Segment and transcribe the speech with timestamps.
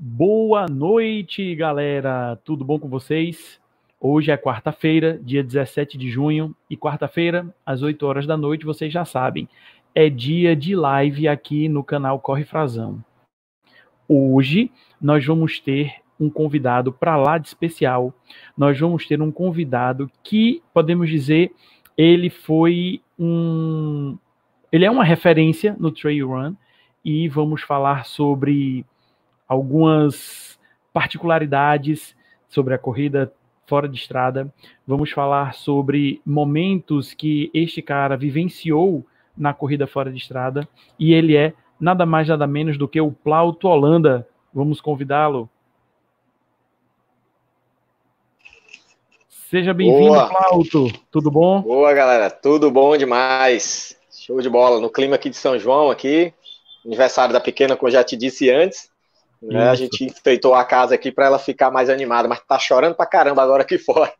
[0.00, 2.38] Boa noite, galera.
[2.44, 3.60] Tudo bom com vocês?
[4.00, 8.92] Hoje é quarta-feira, dia 17 de junho, e quarta-feira, às 8 horas da noite, vocês
[8.92, 9.48] já sabem,
[9.92, 13.04] é dia de live aqui no canal Corre Frazão.
[14.08, 14.70] Hoje
[15.02, 18.14] nós vamos ter um convidado para lá de especial.
[18.56, 21.50] Nós vamos ter um convidado que podemos dizer
[21.96, 24.16] ele foi um
[24.70, 26.54] ele é uma referência no trail run
[27.04, 28.86] e vamos falar sobre
[29.48, 30.58] algumas
[30.92, 32.14] particularidades
[32.48, 33.32] sobre a corrida
[33.66, 34.52] fora de estrada.
[34.86, 41.36] Vamos falar sobre momentos que este cara vivenciou na corrida fora de estrada e ele
[41.36, 44.26] é nada mais nada menos do que o Plauto Holanda.
[44.52, 45.48] Vamos convidá-lo.
[49.28, 50.92] Seja bem-vindo, Plauto.
[51.10, 51.62] Tudo bom?
[51.62, 52.30] Boa, galera.
[52.30, 53.98] Tudo bom demais.
[54.10, 54.80] Show de bola.
[54.80, 56.34] No clima aqui de São João, aqui,
[56.84, 58.90] aniversário da pequena, como eu já te disse antes.
[59.40, 59.68] Né?
[59.68, 63.06] A gente enfeitou a casa aqui para ela ficar mais animada, mas tá chorando pra
[63.06, 64.12] caramba agora aqui fora.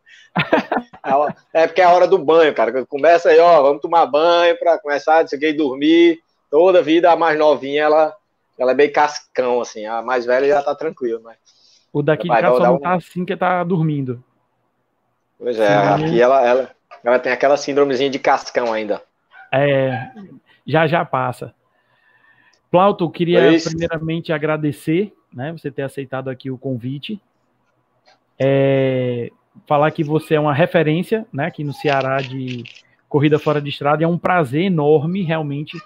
[1.53, 2.85] é porque é a hora do banho, cara.
[2.85, 6.19] Começa aí, ó, vamos tomar banho para começar a dormir.
[6.49, 8.15] Toda vida a mais novinha, ela,
[8.57, 9.85] ela é bem cascão, assim.
[9.85, 11.37] A mais velha já tá tranquila, mas.
[11.91, 12.79] O daqui de casa só não um...
[12.79, 14.23] tá assim que tá dormindo.
[15.37, 16.05] Pois é, Sim.
[16.05, 16.69] aqui ela, ela,
[17.03, 19.01] ela tem aquela síndromezinha de cascão ainda.
[19.51, 20.11] É,
[20.65, 21.53] já já passa.
[22.71, 27.19] Plauto, queria é primeiramente agradecer, né, você ter aceitado aqui o convite.
[28.37, 29.31] É,
[29.67, 32.63] falar que você é uma referência, né, aqui no Ceará de
[33.07, 34.03] corrida fora de estrada.
[34.03, 35.77] E é um prazer enorme, realmente,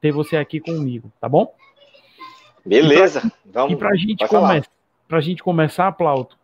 [0.00, 1.54] ter você aqui comigo, tá bom?
[2.66, 3.20] Beleza.
[3.20, 4.62] E pra, Vamos, e pra gente, come
[5.20, 6.36] gente começar, Plauto,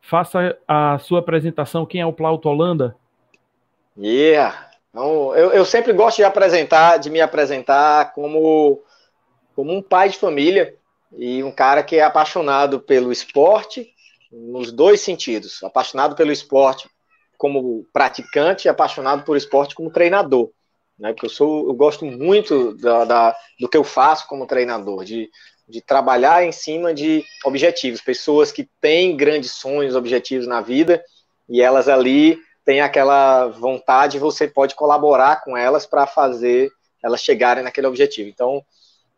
[0.00, 1.86] faça a sua apresentação.
[1.86, 2.96] Quem é o Plauto Holanda?
[3.96, 4.70] Yeah.
[4.90, 8.80] Então, eu, eu sempre gosto de apresentar, de me apresentar como
[9.60, 10.74] como um pai de família
[11.18, 13.92] e um cara que é apaixonado pelo esporte
[14.32, 16.88] nos dois sentidos, apaixonado pelo esporte
[17.36, 20.50] como praticante e apaixonado por esporte como treinador,
[20.98, 21.12] né?
[21.12, 25.28] Porque eu sou, eu gosto muito da, da, do que eu faço como treinador, de,
[25.68, 31.04] de trabalhar em cima de objetivos, pessoas que têm grandes sonhos, objetivos na vida
[31.46, 36.70] e elas ali têm aquela vontade, você pode colaborar com elas para fazer
[37.04, 38.30] elas chegarem naquele objetivo.
[38.30, 38.64] Então,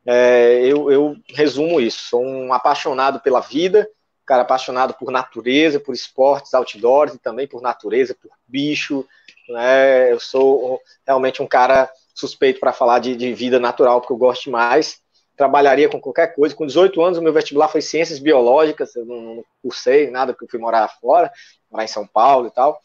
[0.06, 2.00] é, eu, eu, resumo isso.
[2.08, 3.88] Sou um apaixonado pela vida,
[4.26, 9.06] cara apaixonado por natureza, por esportes outdoors e também por natureza, por bicho.
[9.48, 10.12] Né?
[10.12, 14.44] Eu sou realmente um cara suspeito para falar de, de, vida natural, porque eu gosto
[14.44, 15.00] demais.
[15.36, 16.54] Trabalharia com qualquer coisa.
[16.54, 18.94] Com 18 anos, o meu vestibular foi ciências biológicas.
[18.94, 21.32] Eu não, não cursei nada, porque eu fui morar fora,
[21.70, 22.80] morar em São Paulo e tal.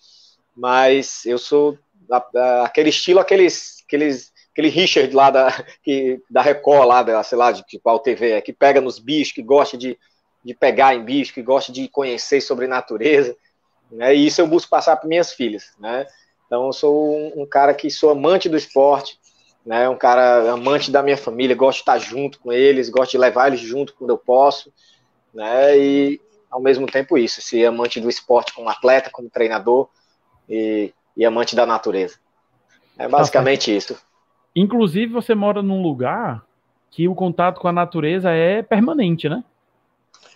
[0.55, 1.77] Mas eu sou
[2.63, 7.51] aquele estilo, aqueles, aqueles aquele Richard lá da, que, da Record, lá, da, sei lá,
[7.51, 9.97] de qual TV é, que pega nos bichos, que gosta de,
[10.43, 13.37] de pegar em bichos, que gosta de conhecer sobre natureza,
[13.91, 14.15] né?
[14.15, 16.07] E isso eu busco passar para minhas filhas, né?
[16.47, 19.19] Então eu sou um, um, cara que sou amante do esporte,
[19.63, 19.87] né?
[19.87, 23.47] Um cara amante da minha família, gosto de estar junto com eles, gosto de levar
[23.47, 24.73] eles junto quando eu posso,
[25.31, 25.77] né?
[25.77, 26.19] E
[26.49, 29.87] ao mesmo tempo isso, ser amante do esporte como atleta, como treinador
[30.49, 32.15] e, e amante da natureza.
[32.97, 33.95] É basicamente isso.
[34.59, 36.43] Inclusive, você mora num lugar
[36.89, 39.43] que o contato com a natureza é permanente, né?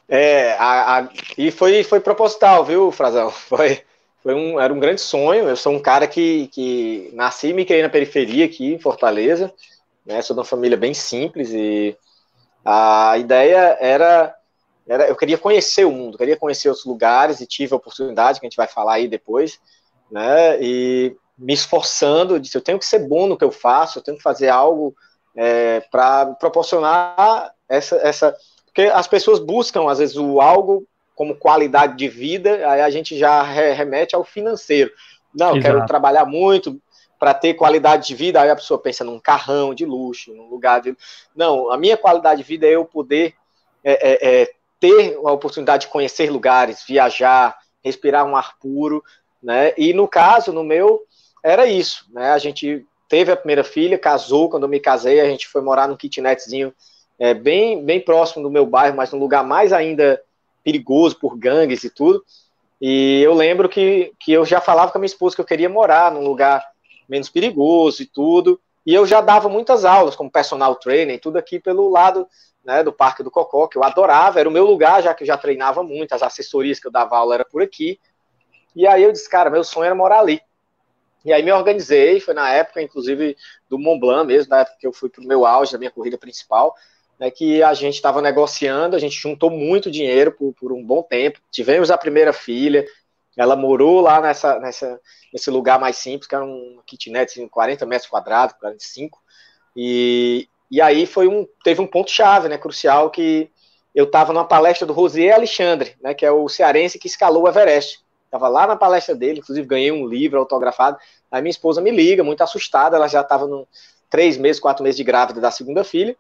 [0.08, 3.32] É, a, a, e foi, foi proposital, viu, Frazão?
[3.50, 3.82] Foi,
[4.22, 5.50] foi um, era um grande sonho.
[5.50, 9.52] Eu sou um cara que, que nasci e me criei na periferia aqui, em Fortaleza.
[10.06, 10.22] Né?
[10.22, 11.98] Sou de uma família bem simples e
[12.64, 14.36] a ideia era,
[14.88, 15.08] era.
[15.08, 18.50] Eu queria conhecer o mundo, queria conhecer outros lugares e tive a oportunidade, que a
[18.50, 19.60] gente vai falar aí depois.
[20.12, 20.62] Né?
[20.62, 24.18] E me esforçando, disse, eu tenho que ser bom no que eu faço, eu tenho
[24.18, 24.96] que fazer algo
[25.36, 28.36] é, para proporcionar essa, essa.
[28.66, 33.18] Porque as pessoas buscam, às vezes, o algo como qualidade de vida, aí a gente
[33.18, 34.92] já remete ao financeiro.
[35.34, 36.80] Não, eu quero trabalhar muito
[37.20, 40.82] para ter qualidade de vida, aí a pessoa pensa num carrão de luxo, num lugar
[40.82, 40.96] de.
[41.36, 43.34] Não, a minha qualidade de vida é eu poder
[43.84, 49.04] é, é, é, ter a oportunidade de conhecer lugares, viajar, respirar um ar puro,
[49.42, 49.74] né?
[49.78, 51.02] E no caso, no meu,
[51.44, 52.32] era isso, né?
[52.32, 55.88] A gente teve a primeira filha, casou, quando eu me casei, a gente foi morar
[55.88, 56.74] num kitnetzinho
[57.20, 60.22] é, bem, bem próximo do meu bairro, mas num lugar mais ainda
[60.64, 62.24] perigoso por gangues e tudo.
[62.82, 65.70] E eu lembro que, que eu já falava com a minha esposa que eu queria
[65.70, 66.66] morar num lugar
[67.08, 68.60] menos perigoso e tudo.
[68.86, 72.28] E eu já dava muitas aulas como personal trainer, tudo aqui pelo lado
[72.66, 75.28] né, do Parque do Cocó, que eu adorava, era o meu lugar, já que eu
[75.28, 78.00] já treinava muito, as assessorias que eu dava aula era por aqui.
[78.76, 80.42] E aí eu disse, cara, meu sonho era morar ali.
[81.24, 83.38] E aí me organizei, foi na época, inclusive,
[83.70, 85.92] do Mont Blanc mesmo, na época que eu fui para o meu auge, da minha
[85.92, 86.76] corrida principal.
[87.20, 91.04] né, que a gente estava negociando, a gente juntou muito dinheiro por, por, um bom
[91.04, 91.40] tempo.
[91.52, 92.84] Tivemos a primeira filha,
[93.38, 95.00] ela morou lá nessa, nessa,
[95.32, 99.20] nesse lugar mais simples, que era um kitnet de assim, 40 metros quadrados, 45.
[99.76, 103.52] E, e aí foi um, teve um ponto-chave, né, crucial, que
[103.94, 107.48] eu estava numa palestra do Rosier Alexandre, né, que é o cearense que escalou o
[107.48, 108.00] Everest.
[108.32, 110.98] Estava lá na palestra dele, inclusive ganhei um livro autografado.
[111.30, 113.68] Aí minha esposa me liga, muito assustada, ela já estava no
[114.10, 116.16] três meses, quatro meses de grávida da segunda filha,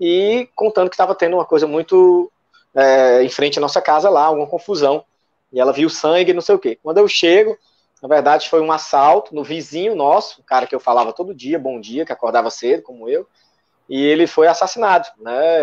[0.00, 2.32] e contando que estava tendo uma coisa muito
[2.74, 5.04] é, em frente à nossa casa lá, alguma confusão.
[5.52, 6.78] E ela viu sangue, não sei o quê.
[6.82, 7.58] Quando eu chego,
[8.02, 11.58] na verdade foi um assalto no vizinho nosso, um cara que eu falava todo dia,
[11.58, 13.26] bom dia, que acordava cedo, como eu,
[13.86, 15.62] e ele foi assassinado, né?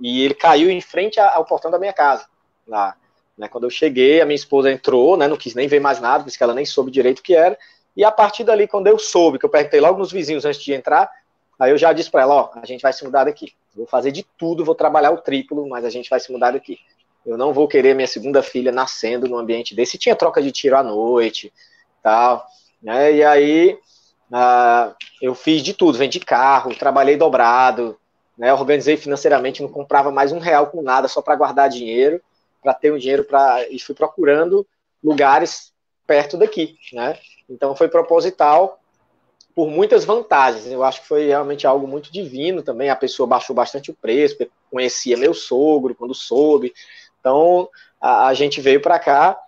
[0.00, 2.26] E ele caiu em frente ao portão da minha casa,
[2.66, 2.96] lá.
[3.36, 3.48] Né?
[3.48, 5.26] Quando eu cheguei, a minha esposa entrou, né?
[5.26, 7.58] Não quis nem ver mais nada, disse que ela nem soube direito o que era.
[7.96, 10.72] E a partir dali, quando eu soube, que eu perguntei logo nos vizinhos antes de
[10.72, 11.10] entrar,
[11.58, 13.52] aí eu já disse para ela, ó, a gente vai se mudar daqui.
[13.74, 16.78] Vou fazer de tudo, vou trabalhar o triplo, mas a gente vai se mudar daqui.
[17.24, 19.98] Eu não vou querer minha segunda filha nascendo num ambiente desse.
[19.98, 21.52] Tinha troca de tiro à noite,
[22.02, 22.46] tal,
[22.82, 23.12] né?
[23.12, 23.78] E aí
[24.32, 27.98] uh, eu fiz de tudo, vendi carro, trabalhei dobrado,
[28.38, 28.52] né?
[28.54, 32.22] Organizei financeiramente, não comprava mais um real com nada, só para guardar dinheiro,
[32.62, 34.66] para ter um dinheiro para e fui procurando
[35.02, 35.72] lugares
[36.06, 37.18] perto daqui, né?
[37.48, 38.78] Então foi proposital
[39.54, 40.66] por muitas vantagens.
[40.66, 42.90] Eu acho que foi realmente algo muito divino também.
[42.90, 44.36] A pessoa baixou bastante o preço,
[44.70, 46.72] conhecia meu sogro quando soube.
[47.18, 47.68] Então
[48.00, 49.38] a, a gente veio para cá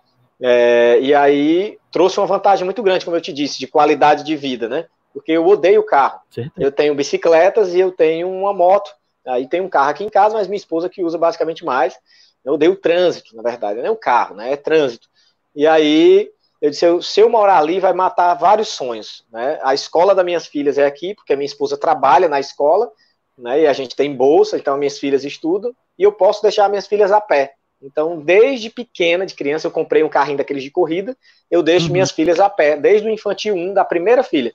[0.41, 4.35] é, e aí trouxe uma vantagem muito grande, como eu te disse, de qualidade de
[4.35, 4.87] vida, né?
[5.13, 6.19] Porque eu odeio carro.
[6.29, 6.51] Certo.
[6.59, 8.91] Eu tenho bicicletas e eu tenho uma moto.
[9.25, 11.95] Aí tem um carro aqui em casa, mas minha esposa que usa basicamente mais.
[12.43, 14.51] Eu odeio o trânsito, na verdade, não é o carro, né?
[14.51, 15.07] É trânsito.
[15.55, 16.29] E aí
[16.63, 19.25] eu disse, eu, se eu morar ali, vai matar vários sonhos.
[19.29, 19.59] Né?
[19.63, 22.89] A escola das minhas filhas é aqui, porque a minha esposa trabalha na escola,
[23.37, 23.63] né?
[23.63, 27.11] e a gente tem bolsa, então minhas filhas estudam, e eu posso deixar minhas filhas
[27.11, 27.55] a pé.
[27.81, 31.17] Então, desde pequena, de criança, eu comprei um carrinho daqueles de corrida,
[31.51, 31.91] eu deixo uhum.
[31.91, 34.53] minhas filhas a pé, desde o infantil 1 da primeira filha.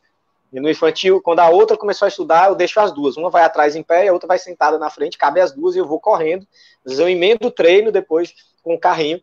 [0.53, 3.17] E no infantil, quando a outra começou a estudar, eu deixo as duas.
[3.17, 5.77] Uma vai atrás em pé e a outra vai sentada na frente, cabe as duas
[5.77, 6.47] e eu vou correndo.
[6.85, 9.21] Às vezes eu emendo o treino depois com o carrinho,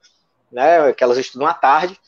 [0.52, 0.94] né?
[0.94, 2.00] Que elas estudam à tarde.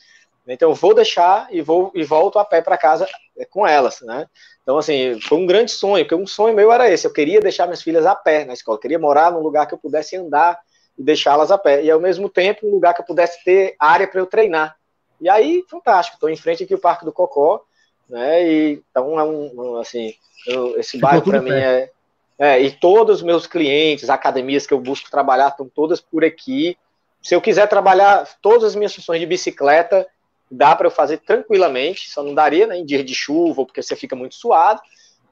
[0.46, 3.06] Então eu vou deixar e vou e volto a pé para casa
[3.36, 4.26] é, com elas, né?
[4.62, 7.66] Então assim, foi um grande sonho, porque um sonho meu era esse, eu queria deixar
[7.66, 10.58] minhas filhas a pé na escola, eu queria morar num lugar que eu pudesse andar
[10.96, 14.08] e deixá-las a pé, e ao mesmo tempo um lugar que eu pudesse ter área
[14.08, 14.76] para eu treinar.
[15.20, 17.62] E aí, fantástico, estou em frente aqui o Parque do Cocó,
[18.08, 18.48] né?
[18.48, 20.14] E então é um, assim,
[20.46, 21.90] eu, esse bairro para mim é,
[22.38, 26.76] é, e todos os meus clientes, academias que eu busco trabalhar estão todas por aqui.
[27.20, 30.06] Se eu quiser trabalhar todas as minhas funções de bicicleta,
[30.50, 33.96] dá para eu fazer tranquilamente, só não daria né, em dia de chuva, porque você
[33.96, 34.80] fica muito suado,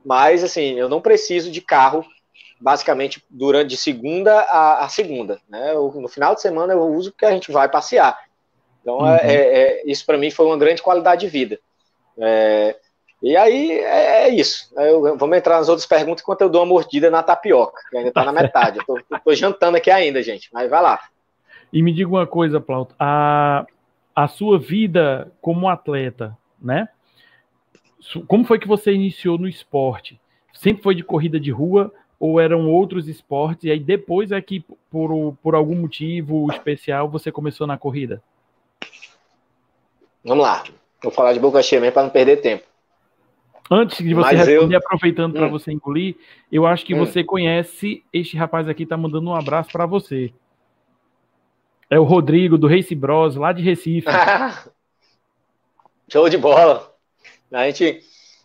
[0.05, 2.05] mas assim, eu não preciso de carro
[2.61, 5.73] basicamente durante de segunda a, a segunda, né?
[5.75, 8.19] Eu, no final de semana eu uso porque a gente vai passear.
[8.81, 9.31] Então é, uhum.
[9.31, 11.61] é, é, isso para mim foi uma grande qualidade de vida.
[12.19, 12.77] É,
[13.23, 14.73] e aí é, é isso.
[14.77, 18.11] Eu, vamos entrar nas outras perguntas enquanto eu dou uma mordida na tapioca, que ainda
[18.11, 18.79] está na metade.
[18.87, 20.49] Tô, jantando aqui ainda, gente.
[20.53, 21.01] Mas vai lá.
[21.73, 22.95] E me diga uma coisa, Plauto.
[22.99, 23.67] A,
[24.15, 26.89] a sua vida como atleta, né?
[28.29, 30.21] Como foi que você iniciou no esporte?
[30.53, 33.65] Sempre foi de corrida de rua ou eram outros esportes?
[33.65, 38.23] E aí depois é que, por, por algum motivo especial, você começou na corrida?
[40.25, 40.65] Vamos lá.
[41.03, 42.65] Vou falar de boca cheia mesmo para não perder tempo.
[43.71, 44.79] Antes de você Mas responder, eu...
[44.79, 45.51] aproveitando para hum.
[45.51, 46.17] você engolir,
[46.51, 46.99] eu acho que hum.
[46.99, 50.33] você conhece este rapaz aqui, tá mandando um abraço para você.
[51.91, 54.09] É o Rodrigo, do Race Bros, lá de Recife.
[56.11, 56.93] Show de bola.
[57.53, 58.01] A gente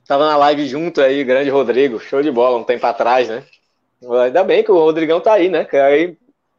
[0.08, 2.00] tava na live junto aí, grande Rodrigo.
[2.00, 3.44] Show de bola, um tempo atrás, né?
[4.24, 5.66] Ainda bem que o Rodrigão tá aí, né?
[5.66, 6.18] Que aí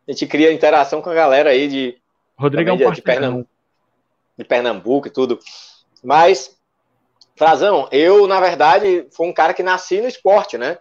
[0.09, 1.97] a gente cria interação com a galera aí de.
[2.37, 3.51] Rodrigão de, de, Pernambuco,
[4.39, 5.39] de Pernambuco e tudo.
[6.03, 6.57] Mas,
[7.37, 10.79] Frazão, eu, na verdade, fui um cara que nasci no esporte, né?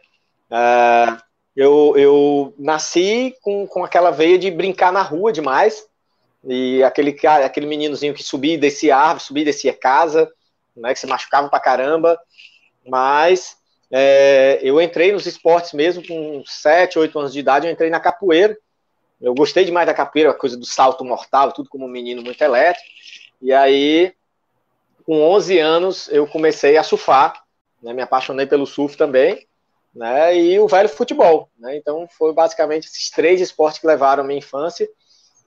[0.50, 1.22] Uh,
[1.56, 5.86] eu, eu nasci com, com aquela veia de brincar na rua demais.
[6.44, 10.32] E aquele, aquele meninozinho que subia e descia árvore, subia e descia casa,
[10.76, 12.20] né, que se machucava pra caramba.
[12.88, 13.58] Mas
[13.92, 18.00] é, eu entrei nos esportes mesmo com 7, 8 anos de idade, eu entrei na
[18.00, 18.58] capoeira.
[19.22, 22.42] Eu gostei demais da capoeira, a coisa do salto mortal, tudo como um menino muito
[22.42, 22.90] elétrico.
[23.40, 24.14] E aí,
[25.06, 27.42] com 11 anos, eu comecei a surfar,
[27.82, 29.48] né, me apaixonei pelo surf também,
[29.94, 31.50] né, e o velho futebol.
[31.58, 34.88] Né, então, foi basicamente esses três esportes que levaram a minha infância.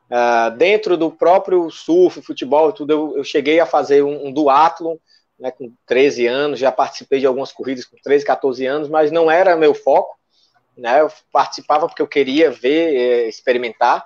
[0.04, 4.96] Uh, dentro do próprio surf, futebol tudo, eu, eu cheguei a fazer um, um duatlon,
[5.38, 9.30] né, com 13 anos, já participei de algumas corridas com 13, 14 anos, mas não
[9.30, 10.16] era meu foco.
[10.76, 11.00] né?
[11.00, 14.04] Eu participava porque eu queria ver, é, experimentar,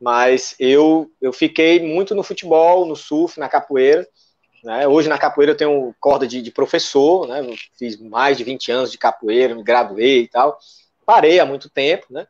[0.00, 4.06] mas eu, eu fiquei muito no futebol, no surf, na capoeira.
[4.62, 4.86] Né?
[4.86, 7.42] Hoje na capoeira eu tenho corda de, de professor, né?
[7.78, 10.58] Fiz mais de 20 anos de capoeira, me graduei e tal.
[11.06, 12.26] Parei há muito tempo, né?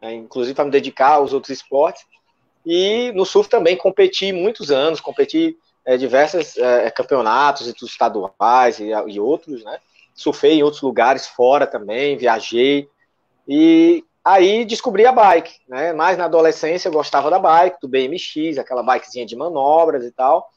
[0.00, 2.04] É, inclusive para me dedicar aos outros esportes.
[2.64, 9.20] E no surf também competi muitos anos, competi é, diversos é, campeonatos estaduais e, e
[9.20, 9.78] outros, né?
[10.14, 12.88] Surfei em outros lugares fora também, viajei.
[13.48, 15.92] E aí descobri a bike, né?
[15.92, 20.51] Mais na adolescência eu gostava da bike, do BMX, aquela bikezinha de manobras e tal.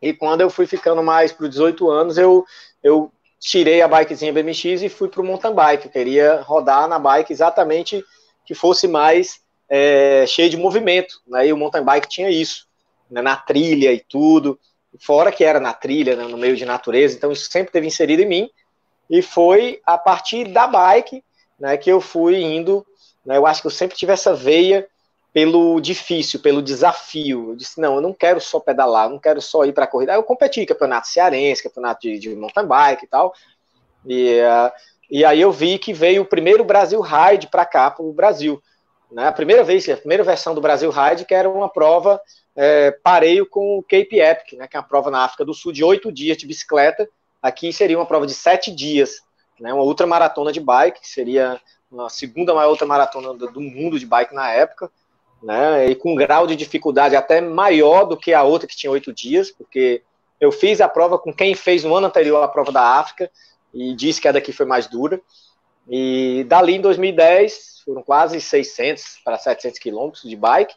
[0.00, 2.44] E quando eu fui ficando mais para os 18 anos, eu,
[2.82, 5.86] eu tirei a bikezinha BMX e fui para o mountain bike.
[5.86, 8.04] Eu queria rodar na bike exatamente
[8.44, 11.20] que fosse mais é, cheio de movimento.
[11.26, 11.48] Né?
[11.48, 12.66] E o mountain bike tinha isso,
[13.10, 13.20] né?
[13.20, 14.58] na trilha e tudo.
[14.98, 16.24] Fora que era na trilha, né?
[16.24, 17.16] no meio de natureza.
[17.16, 18.50] Então isso sempre teve inserido em mim.
[19.08, 21.22] E foi a partir da bike
[21.58, 22.86] né, que eu fui indo.
[23.24, 24.88] Né, eu acho que eu sempre tive essa veia
[25.32, 27.50] pelo difícil, pelo desafio.
[27.50, 29.88] Eu disse, não, eu não quero só pedalar, eu não quero só ir para a
[29.88, 30.12] corrida.
[30.12, 33.32] Aí eu competi campeonato cearense, campeonato de, de mountain bike e tal.
[34.06, 34.72] E, uh,
[35.10, 38.62] e aí eu vi que veio o primeiro Brasil Ride para cá, para o Brasil.
[39.10, 42.20] Né, a primeira vez, a primeira versão do Brasil Ride, que era uma prova
[42.54, 45.72] é, pareio com o Cape Epic, né, que é uma prova na África do Sul
[45.72, 47.08] de oito dias de bicicleta.
[47.42, 49.20] Aqui seria uma prova de sete dias
[49.60, 51.60] né, uma ultramaratona de bike, que seria
[51.98, 54.90] a segunda maior ultramaratona do, do mundo de bike na época,
[55.42, 58.90] né, e com um grau de dificuldade até maior do que a outra que tinha
[58.90, 60.02] oito dias, porque
[60.40, 63.30] eu fiz a prova com quem fez no ano anterior a prova da África
[63.72, 65.20] e disse que a daqui foi mais dura.
[65.88, 70.74] E dali em 2010 foram quase 600 para 700 quilômetros de bike,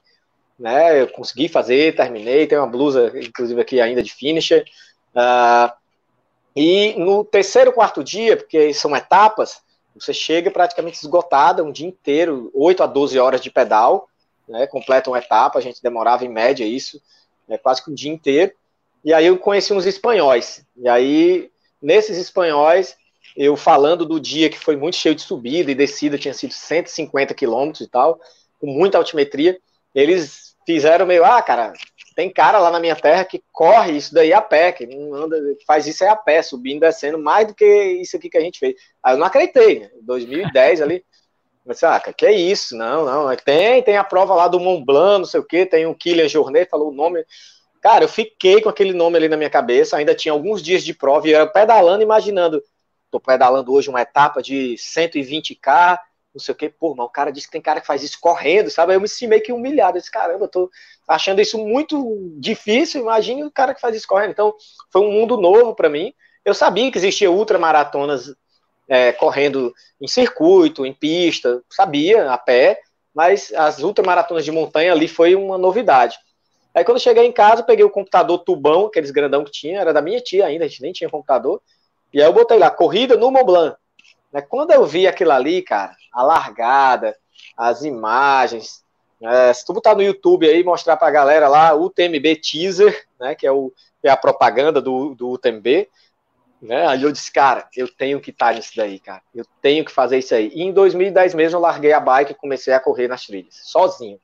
[0.58, 1.02] né?
[1.02, 4.66] Eu consegui fazer, terminei, tem uma blusa inclusive aqui ainda de finisher.
[5.16, 5.72] Uh,
[6.56, 9.62] e no terceiro, quarto dia, porque são etapas,
[9.96, 14.08] você chega praticamente esgotada um dia inteiro, 8 a 12 horas de pedal,
[14.54, 17.02] né, completa uma etapa, a gente demorava em média isso,
[17.48, 18.54] né, quase que um dia inteiro.
[19.04, 20.64] E aí eu conheci uns espanhóis.
[20.78, 22.96] E aí, nesses espanhóis,
[23.36, 27.34] eu falando do dia que foi muito cheio de subida e descida, tinha sido 150
[27.34, 28.22] quilômetros e tal,
[28.60, 29.58] com muita altimetria,
[29.94, 31.74] eles fizeram meio, ah, cara,
[32.16, 35.36] tem cara lá na minha terra que corre isso daí a pé, que não anda,
[35.66, 38.60] faz isso aí a pé, subindo, descendo, mais do que isso aqui que a gente
[38.60, 38.76] fez.
[39.02, 39.90] Aí eu não acreditei, né?
[40.04, 41.04] 2010 ali.
[41.66, 42.76] Mas, ah, que é isso?
[42.76, 43.32] Não, não.
[43.32, 45.96] É tem, tem a prova lá do Mont Blanc, não sei o quê, tem o
[45.96, 47.26] Kylian Jornet, falou o nome.
[47.82, 50.94] Cara, eu fiquei com aquele nome ali na minha cabeça, ainda tinha alguns dias de
[50.94, 52.62] prova e eu era pedalando, imaginando,
[53.12, 56.00] tô pedalando hoje uma etapa de 120k,
[56.34, 58.18] não sei o que, pô, mas o cara disse que tem cara que faz isso
[58.20, 58.92] correndo, sabe?
[58.92, 59.98] Aí eu me senti meio que humilhado.
[59.98, 60.70] Eu disse, caramba, eu tô
[61.08, 64.32] achando isso muito difícil, imagine o cara que faz isso correndo.
[64.32, 64.54] Então,
[64.92, 66.14] foi um mundo novo para mim.
[66.44, 68.34] Eu sabia que existia ultramaratonas
[68.94, 72.80] é, correndo em circuito, em pista, sabia, a pé,
[73.12, 76.16] mas as ultramaratonas de montanha ali foi uma novidade.
[76.76, 80.00] Aí quando cheguei em casa, peguei o computador tubão, aqueles grandão que tinha, era da
[80.00, 81.60] minha tia ainda, a gente nem tinha computador,
[82.14, 83.78] e aí eu botei lá, corrida no Mont Blanc.
[84.32, 84.42] Né?
[84.44, 87.18] Quando eu vi aquilo ali, cara, a largada,
[87.58, 88.84] as imagens,
[89.24, 93.34] é, se tu botar no YouTube aí mostrar pra galera lá o TMB teaser, né,
[93.34, 93.74] que é, o,
[94.04, 95.90] é a propaganda do, do UTMB,
[96.64, 99.84] né, aí eu disse, cara, eu tenho que estar tá nisso daí, cara, eu tenho
[99.84, 100.50] que fazer isso aí.
[100.56, 104.18] E em 2010 mesmo eu larguei a bike e comecei a correr nas trilhas, sozinho.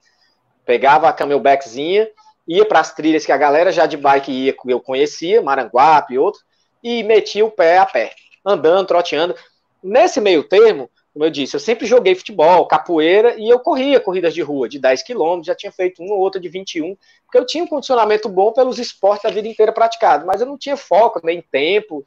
[0.65, 2.09] Pegava a camelbackzinha,
[2.47, 6.17] ia para as trilhas que a galera já de bike ia, eu conhecia, Maranguape e
[6.17, 6.45] outros,
[6.81, 8.13] e metia o pé a pé,
[8.45, 9.35] andando, troteando.
[9.83, 14.33] Nesse meio termo, como eu disse, eu sempre joguei futebol, capoeira, e eu corria corridas
[14.33, 17.45] de rua de 10 quilômetros, já tinha feito uma ou outra de 21, porque eu
[17.45, 21.19] tinha um condicionamento bom pelos esportes da vida inteira praticado, mas eu não tinha foco,
[21.21, 22.05] nem tempo,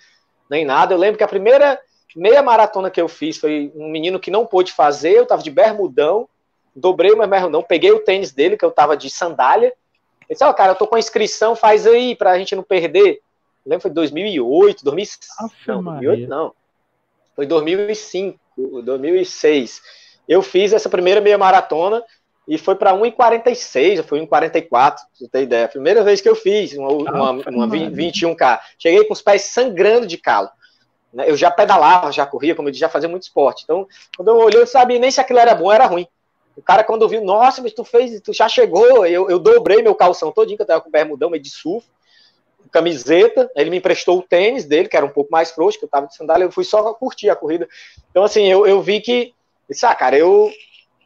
[0.52, 0.92] nem nada.
[0.92, 1.80] Eu lembro que a primeira
[2.14, 5.50] meia maratona que eu fiz foi um menino que não pôde fazer, eu tava de
[5.50, 6.28] bermudão,
[6.76, 10.44] dobrei o meu bermudão, peguei o tênis dele, que eu tava de sandália, ele disse,
[10.44, 13.21] ó, oh, cara, eu tô com a inscrição, faz aí pra gente não perder.
[13.64, 15.35] Eu lembro que foi 2008, 2005,
[15.66, 16.54] não, 2008 não.
[17.35, 18.38] Foi 2005,
[18.82, 19.82] 2006.
[20.28, 22.04] Eu fiz essa primeira meia maratona
[22.47, 25.69] e foi para 1,46, foi 1,44, pra você ter ideia.
[25.69, 28.61] Primeira vez que eu fiz uma, uma, uma 21K.
[28.79, 30.49] Cheguei com os pés sangrando de calo.
[31.13, 31.31] Né?
[31.31, 33.63] Eu já pedalava, já corria, como eu disse, já fazia muito esporte.
[33.63, 36.07] Então, quando eu olhei, eu sabia nem se aquilo era bom ou era ruim.
[36.57, 39.95] O cara, quando viu, nossa, mas tu fez, tu já chegou, eu, eu dobrei meu
[39.95, 41.87] calção todinho, que eu tava com bermudão meio de surf
[42.73, 45.89] camiseta, ele me emprestou o tênis dele, que era um pouco mais frouxo, que eu
[45.89, 47.69] tava de sandália, eu fui só curtir a corrida.
[48.11, 49.35] Então, assim, eu, eu vi que,
[49.83, 50.51] ah, cara, eu,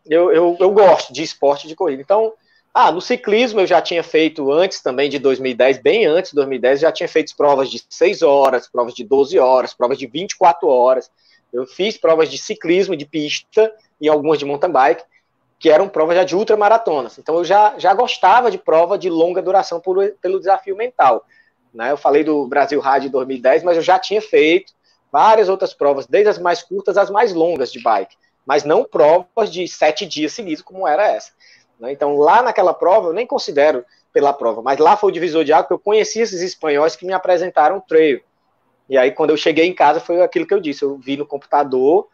[0.09, 2.03] eu, eu, eu gosto de esporte de corrida.
[2.03, 2.33] Então,
[2.73, 6.81] ah, no ciclismo eu já tinha feito antes também de 2010, bem antes de 2010,
[6.81, 11.11] já tinha feito provas de 6 horas, provas de 12 horas, provas de 24 horas.
[11.53, 15.05] Eu fiz provas de ciclismo, de pista e algumas de mountain bike,
[15.59, 17.19] que eram provas já de ultramaratonas.
[17.19, 21.25] Então eu já, já gostava de prova de longa duração por, pelo desafio mental.
[21.73, 21.91] Né?
[21.91, 24.75] Eu falei do Brasil Rádio 2010, mas eu já tinha feito
[25.11, 29.51] várias outras provas, desde as mais curtas às mais longas de bike, mas não provas
[29.51, 31.33] de sete dias seguidos, como era essa.
[31.79, 31.93] Né?
[31.93, 35.53] Então lá naquela prova, eu nem considero pela prova, mas lá foi o divisor de
[35.53, 38.23] água que eu conheci esses espanhóis que me apresentaram o trail.
[38.89, 40.85] E aí, quando eu cheguei em casa, foi aquilo que eu disse.
[40.85, 42.09] Eu vi no computador,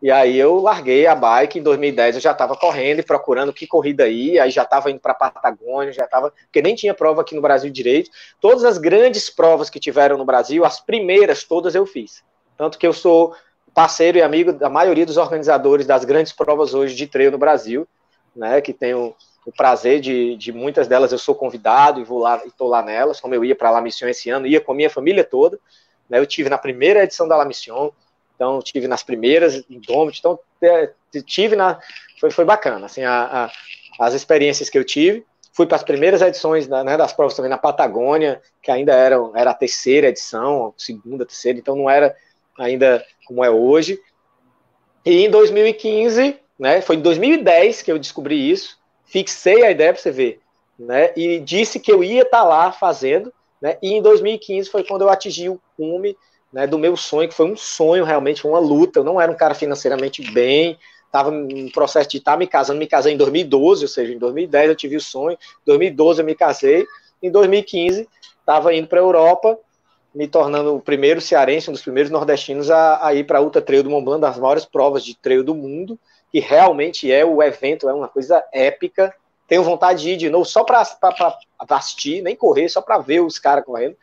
[0.00, 1.58] e aí eu larguei a bike.
[1.58, 4.38] Em 2010 eu já estava correndo e procurando que corrida aí.
[4.38, 6.30] Aí já estava indo para Patagônia, já estava.
[6.30, 8.10] Porque nem tinha prova aqui no Brasil direito.
[8.40, 12.22] Todas as grandes provas que tiveram no Brasil, as primeiras todas eu fiz.
[12.56, 13.34] Tanto que eu sou
[13.78, 17.86] parceiro e amigo da maioria dos organizadores das grandes provas hoje de treino no Brasil,
[18.34, 18.60] né?
[18.60, 19.14] Que tenho
[19.46, 22.82] o prazer de, de muitas delas eu sou convidado e vou lá e estou lá
[22.82, 25.60] nelas, como eu ia para La Mission esse ano, ia com a minha família toda.
[26.10, 27.92] Né, eu tive na primeira edição da La Mission,
[28.34, 30.90] então tive nas primeiras Indômito, então é,
[31.24, 31.78] tive na
[32.20, 35.24] foi, foi bacana, assim, a, a, as experiências que eu tive.
[35.52, 39.18] Fui para as primeiras edições da, né, das provas também na Patagônia, que ainda era,
[39.36, 42.16] era a terceira edição, segunda, terceira, então não era
[42.58, 44.00] ainda como é hoje.
[45.04, 50.02] E em 2015, né, foi em 2010 que eu descobri isso, fixei a ideia para
[50.02, 50.40] você ver,
[50.78, 53.76] né, e disse que eu ia estar tá lá fazendo, né?
[53.82, 56.16] E em 2015 foi quando eu atingi o cume
[56.52, 59.00] né, do meu sonho, que foi um sonho realmente, foi uma luta.
[59.00, 62.78] Eu não era um cara financeiramente bem, estava no processo de estar tá me casando.
[62.78, 66.26] Me casei em 2012, ou seja, em 2010 eu tive o sonho, em 2012 eu
[66.26, 66.86] me casei,
[67.22, 68.08] em 2015
[68.40, 69.58] estava indo para a Europa,
[70.14, 73.62] me tornando o primeiro cearense, um dos primeiros nordestinos a, a ir para a Ultra
[73.62, 75.98] Trail do Mont Blanc, das maiores provas de trail do mundo,
[76.32, 79.14] que realmente é o evento, é uma coisa épica,
[79.46, 80.86] tenho vontade de ir de novo só para
[81.70, 83.96] assistir, nem correr, só para ver os caras correndo,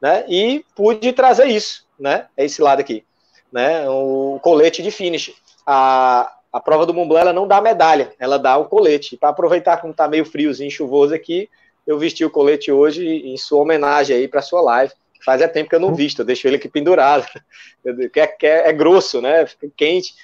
[0.00, 0.24] né?
[0.28, 2.26] E pude trazer isso, né?
[2.36, 3.04] É esse lado aqui,
[3.52, 3.88] né?
[3.88, 5.34] O colete de finish.
[5.66, 9.16] A, a prova do Mont Blanc, ela não dá medalha, ela dá o colete.
[9.16, 11.48] Para aproveitar como tá meio friozinho, chuvoso aqui,
[11.84, 14.92] eu vesti o colete hoje em sua homenagem aí para sua live.
[15.24, 17.26] Fazia tempo que eu não visto, eu deixo ele aqui pendurado.
[18.12, 19.44] Que é, é, é grosso, né?
[19.44, 20.14] Fica quente,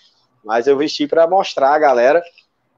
[0.42, 2.22] mas eu vesti para mostrar a galera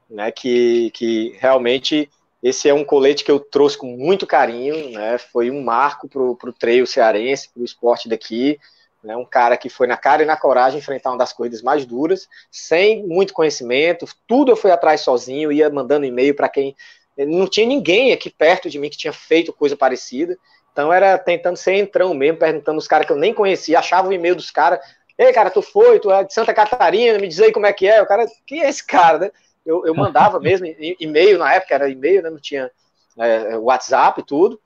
[0.09, 2.09] né, que, que realmente
[2.41, 6.21] esse é um colete que eu trouxe com muito carinho, né, foi um marco para
[6.21, 8.59] o trail cearense, para o esporte daqui,
[9.03, 11.85] né, um cara que foi na cara e na coragem enfrentar uma das corridas mais
[11.85, 16.75] duras, sem muito conhecimento, tudo eu fui atrás sozinho, ia mandando e-mail para quem,
[17.17, 20.37] não tinha ninguém aqui perto de mim que tinha feito coisa parecida,
[20.73, 24.13] então era tentando ser entrão mesmo, perguntando os caras que eu nem conhecia, achava o
[24.13, 24.79] e-mail dos caras,
[25.17, 27.87] ei cara, tu foi, tu é de Santa Catarina, me diz aí como é que
[27.87, 29.31] é, o cara, quem é esse cara, né?
[29.65, 30.67] eu, eu mandava mesmo
[30.99, 32.69] e-mail, na época era e-mail, né, não tinha
[33.17, 34.59] é, WhatsApp e tudo,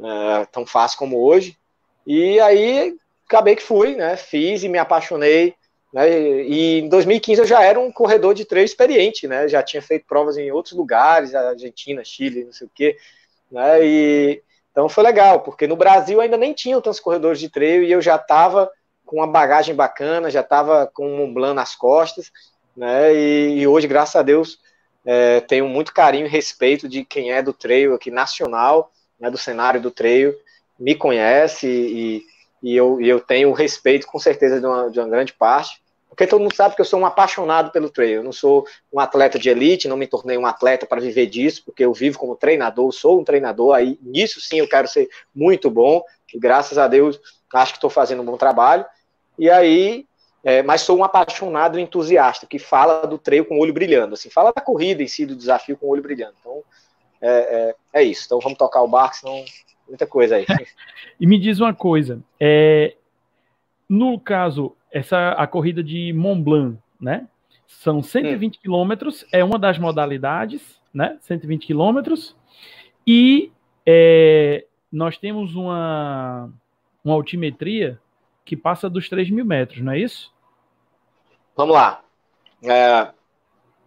[0.00, 1.56] é, tão fácil como hoje.
[2.06, 2.96] E aí
[3.26, 5.54] acabei que fui, né, fiz e me apaixonei.
[5.92, 6.08] Né,
[6.42, 10.06] e em 2015 eu já era um corredor de treino experiente, né, já tinha feito
[10.06, 12.96] provas em outros lugares, Argentina, Chile, não sei o quê.
[13.50, 14.42] Né, e,
[14.76, 18.02] então foi legal, porque no Brasil ainda nem tinham tantos corredores de treino e eu
[18.02, 18.70] já estava
[19.06, 22.30] com uma bagagem bacana, já estava com um Montblanc nas costas,
[22.76, 23.14] né?
[23.14, 24.58] E, e hoje, graças a Deus,
[25.02, 29.38] é, tenho muito carinho e respeito de quem é do trail aqui nacional, né, do
[29.38, 30.34] cenário do trail,
[30.78, 32.22] me conhece e,
[32.62, 35.80] e, eu, e eu tenho respeito com certeza de uma, de uma grande parte,
[36.16, 38.98] porque todo mundo sabe que eu sou um apaixonado pelo trail, eu não sou um
[38.98, 42.34] atleta de elite, não me tornei um atleta para viver disso, porque eu vivo como
[42.34, 46.02] treinador, sou um treinador, aí nisso sim eu quero ser muito bom,
[46.32, 47.20] e graças a Deus
[47.52, 48.86] acho que estou fazendo um bom trabalho,
[49.38, 50.06] e aí
[50.42, 54.30] é, mas sou um apaixonado entusiasta que fala do treino com o olho brilhando, assim,
[54.30, 56.34] fala da corrida em si, do desafio com o olho brilhando.
[56.40, 56.62] Então,
[57.20, 58.22] é, é, é isso.
[58.24, 59.44] Então, vamos tocar o barco, senão
[59.86, 60.46] muita coisa aí.
[61.20, 62.94] e me diz uma coisa, é,
[63.88, 67.28] no caso, essa a corrida de Mont Blanc, né?
[67.66, 68.58] São 120 hum.
[68.62, 71.18] quilômetros, é uma das modalidades, né?
[71.20, 72.34] 120 quilômetros,
[73.06, 73.52] e
[73.84, 76.50] é, nós temos uma,
[77.04, 78.00] uma altimetria
[78.44, 80.32] que passa dos 3 mil metros, não é isso?
[81.54, 82.02] Vamos lá.
[82.64, 83.08] É...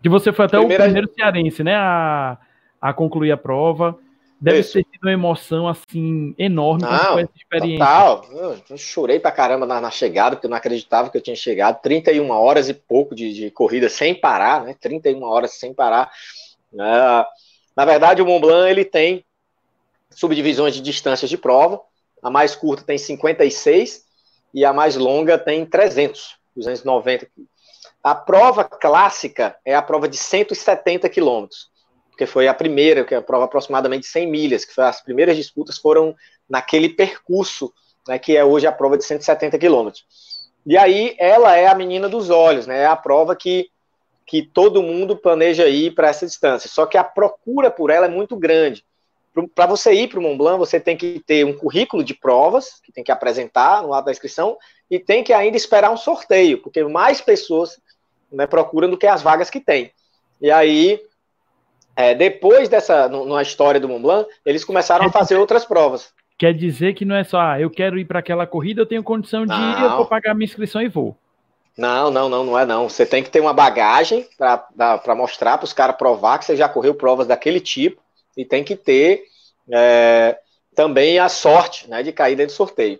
[0.04, 0.84] Que você foi até Primeira...
[0.84, 1.76] o primeiro cearense, né?
[1.76, 2.38] A,
[2.80, 3.98] a concluir a prova.
[4.41, 4.73] Deve Isso.
[4.73, 7.86] ter sido uma emoção assim enorme não, essa experiência.
[7.86, 8.25] Total.
[8.69, 11.82] Eu, chorei pra caramba na, na, chegada, porque eu não acreditava que eu tinha chegado.
[11.82, 14.75] 31 horas e pouco de, de corrida sem parar, né?
[14.80, 16.10] 31 horas sem parar.
[16.73, 17.25] É,
[17.75, 19.25] na verdade, o Mont Blanc ele tem
[20.10, 21.82] subdivisões de distâncias de prova.
[22.23, 24.06] A mais curta tem 56
[24.54, 27.28] e a mais longa tem 300, 290
[28.04, 31.69] a prova clássica é a prova de 170 quilômetros,
[32.20, 35.78] porque foi a primeira, que é a prova aproximadamente 100 milhas, que as primeiras disputas
[35.78, 36.14] foram
[36.50, 37.74] naquele percurso,
[38.06, 40.04] né, que é hoje a prova de 170 quilômetros.
[40.66, 42.80] E aí ela é a menina dos olhos, né?
[42.80, 43.70] É a prova que,
[44.28, 46.70] que todo mundo planeja ir para essa distância.
[46.70, 48.84] Só que a procura por ela é muito grande.
[49.56, 52.82] Para você ir para o Mont Blanc, você tem que ter um currículo de provas,
[52.84, 54.58] que tem que apresentar no ato da inscrição,
[54.92, 57.80] e tem que ainda esperar um sorteio, porque mais pessoas
[58.30, 59.94] né, procuram do que as vagas que tem.
[60.42, 61.02] E aí,
[62.00, 66.14] é, depois dessa, no, na história do Mont Blanc, eles começaram a fazer outras provas.
[66.38, 69.04] Quer dizer que não é só, ah, eu quero ir para aquela corrida, eu tenho
[69.04, 69.80] condição de não.
[69.80, 71.18] ir, eu vou pagar minha inscrição e vou.
[71.78, 72.88] Não, não, não, não é não.
[72.88, 76.70] Você tem que ter uma bagagem para mostrar para os caras provar que você já
[76.70, 78.02] correu provas daquele tipo
[78.38, 79.26] e tem que ter
[79.70, 80.40] é,
[80.74, 82.98] também a sorte né, de cair dentro do sorteio.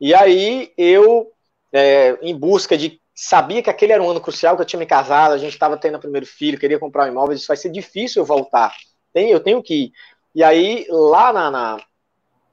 [0.00, 1.30] E aí eu,
[1.70, 2.98] é, em busca de.
[3.20, 5.76] Sabia que aquele era um ano crucial, que eu tinha me casado, a gente estava
[5.76, 8.72] tendo o primeiro filho, queria comprar um imóvel, isso vai ser difícil eu voltar.
[9.12, 9.92] Tem, eu tenho que ir.
[10.32, 11.80] E aí, lá na, na,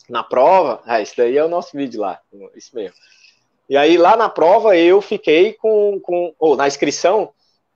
[0.09, 2.19] na prova, ah, isso daí é o nosso vídeo lá,
[2.55, 2.95] isso mesmo.
[3.69, 5.99] E aí, lá na prova, eu fiquei com.
[6.01, 7.31] com ou na inscrição,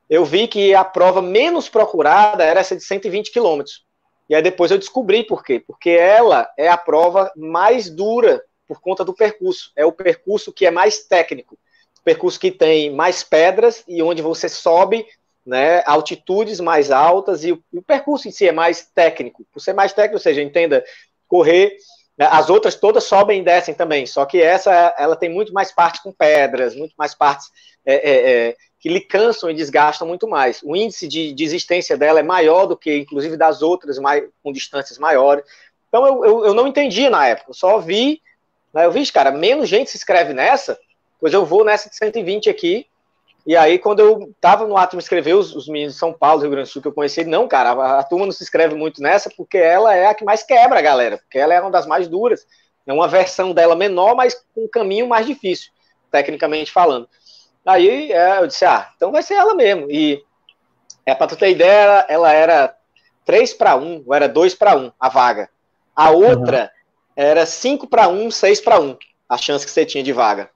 [0.10, 3.86] eu vi que a prova menos procurada era essa de 120 quilômetros.
[4.28, 5.60] E aí depois eu descobri por quê.
[5.60, 9.72] Porque ela é a prova mais dura por conta do percurso.
[9.76, 11.56] É o percurso que é mais técnico.
[12.04, 15.06] Percurso que tem mais pedras e onde você sobe
[15.46, 19.44] né, altitudes mais altas e o, o, percurso em si é mais técnico.
[19.52, 20.86] Por ser mais técnico, ou seja, entenda,
[21.28, 21.76] correr,
[22.16, 25.72] né, as outras todas sobem e descem também, só que essa, ela tem muito mais
[25.72, 27.48] partes com pedras, muito mais partes
[27.84, 30.62] é, é, é, que lhe cansam e desgastam muito mais.
[30.64, 34.54] O índice de, de existência dela é maior do que, inclusive, das outras mais, com
[34.54, 35.44] distâncias maiores.
[35.88, 38.22] Então, eu, eu, eu não entendi na época, eu só vi,
[38.72, 40.80] né, eu vi, cara, menos gente se inscreve nessa,
[41.20, 42.88] pois eu vou nessa de 120 aqui,
[43.46, 46.14] e aí, quando eu tava no ato de me inscrever, os, os meninos de São
[46.14, 48.44] Paulo, Rio Grande do Sul, que eu conheci, não, cara, a, a, turma não se
[48.44, 51.60] inscreve muito nessa, porque ela é a que mais quebra a galera, porque ela é
[51.60, 52.46] uma das mais duras.
[52.86, 55.72] É uma versão dela menor, mas com um caminho mais difícil,
[56.12, 57.08] tecnicamente falando.
[57.66, 59.90] Aí é, eu disse, ah, então vai ser ela mesmo.
[59.90, 60.24] E
[61.06, 62.76] é para tu ter ideia, ela era
[63.26, 65.50] 3 para 1, ou era 2 para 1 a vaga.
[65.96, 67.14] A outra uhum.
[67.16, 70.50] era 5 para 1, 6 para 1, a chance que você tinha de vaga.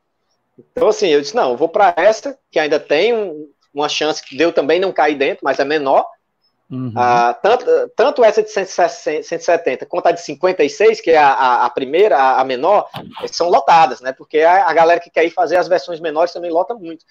[0.58, 4.24] Então, assim, eu disse, não, eu vou para essa, que ainda tem um, uma chance
[4.24, 6.06] que deu também não cair dentro, mas é menor.
[6.70, 6.94] Uhum.
[6.96, 11.70] Ah, tanto, tanto essa de 170 quanto a de 56, que é a, a, a
[11.70, 12.90] primeira, a, a, menor,
[13.28, 14.12] são lotadas, né?
[14.12, 17.06] Porque a, a, galera que quer ir fazer as versões menores também lota muito.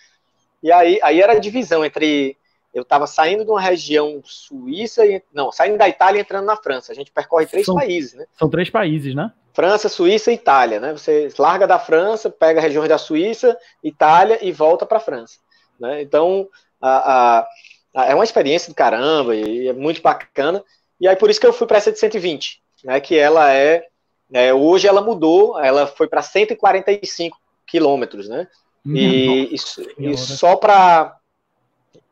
[0.63, 2.37] E aí, aí era a divisão entre.
[2.75, 6.57] Eu estava saindo de uma região suíça, e, não, saindo da Itália e entrando na
[6.57, 6.91] França.
[6.91, 8.25] A gente percorre três são, países, né?
[8.39, 9.31] São três países, né?
[9.55, 10.93] França, Suíça e Itália, né?
[10.93, 15.39] Você larga da França, pega regiões da Suíça, Itália e volta para a França.
[15.79, 16.03] Né?
[16.03, 16.49] Então,
[16.81, 17.49] a, a
[17.95, 20.65] é uma experiência do caramba e é muito bacana.
[20.99, 23.01] E aí por isso que eu fui para essa de 120, né?
[23.01, 23.87] Que ela é,
[24.33, 28.49] é hoje ela mudou, ela foi para 145 quilômetros, né?
[28.85, 29.55] E,
[29.99, 31.17] e, e, só para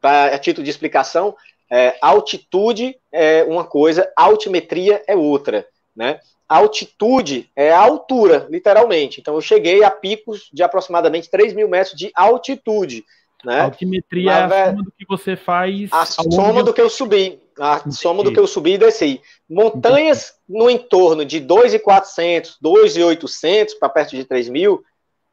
[0.02, 1.34] a título de explicação,
[1.70, 6.20] é, altitude é uma coisa, altimetria é outra, né?
[6.50, 9.20] Altitude é a altura, literalmente.
[9.20, 13.04] Então eu cheguei a picos de aproximadamente 3 mil metros de altitude.
[13.44, 13.60] Né?
[13.60, 15.88] Altimetria é a soma do que você faz.
[15.92, 17.40] A soma do que eu subi.
[17.56, 17.96] A Entendi.
[17.96, 19.20] soma do que eu subi e desci.
[19.48, 20.64] Montanhas Entendi.
[20.64, 24.82] no entorno de 2,400, 2,800 para perto de 3 mil.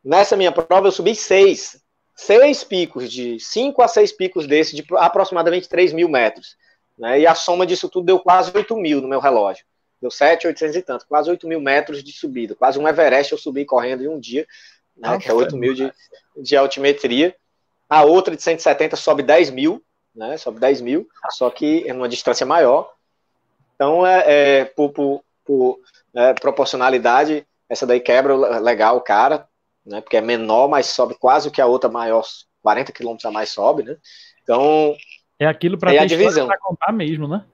[0.05, 1.81] Nessa minha prova eu subi seis.
[2.15, 6.55] Seis picos, de 5 a 6 picos desse, de aproximadamente 3 mil metros.
[6.95, 7.21] Né?
[7.21, 9.65] E a soma disso tudo deu quase 8 mil no meu relógio.
[10.01, 11.07] Deu 7, 800 e tanto.
[11.07, 12.55] Quase 8 mil metros de subida.
[12.55, 14.45] Quase um Everest eu subi correndo em um dia.
[14.95, 15.19] Né?
[15.19, 15.93] que é 8 mil de,
[16.35, 17.35] de altimetria.
[17.89, 19.83] A outra de 170 sobe 10 mil,
[20.13, 20.35] né?
[20.37, 22.91] Sobe 10 mil, só que é numa distância maior.
[23.75, 25.79] Então, é, é por, por, por
[26.15, 29.47] é, proporcionalidade, essa daí quebra legal o cara,
[29.85, 30.01] né?
[30.01, 32.25] Porque é menor, mas sobe quase o que a outra maior,
[32.61, 33.97] 40 quilômetros a mais sobe, né?
[34.43, 34.95] Então.
[35.39, 36.49] É aquilo para a divisão.
[36.59, 37.45] contar mesmo, né?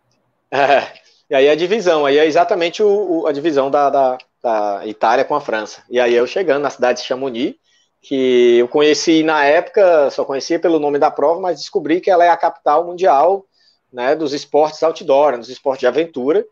[0.56, 0.93] É,
[1.34, 5.26] e aí a divisão, aí é exatamente o, o a divisão da, da, da, Itália
[5.26, 5.84] com a França.
[5.89, 7.56] E aí eu chegando na cidade de Chamonix,
[8.00, 12.24] que eu conheci na época, só conhecia pelo nome da prova, mas descobri que ela
[12.24, 13.48] é a capital mundial
[13.91, 16.46] né, dos esportes outdoor, dos esportes de aventura,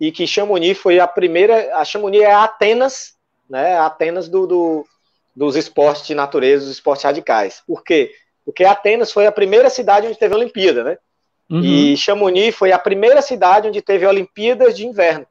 [0.00, 3.14] e que Chamonix foi a primeira, a Chamonix é a Atenas,
[3.48, 4.84] né, a Atenas do, do,
[5.36, 7.62] dos esportes de natureza, dos esportes radicais.
[7.64, 8.12] Por quê?
[8.44, 10.98] Porque Atenas foi a primeira cidade onde teve a Olimpíada, né?
[11.54, 11.62] Uhum.
[11.62, 15.24] E Chamonix foi a primeira cidade onde teve Olimpíadas de inverno.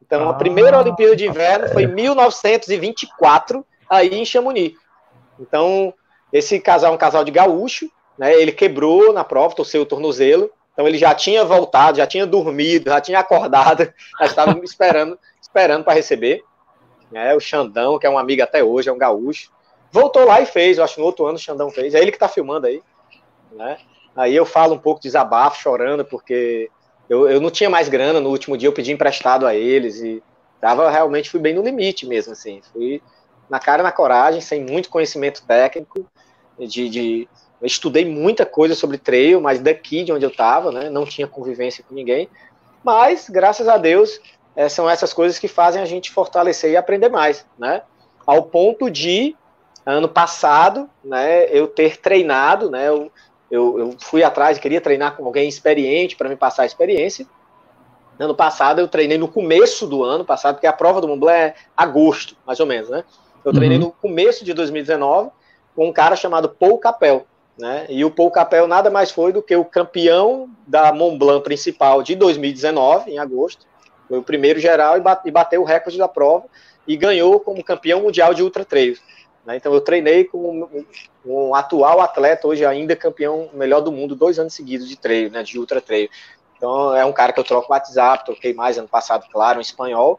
[0.00, 4.78] Então, ah, a primeira Olimpíada de inverno foi em 1924, aí em Chamonix.
[5.40, 5.92] Então,
[6.32, 8.32] esse casal é um casal de gaúcho, né?
[8.40, 10.52] Ele quebrou na prova, torceu o tornozelo.
[10.72, 15.82] Então ele já tinha voltado, já tinha dormido, já tinha acordado, já estava esperando, esperando
[15.82, 16.44] para receber.
[17.10, 17.34] Né?
[17.34, 19.50] O Xandão, que é um amigo até hoje, é um gaúcho.
[19.90, 22.12] voltou lá e fez, eu acho que no outro ano o Xandão fez, é ele
[22.12, 22.82] que tá filmando aí,
[23.50, 23.78] né?
[24.16, 26.70] Aí eu falo um pouco de desabafo, chorando, porque
[27.08, 30.22] eu, eu não tinha mais grana, no último dia eu pedi emprestado a eles e
[30.60, 33.02] tava, realmente fui bem no limite mesmo, assim, fui
[33.48, 36.06] na cara na coragem, sem muito conhecimento técnico,
[36.58, 37.28] de, de
[37.62, 41.84] estudei muita coisa sobre trail, mas daqui de onde eu estava, né, não tinha convivência
[41.86, 42.28] com ninguém,
[42.82, 44.20] mas graças a Deus
[44.54, 47.82] é, são essas coisas que fazem a gente fortalecer e aprender mais, né,
[48.26, 49.36] ao ponto de
[49.84, 53.12] ano passado, né, eu ter treinado, né, eu,
[53.50, 57.26] eu, eu fui atrás, queria treinar com alguém experiente para me passar a experiência.
[58.18, 61.38] Ano passado eu treinei no começo do ano passado, porque a prova do Mont Blanc
[61.38, 63.04] é agosto, mais ou menos, né?
[63.44, 63.84] Eu treinei uhum.
[63.84, 65.30] no começo de 2019
[65.74, 67.26] com um cara chamado Paul Capel,
[67.58, 67.86] né?
[67.88, 72.02] E o Paul Capel nada mais foi do que o campeão da Mont Blanc principal
[72.02, 73.66] de 2019, em agosto.
[74.08, 76.46] Foi o primeiro geral e bateu o recorde da prova
[76.86, 79.00] e ganhou como campeão mundial de ultra trails.
[79.46, 79.56] Né?
[79.56, 80.84] Então eu treinei com um,
[81.24, 85.42] um, atual atleta, hoje ainda campeão melhor do mundo, dois anos seguidos de treino, né,
[85.44, 86.10] de ultra treino.
[86.56, 90.18] Então é um cara que eu troco WhatsApp, troquei mais ano passado, claro, um espanhol,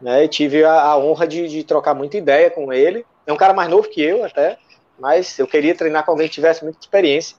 [0.00, 3.06] né, e tive a, a honra de, de, trocar muita ideia com ele.
[3.26, 4.58] É um cara mais novo que eu até,
[4.98, 7.36] mas eu queria treinar com alguém que tivesse muita experiência.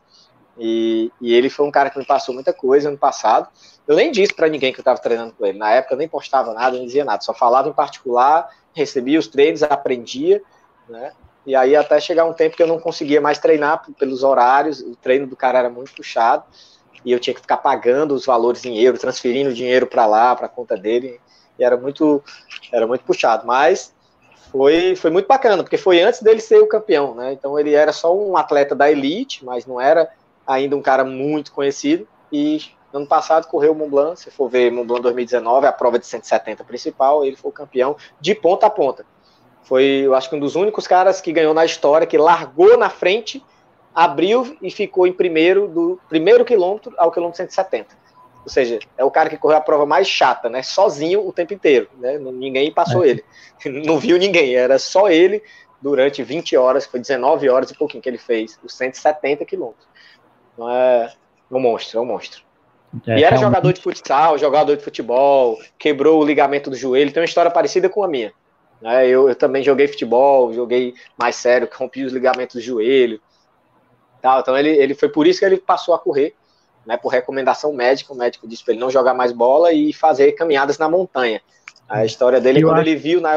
[0.58, 3.48] E, e ele foi um cara que me passou muita coisa ano passado.
[3.88, 5.60] Eu nem disse para ninguém que eu estava treinando com ele.
[5.60, 7.22] Na época eu nem postava nada, nem dizia nada.
[7.22, 10.42] Só falava em particular, recebia os treinos, aprendia,
[10.90, 11.12] né?
[11.48, 14.98] E aí até chegar um tempo que eu não conseguia mais treinar pelos horários, o
[14.98, 16.44] treino do cara era muito puxado,
[17.06, 20.48] e eu tinha que ficar pagando os valores em euro, transferindo dinheiro para lá, para
[20.48, 21.22] a conta dele,
[21.58, 22.22] e era muito
[22.70, 23.96] era muito puxado, mas
[24.52, 27.32] foi, foi muito bacana, porque foi antes dele ser o campeão, né?
[27.32, 30.12] Então ele era só um atleta da elite, mas não era
[30.46, 32.60] ainda um cara muito conhecido, e
[32.92, 36.06] ano passado correu o Mont Blanc, se for ver Mont Blanc 2019, a prova de
[36.06, 39.06] 170 principal, ele foi o campeão de ponta a ponta.
[39.68, 42.90] Foi, eu acho que um dos únicos caras que ganhou na história, que largou na
[42.90, 43.44] frente,
[43.94, 47.94] abriu e ficou em primeiro do primeiro quilômetro ao quilômetro 170.
[48.46, 50.64] Ou seja, é o cara que correu a prova mais chata, né?
[50.64, 52.18] Sozinho o tempo inteiro, né?
[52.18, 53.10] Ninguém passou é.
[53.10, 53.26] ele.
[53.86, 55.44] Não viu ninguém, era só ele
[55.82, 59.86] durante 20 horas, foi 19 horas e pouquinho que ele fez, os 170 quilômetros.
[60.54, 61.12] Então é
[61.52, 62.42] um monstro, é um monstro.
[63.06, 67.22] É, e era jogador de futsal, jogador de futebol, quebrou o ligamento do joelho, tem
[67.22, 68.32] uma história parecida com a minha.
[68.82, 69.08] Né?
[69.08, 73.20] Eu, eu, também joguei futebol, joguei mais sério, rompi os ligamentos do joelho.
[74.22, 74.40] Tal.
[74.40, 76.36] Então ele, ele foi por isso que ele passou a correr,
[76.86, 78.14] né, por recomendação médica.
[78.14, 81.42] O médico disse para ele não jogar mais bola e fazer caminhadas na montanha.
[81.90, 82.90] A história dele, eu quando acho...
[82.90, 83.32] ele viu na,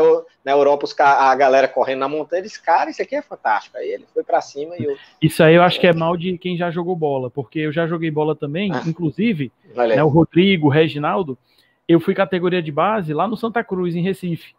[0.44, 3.76] na Europa os, a galera correndo na montanha, ele disse, cara, isso aqui é fantástico.
[3.76, 4.96] Aí ele foi para cima e eu...
[5.22, 7.86] Isso aí eu acho que é mal de quem já jogou bola, porque eu já
[7.86, 11.38] joguei bola também, ah, inclusive, né, o Rodrigo, o Reginaldo,
[11.86, 14.52] eu fui categoria de base lá no Santa Cruz, em Recife.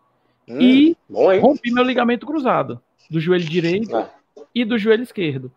[0.48, 4.10] Hum, e bom, rompi meu ligamento cruzado do joelho direito ah.
[4.54, 5.52] e do joelho esquerdo.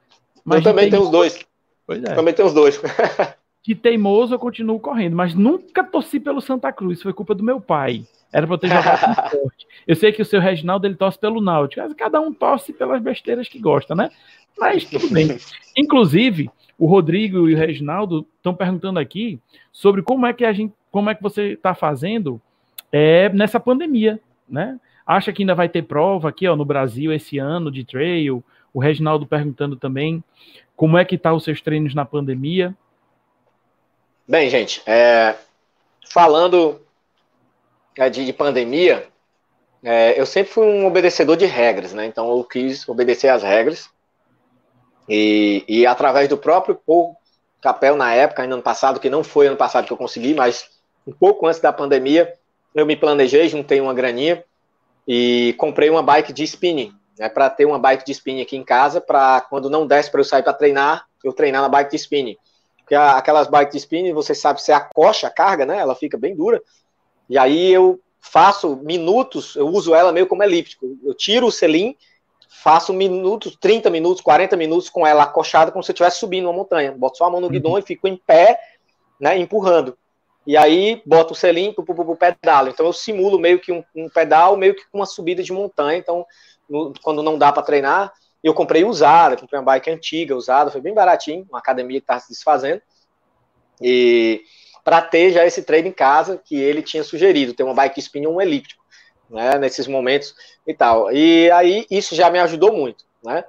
[0.45, 1.39] Mas eu também tenho os dois.
[1.87, 2.15] Pois é.
[2.15, 2.81] Também tenho os dois.
[3.65, 7.61] de teimoso eu continuo correndo, mas nunca torci pelo Santa Cruz, foi culpa do meu
[7.61, 8.05] pai.
[8.31, 9.67] Era para eu ter jogado forte.
[9.87, 13.49] Eu sei que o seu Reginaldo ele torce pelo Náutico, cada um torce pelas besteiras
[13.49, 14.11] que gosta, né?
[14.59, 15.39] Mas tudo bem.
[15.77, 19.41] Inclusive, o Rodrigo e o Reginaldo estão perguntando aqui
[19.73, 22.41] sobre como é que a gente, como é que você está fazendo
[22.93, 24.21] é, nessa pandemia,
[24.55, 24.79] né?
[25.07, 28.43] Acha que ainda vai ter prova aqui ó, no Brasil esse ano de trail?
[28.73, 30.25] O Reginaldo perguntando também
[30.75, 32.75] como é que tá os seus treinos na pandemia.
[34.27, 35.35] Bem, gente, é,
[36.09, 36.81] falando
[37.99, 39.07] é, de, de pandemia,
[39.83, 42.07] é, eu sempre fui um obedecedor de regras, né?
[42.07, 43.91] Então eu quis obedecer às regras
[45.09, 47.17] e, e através do próprio Paul
[47.61, 50.71] Capel na época, ainda ano passado, que não foi ano passado que eu consegui, mas
[51.07, 52.33] um pouco antes da pandemia,
[52.75, 54.45] eu me planejei, juntei uma graninha
[55.07, 58.65] e comprei uma bike de spinning, né, para ter uma bike de spinning aqui em
[58.65, 61.97] casa, para quando não desse para eu sair para treinar, eu treinar na bike de
[61.97, 62.37] spinning.
[62.85, 65.79] Porque aquelas bikes de spinning, você sabe, você acocha a carga, né?
[65.79, 66.63] Ela fica bem dura.
[67.31, 70.87] E aí eu faço minutos, eu uso ela meio como elíptico.
[71.03, 71.97] Eu tiro o selim,
[72.63, 76.53] faço minutos, 30 minutos, 40 minutos com ela acochada, como se eu estivesse subindo uma
[76.53, 76.93] montanha.
[76.93, 77.79] Boto só a mão no guidão uhum.
[77.79, 78.59] e fico em pé,
[79.19, 79.97] né, empurrando
[80.47, 82.69] e aí boto o selinho pro, pro, pro pedalo.
[82.69, 85.99] Então eu simulo meio que um, um, pedal, meio que uma subida de montanha.
[85.99, 86.27] Então,
[86.69, 90.81] no, quando não dá para treinar, eu comprei usada, comprei uma bike antiga, usada, foi
[90.81, 92.83] bem baratinho, uma academia que tá se desfazendo.
[93.81, 94.43] E
[94.85, 98.27] para ter já esse treino em casa que ele tinha sugerido, ter uma bike spin
[98.27, 98.85] um elíptico,
[99.31, 100.35] né, nesses momentos
[100.67, 101.11] e tal.
[101.11, 103.45] E aí isso já me ajudou muito, né?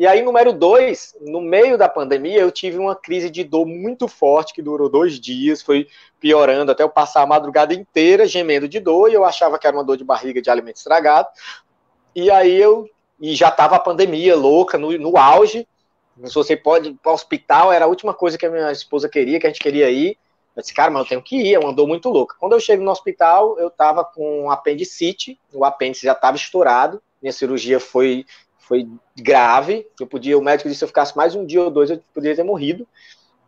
[0.00, 4.08] E aí, número dois, no meio da pandemia, eu tive uma crise de dor muito
[4.08, 5.88] forte, que durou dois dias, foi
[6.20, 9.76] piorando até eu passar a madrugada inteira gemendo de dor, e eu achava que era
[9.76, 11.28] uma dor de barriga de alimento estragado.
[12.14, 12.88] E aí eu
[13.20, 15.68] e já estava a pandemia louca, no, no auge.
[16.24, 19.08] Se você pode ir para o hospital, era a última coisa que a minha esposa
[19.08, 20.16] queria, que a gente queria ir.
[20.56, 22.34] Eu disse, cara, mas eu tenho que ir, é uma dor muito louca.
[22.38, 27.32] Quando eu chego no hospital, eu estava com apendicite, o apêndice já estava estourado, minha
[27.32, 28.24] cirurgia foi,
[28.58, 31.70] foi grave, eu podia, o médico disse que se eu ficasse mais um dia ou
[31.70, 32.86] dois, eu poderia ter morrido.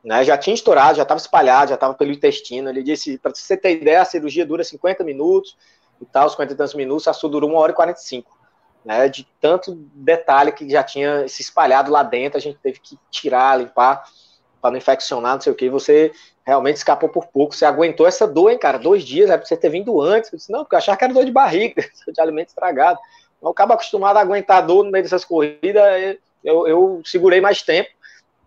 [0.04, 2.68] Né, já tinha estourado, já estava espalhado, já estava pelo intestino.
[2.68, 5.56] Ele disse, para você ter ideia, a cirurgia dura 50 minutos
[6.00, 8.42] e tal, 50 e tantos minutos, a sua durou 1 hora e 45
[8.84, 12.98] né, de tanto detalhe que já tinha se espalhado lá dentro, a gente teve que
[13.10, 14.04] tirar, limpar,
[14.60, 16.12] para não infeccionar, não sei o que, você
[16.44, 19.56] realmente escapou por pouco, você aguentou essa dor, hein, cara, dois dias, era pra você
[19.56, 22.20] ter vindo antes, eu disse, não, porque eu achava que era dor de barriga, de
[22.20, 22.98] alimento estragado,
[23.40, 27.90] eu acabo acostumado a aguentar dor no meio dessas corridas, eu, eu segurei mais tempo,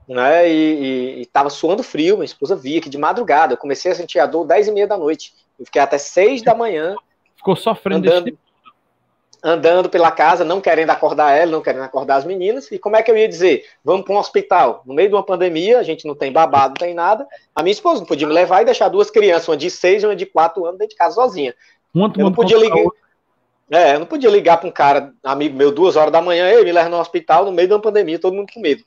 [0.07, 3.95] né, e, e, tava suando frio, minha esposa via que de madrugada, eu comecei a
[3.95, 6.95] sentir a dor 10 e meia da noite, eu fiquei até 6 da manhã,
[7.45, 8.37] Ficou sofrendo andando,
[9.43, 12.71] andando pela casa, não querendo acordar ela, não querendo acordar as meninas.
[12.71, 13.65] E como é que eu ia dizer?
[13.83, 14.81] Vamos para um hospital.
[14.83, 17.27] No meio de uma pandemia, a gente não tem babado, não tem nada.
[17.53, 20.07] A minha esposa não podia me levar e deixar duas crianças, uma de seis e
[20.07, 21.53] uma de quatro anos, dentro de casa sozinha.
[21.93, 22.83] Uma eu não podia ligar.
[23.69, 26.65] É, eu não podia ligar para um cara, amigo meu, duas horas da manhã, ele
[26.65, 28.83] me leva no hospital no meio de uma pandemia, todo mundo com medo.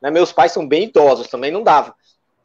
[0.00, 1.94] Né, meus pais são bem idosos, também não dava.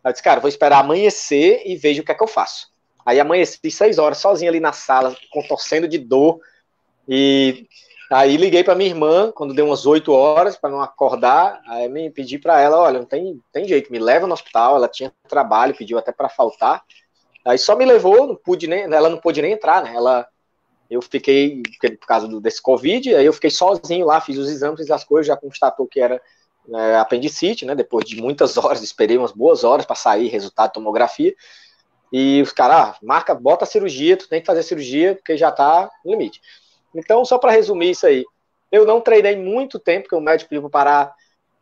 [0.04, 2.68] Eu disse, cara, vou esperar amanhecer e vejo o que é que eu faço.
[3.06, 6.40] Aí amanheci seis horas sozinho ali na sala, contorcendo de dor,
[7.08, 7.68] e
[8.12, 11.62] aí liguei para minha irmã, quando deu umas 8 horas, para não acordar.
[11.68, 14.76] Aí me pedi para ela: olha, não tem, tem jeito, me leva no hospital.
[14.76, 16.84] Ela tinha trabalho, pediu até para faltar.
[17.46, 19.94] Aí só me levou, não pude nem, ela não pôde nem entrar, né?
[19.96, 20.28] Ela,
[20.90, 25.04] eu fiquei, por causa desse Covid, aí eu fiquei sozinho lá, fiz os exames, as
[25.04, 26.20] coisas, já constatou que era
[26.74, 27.76] é, apendicite, né?
[27.76, 31.34] Depois de muitas horas, esperei umas boas horas para sair resultado de tomografia.
[32.12, 35.52] E os caras, ah, marca, bota a cirurgia, tu tem que fazer cirurgia, porque já
[35.52, 36.42] tá no limite.
[36.94, 38.24] Então, só para resumir isso aí,
[38.72, 41.16] eu não treinei muito tempo, porque o médico pediu para parar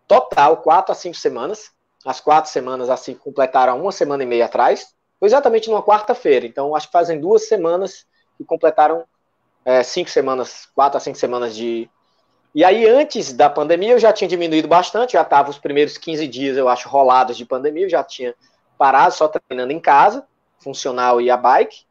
[0.08, 1.72] total, quatro a cinco semanas.
[2.06, 4.94] As quatro semanas, assim, completaram uma semana e meia atrás.
[5.20, 6.46] Foi exatamente numa quarta-feira.
[6.46, 8.06] Então, acho que fazem duas semanas
[8.38, 9.06] que completaram
[9.66, 11.90] é, cinco semanas, quatro a cinco semanas de.
[12.54, 16.28] E aí, antes da pandemia, eu já tinha diminuído bastante, já estava os primeiros 15
[16.28, 18.36] dias, eu acho, rolados de pandemia, eu já tinha
[18.78, 20.26] parado, só treinando em casa,
[20.60, 21.86] funcional e a bike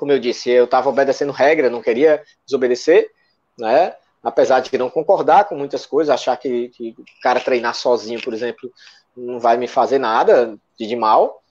[0.00, 3.10] como eu disse, eu estava obedecendo regra, não queria desobedecer,
[3.58, 3.94] né?
[4.22, 8.32] Apesar de não concordar com muitas coisas, achar que, que o cara treinar sozinho, por
[8.32, 8.72] exemplo,
[9.14, 11.42] não vai me fazer nada de, de mal,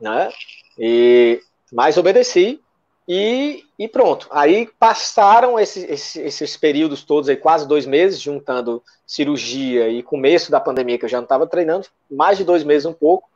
[0.00, 0.30] né?
[0.78, 1.40] E,
[1.72, 2.62] mas obedeci
[3.08, 4.26] e, e pronto.
[4.30, 10.50] Aí passaram esses, esses, esses, períodos todos aí, quase dois meses, juntando cirurgia e começo
[10.50, 13.28] da pandemia, que eu já não estava treinando, mais de dois meses um pouco.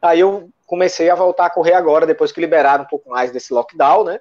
[0.00, 3.52] Aí eu comecei a voltar a correr agora, depois que liberaram um pouco mais desse
[3.52, 4.20] lockdown, né?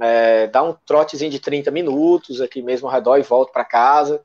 [0.00, 4.20] É, dá um trotezinho de 30 minutos aqui mesmo ao redor e volto para casa,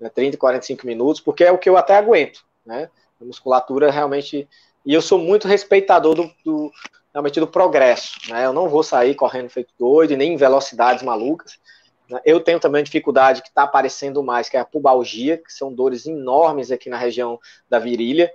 [0.00, 2.88] né, 30, 45 minutos, porque é o que eu até aguento, né?
[3.20, 4.48] A musculatura realmente.
[4.84, 6.72] E eu sou muito respeitador do, do
[7.12, 8.46] realmente do progresso, né?
[8.46, 11.58] Eu não vou sair correndo feito doido, nem em velocidades malucas.
[12.08, 12.20] Né?
[12.24, 16.06] Eu tenho também dificuldade que está aparecendo mais, que é a pubalgia, que são dores
[16.06, 18.32] enormes aqui na região da virilha.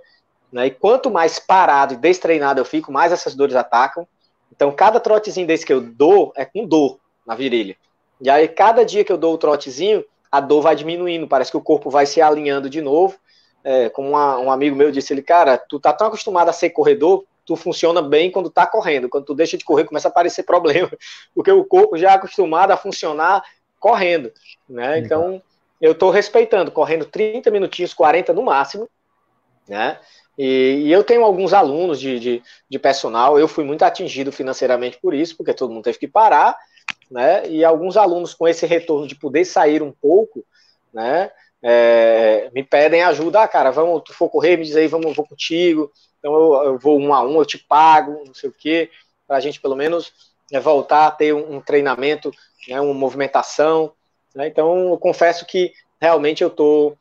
[0.52, 0.66] Né?
[0.66, 4.06] E quanto mais parado e destreinado eu fico, mais essas dores atacam.
[4.52, 7.76] Então, cada trotezinho desse que eu dou é com dor na virilha.
[8.20, 11.56] E aí, cada dia que eu dou o trotezinho, a dor vai diminuindo, parece que
[11.56, 13.16] o corpo vai se alinhando de novo.
[13.62, 16.70] É, como uma, um amigo meu disse, ele, cara, tu tá tão acostumado a ser
[16.70, 19.08] corredor, tu funciona bem quando tá correndo.
[19.08, 20.90] Quando tu deixa de correr, começa a aparecer problema,
[21.34, 23.42] porque o corpo já é acostumado a funcionar
[23.80, 24.30] correndo,
[24.68, 24.98] né?
[24.98, 25.42] Então,
[25.80, 28.86] eu tô respeitando, correndo 30 minutinhos, 40 no máximo,
[29.66, 29.98] né?
[30.36, 34.98] E, e, eu tenho alguns alunos de, de, de, personal, eu fui muito atingido financeiramente
[35.00, 36.54] por isso, porque todo mundo teve que parar,
[37.10, 37.48] né?
[37.48, 40.44] E alguns alunos com esse retorno de poder sair um pouco,
[40.92, 41.30] né?
[41.62, 45.26] É, me pedem ajuda, ah, cara, vamos, tu for correr, me diz aí, vamos, vou
[45.26, 48.90] contigo, então eu, eu vou um a um, eu te pago, não sei o quê,
[49.26, 50.12] para a gente pelo menos
[50.52, 52.30] né, voltar a ter um, um treinamento,
[52.68, 53.92] né, uma movimentação,
[54.34, 54.46] né?
[54.46, 56.96] Então eu confesso que realmente eu estou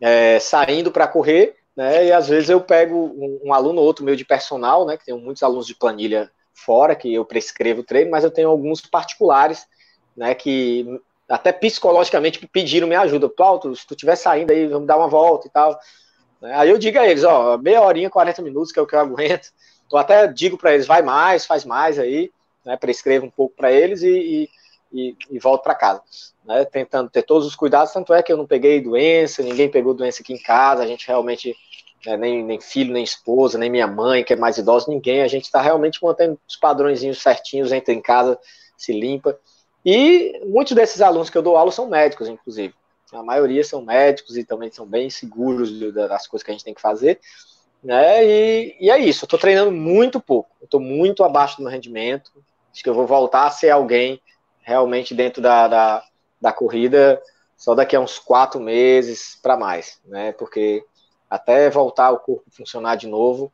[0.00, 2.06] é, saindo para correr, né?
[2.06, 4.96] E às vezes eu pego um, um aluno ou outro meu de personal, né?
[4.96, 8.80] Que tem muitos alunos de planilha fora que eu prescrevo treino, mas eu tenho alguns
[8.80, 9.66] particulares,
[10.16, 10.34] né?
[10.34, 10.86] Que
[11.28, 13.28] até psicologicamente pediram minha ajuda.
[13.28, 15.78] Paulo, se tu estiver saindo aí, vamos dar uma volta e tal.
[16.40, 16.52] Né?
[16.54, 19.00] Aí eu digo a eles, ó, meia horinha, 40 minutos, que é o que eu
[19.00, 19.48] aguento.
[19.90, 22.30] Eu até digo para eles, vai mais, faz mais aí,
[22.64, 22.76] né?
[22.76, 24.48] Prescrevo um pouco para eles e,
[24.90, 26.02] e, e, volto para casa
[26.44, 29.94] né, tentando ter todos os cuidados, tanto é que eu não peguei doença, ninguém pegou
[29.94, 31.56] doença aqui em casa, a gente realmente,
[32.04, 35.28] né, nem, nem filho, nem esposa, nem minha mãe, que é mais idosa, ninguém, a
[35.28, 38.38] gente está realmente mantendo os padrõezinhos certinhos, entra em casa,
[38.76, 39.38] se limpa,
[39.84, 42.74] e muitos desses alunos que eu dou aula são médicos, inclusive,
[43.12, 46.74] a maioria são médicos e também são bem seguros das coisas que a gente tem
[46.74, 47.20] que fazer.
[47.82, 48.24] Né?
[48.24, 52.30] E, e é isso, eu estou treinando muito pouco, estou muito abaixo do meu rendimento.
[52.72, 54.20] Acho que eu vou voltar a ser alguém
[54.62, 56.04] realmente dentro da, da,
[56.40, 57.20] da corrida
[57.56, 60.32] só daqui a uns quatro meses para mais, né?
[60.32, 60.84] Porque
[61.28, 63.52] até voltar o corpo funcionar de novo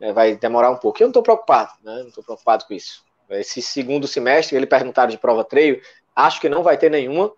[0.00, 1.02] é, vai demorar um pouco.
[1.02, 2.02] Eu não estou preocupado, né?
[2.02, 3.04] Não estou preocupado com isso.
[3.40, 5.80] Esse segundo semestre, ele perguntaram de prova treino,
[6.14, 7.32] acho que não vai ter nenhuma,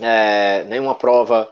[0.00, 1.48] é, nenhuma prova.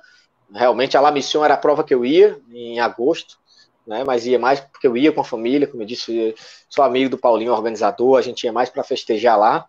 [0.52, 3.38] Realmente, a La Mission era a prova que eu ia em agosto,
[3.86, 4.04] né?
[4.04, 6.34] Mas ia mais porque eu ia com a família, como eu disse,
[6.68, 9.66] sou amigo do Paulinho, organizador, a gente ia mais para festejar lá.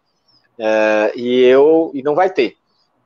[0.58, 2.58] É, e eu e não vai ter.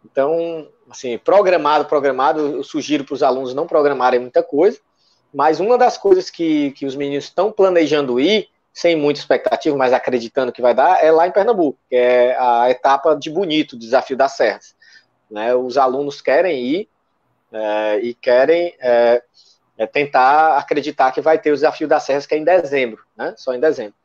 [0.03, 4.80] Então, assim, programado, programado, eu sugiro para os alunos não programarem muita coisa,
[5.34, 9.93] mas uma das coisas que, que os meninos estão planejando ir, sem muita expectativa, mas
[9.93, 14.17] acreditando que vai dar, é lá em Pernambuco, que é a etapa de Bonito, Desafio
[14.17, 14.76] das Serras.
[15.32, 15.55] Né?
[15.55, 16.89] Os alunos querem ir
[17.53, 19.23] é, e querem é,
[19.78, 23.34] é tentar acreditar que vai ter o Desafio das Serras, que é em dezembro, né?
[23.38, 23.95] só em dezembro.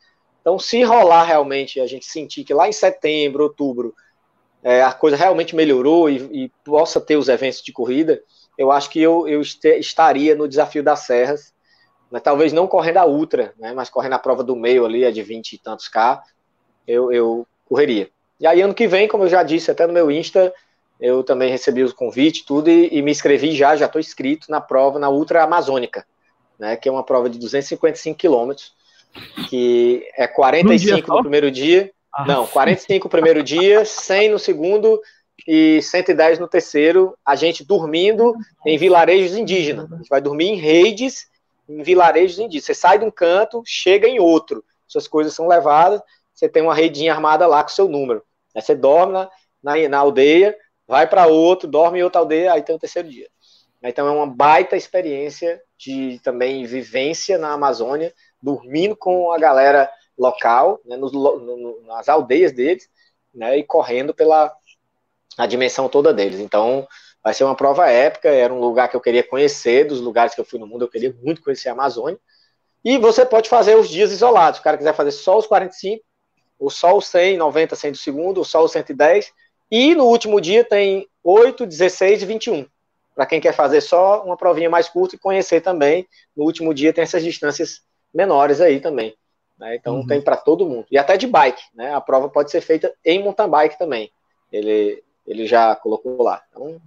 [0.41, 3.93] Então, se rolar realmente, a gente sentir que lá em setembro, outubro,
[4.63, 8.23] é, a coisa realmente melhorou e, e, possa ter os eventos de corrida,
[8.57, 11.53] eu acho que eu, eu este, estaria no Desafio das Serras,
[12.11, 15.11] né, talvez não correndo a ultra, né, mas correndo a prova do meio ali, a
[15.11, 16.23] de 20 e tantos K,
[16.87, 18.09] eu, eu correria.
[18.39, 20.53] E aí, ano que vem, como eu já disse até no meu Insta,
[20.99, 24.61] eu também recebi o convite, tudo, e, e me inscrevi já, já estou inscrito na
[24.61, 26.07] prova, na Ultra Amazônica,
[26.59, 28.73] né, que é uma prova de 255 quilômetros,
[29.49, 35.01] que é 45 no primeiro dia, ah, não, 45 no primeiro dia, 100 no segundo
[35.47, 38.35] e 110 no terceiro, a gente dormindo
[38.67, 39.91] em vilarejos indígenas.
[39.93, 41.30] A gente vai dormir em redes
[41.71, 42.65] em vilarejos indígenas.
[42.65, 44.65] Você sai de um canto, chega em outro.
[44.87, 46.03] Suas coisas são levadas,
[46.35, 48.23] você tem uma redinha armada lá com seu número.
[48.55, 49.31] Aí você dorme na,
[49.63, 50.57] na, na aldeia,
[50.87, 53.29] vai para outro, dorme em outra aldeia, aí tem o terceiro dia.
[53.83, 58.13] Então é uma baita experiência de também vivência na Amazônia,
[58.43, 62.89] dormindo com a galera local, né, nos, no, nas aldeias deles,
[63.33, 64.53] né, e correndo pela
[65.39, 66.41] a dimensão toda deles.
[66.41, 66.87] Então,
[67.23, 70.41] vai ser uma prova épica, era um lugar que eu queria conhecer, dos lugares que
[70.41, 72.19] eu fui no mundo, eu queria muito conhecer a Amazônia.
[72.85, 76.03] E você pode fazer os dias isolados, se o cara quiser fazer só os 45,
[76.59, 79.33] ou só os 100, 90, 100 do segundo, ou só os 110,
[79.71, 82.67] e no último dia tem 8, 16 e 21.
[83.15, 86.93] Para quem quer fazer só uma provinha mais curta e conhecer também, no último dia
[86.93, 89.15] tem essas distâncias menores aí também.
[89.59, 89.77] Né?
[89.77, 90.07] Então uhum.
[90.07, 90.87] tem para todo mundo.
[90.91, 91.95] E até de bike, né?
[91.95, 94.11] A prova pode ser feita em mountain bike também.
[94.51, 96.43] Ele, ele já colocou lá.
[96.51, 96.81] Então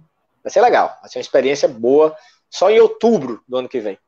[0.44, 0.96] vai ser legal.
[1.00, 2.14] Vai ser uma experiência boa
[2.50, 3.98] só em outubro do ano que vem.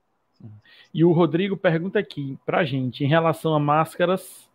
[0.94, 4.48] E o Rodrigo pergunta aqui para a gente em relação a máscaras,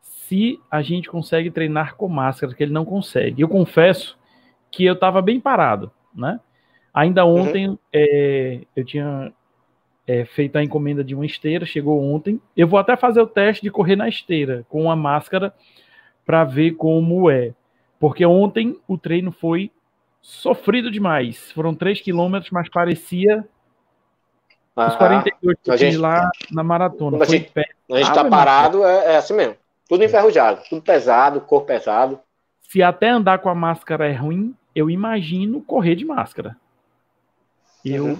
[0.00, 3.42] se a gente consegue treinar com máscara, que ele não consegue.
[3.42, 4.18] Eu confesso
[4.70, 6.38] que eu estava bem parado, né?
[6.92, 7.40] Ainda uhum.
[7.40, 7.78] ontem uhum.
[7.92, 9.32] é, eu tinha
[10.06, 12.40] é, feito a encomenda de uma esteira, chegou ontem.
[12.56, 15.54] Eu vou até fazer o teste de correr na esteira com a máscara
[16.24, 17.54] para ver como é.
[17.98, 19.70] Porque ontem o treino foi
[20.20, 21.50] sofrido demais.
[21.52, 23.44] Foram 3 quilômetros, mas parecia
[24.76, 27.22] ah, os 42 que eu gente, lá na maratona.
[27.22, 27.50] A gente,
[27.90, 29.56] a gente tá parado, é, é, assim mesmo.
[29.88, 32.20] Tudo enferrujado, tudo pesado, corpo pesado.
[32.62, 36.56] Se até andar com a máscara é ruim, eu imagino correr de máscara.
[37.84, 38.18] Eu uhum.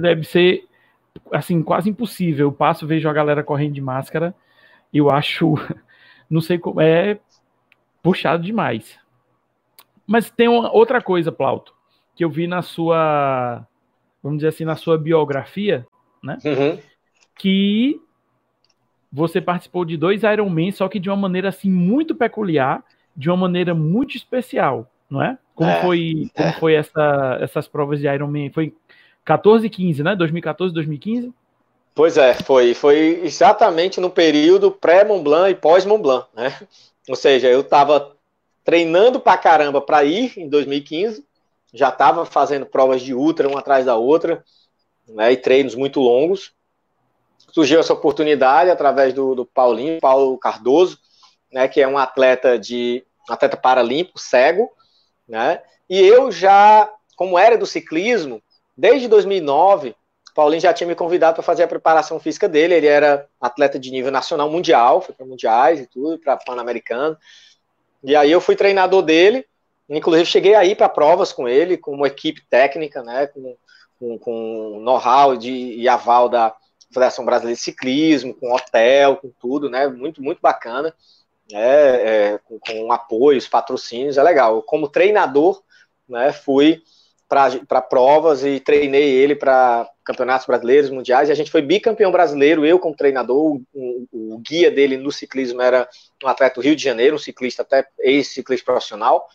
[0.00, 0.66] deve ser
[1.32, 2.48] assim, quase impossível.
[2.48, 4.34] Eu passo, vejo a galera correndo de máscara,
[4.92, 5.54] eu acho,
[6.28, 7.18] não sei como, é
[8.02, 8.98] puxado demais.
[10.06, 11.74] Mas tem uma, outra coisa, Plauto,
[12.14, 13.66] que eu vi na sua,
[14.22, 15.86] vamos dizer assim, na sua biografia,
[16.22, 16.38] né?
[16.44, 16.78] Uhum.
[17.38, 18.00] Que
[19.12, 22.84] você participou de dois Ironman, só que de uma maneira assim muito peculiar,
[23.16, 25.38] de uma maneira muito especial, não é?
[25.54, 26.52] Como é, foi, como é.
[26.52, 28.50] foi essa, essas provas de Ironman?
[28.50, 28.74] Foi
[29.24, 30.14] 14 e 15, né?
[30.14, 31.32] 2014, 2015?
[31.94, 36.54] Pois é, foi, foi exatamente no período pré-Mont Blanc e pós-Mont Blanc, né?
[37.08, 38.15] Ou seja, eu estava
[38.66, 41.24] treinando pra caramba para ir em 2015,
[41.72, 44.44] já estava fazendo provas de ultra uma atrás da outra,
[45.08, 45.32] né?
[45.32, 46.52] E treinos muito longos.
[47.52, 50.98] Surgiu essa oportunidade através do, do Paulinho, Paulo Cardoso,
[51.50, 51.66] né?
[51.66, 54.68] Que é um atleta de atleta paralímpico, cego,
[55.26, 55.62] né?
[55.88, 58.42] E eu já, como era do ciclismo,
[58.76, 59.96] Desde 2009,
[60.34, 62.74] Paulinho já tinha me convidado para fazer a preparação física dele.
[62.74, 67.16] Ele era atleta de nível nacional mundial, foi para mundiais e tudo, para pan-americano.
[68.06, 69.44] E aí eu fui treinador dele.
[69.88, 73.56] Inclusive cheguei aí para provas com ele, com uma equipe técnica, né, com,
[73.98, 76.54] com, com know-how e aval da
[76.88, 80.94] Federação Brasileira de Ciclismo, com hotel, com tudo, né, muito muito bacana,
[81.50, 81.58] né,
[82.34, 84.56] é, com, com apoios, patrocínios, é legal.
[84.56, 85.62] Eu, como treinador,
[86.08, 86.82] né, fui
[87.28, 92.64] para provas e treinei ele para campeonatos brasileiros, mundiais, e a gente foi bicampeão brasileiro,
[92.64, 95.88] eu como treinador, o, o, guia dele no ciclismo era
[96.22, 99.28] um atleta do Rio de Janeiro, um ciclista até ex-ciclista profissional,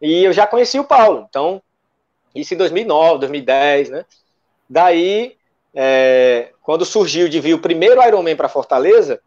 [0.00, 1.60] e eu já conheci o Paulo, então,
[2.32, 4.04] isso em 2009, 2010, né,
[4.70, 5.36] daí,
[5.74, 9.20] é, quando surgiu de vir o primeiro Ironman para Fortaleza,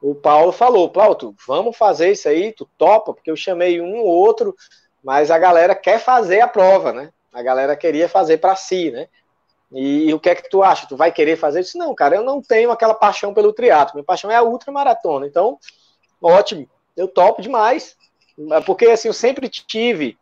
[0.00, 4.06] o Paulo falou, Plauto, vamos fazer isso aí, tu topa, porque eu chamei um ou
[4.06, 4.56] outro,
[5.04, 7.10] mas a galera quer fazer a prova, né?
[7.32, 9.08] A galera queria fazer para si, né?
[9.72, 10.86] E, e, o que é que tu acha?
[10.86, 11.78] Tu vai querer fazer isso?
[11.78, 13.94] Não, cara, eu não tenho aquela paixão pelo triatlo.
[13.94, 15.26] Minha paixão é a ultramaratona.
[15.26, 15.58] Então,
[16.20, 17.96] ótimo, eu topo demais.
[18.66, 20.18] Porque, assim, eu sempre tive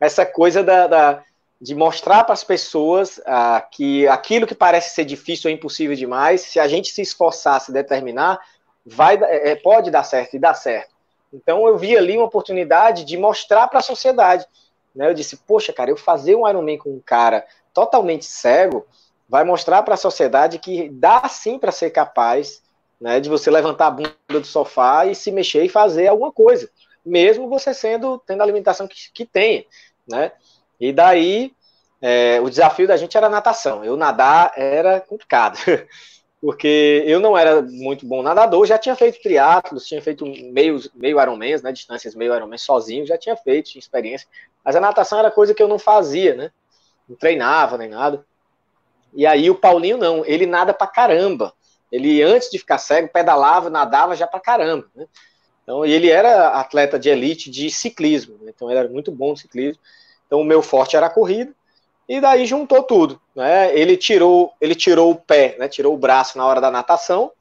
[0.00, 1.22] essa coisa da, da
[1.60, 6.40] de mostrar para as pessoas ah, que aquilo que parece ser difícil ou impossível demais,
[6.40, 8.40] se a gente se esforçar, se determinar,
[8.84, 10.94] vai, é, pode dar certo e dá certo.
[11.32, 14.46] Então eu vi ali uma oportunidade de mostrar para a sociedade.
[14.94, 15.08] Né?
[15.08, 18.86] Eu disse, poxa, cara, eu fazer um Ironman com um cara totalmente cego
[19.28, 22.62] vai mostrar para a sociedade que dá sim para ser capaz
[23.00, 26.68] né, de você levantar a bunda do sofá e se mexer e fazer alguma coisa,
[27.04, 29.66] mesmo você sendo tendo a limitação que, que tem,
[30.06, 30.32] né?
[30.78, 31.52] E daí
[32.00, 33.84] é, o desafio da gente era natação.
[33.84, 35.58] Eu nadar era complicado.
[36.40, 41.20] porque eu não era muito bom nadador, já tinha feito triatlos, tinha feito meio, meio
[41.20, 44.26] Ironmans, né, distâncias meio Ironman sozinho, já tinha feito, tinha experiência,
[44.64, 46.50] mas a natação era coisa que eu não fazia, né,
[47.10, 48.24] não treinava nem nada.
[49.12, 51.52] E aí o Paulinho não, ele nada pra caramba.
[51.90, 55.06] Ele antes de ficar cego pedalava, nadava já pra caramba, né?
[55.62, 58.50] Então, ele era atleta de elite de ciclismo, né?
[58.54, 59.80] então ele era muito bom de ciclismo.
[60.26, 61.52] Então o meu forte era a corrida
[62.08, 63.76] e daí juntou tudo, né?
[63.76, 65.68] Ele tirou, ele tirou o pé, né?
[65.68, 67.32] Tirou o braço na hora da natação,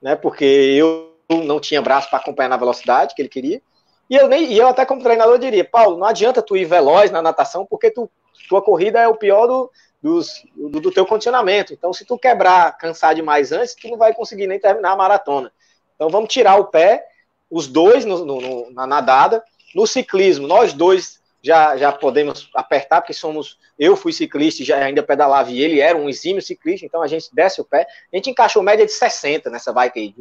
[0.00, 0.14] né?
[0.14, 3.62] Porque eu não tinha braço para acompanhar na velocidade que ele queria.
[4.08, 7.10] E eu nem, e eu até como treinador diria, Paulo, não adianta tu ir veloz
[7.10, 8.10] na natação, porque tu,
[8.48, 9.70] tua corrida é o pior do,
[10.02, 11.72] dos, do, do teu condicionamento.
[11.72, 15.52] Então, se tu quebrar, cansar demais antes, tu não vai conseguir nem terminar a maratona.
[15.94, 17.06] Então, vamos tirar o pé,
[17.50, 19.42] os dois no, no, na nadada.
[19.74, 23.58] No ciclismo, nós dois já, já podemos apertar, porque somos.
[23.78, 27.06] Eu fui ciclista e já ainda pedalava e ele era um exímio ciclista, então a
[27.06, 27.86] gente desce o pé.
[28.12, 30.14] A gente encaixou média de 60 nessa bike aí,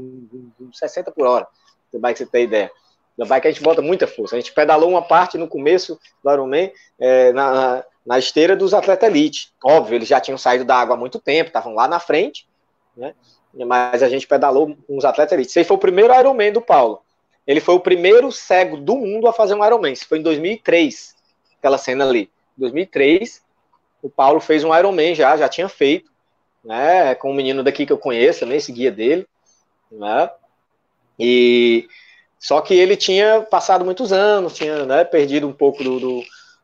[0.73, 1.47] 60 por hora,
[1.93, 2.71] bike você tem ideia.
[3.17, 4.35] Na bike a gente bota muita força.
[4.35, 9.09] A gente pedalou uma parte no começo do Ironman é, na, na esteira dos atletas
[9.09, 9.53] elite.
[9.63, 12.47] Óbvio, eles já tinham saído da água há muito tempo, estavam lá na frente,
[12.95, 13.13] né?
[13.53, 15.51] Mas a gente pedalou com os atletas elite.
[15.51, 17.01] Esse foi o primeiro Ironman do Paulo.
[17.45, 19.93] Ele foi o primeiro cego do mundo a fazer um Ironman.
[19.93, 21.15] Isso foi em 2003,
[21.59, 22.29] aquela cena ali.
[22.57, 23.41] Em 2003,
[24.01, 26.11] o Paulo fez um Ironman já, já tinha feito,
[26.63, 27.15] né?
[27.15, 29.27] Com um menino daqui que eu conheço, né, esse guia dele,
[29.91, 30.29] né?
[31.19, 31.87] E
[32.39, 36.23] só que ele tinha passado muitos anos, tinha né, perdido um pouco do, do,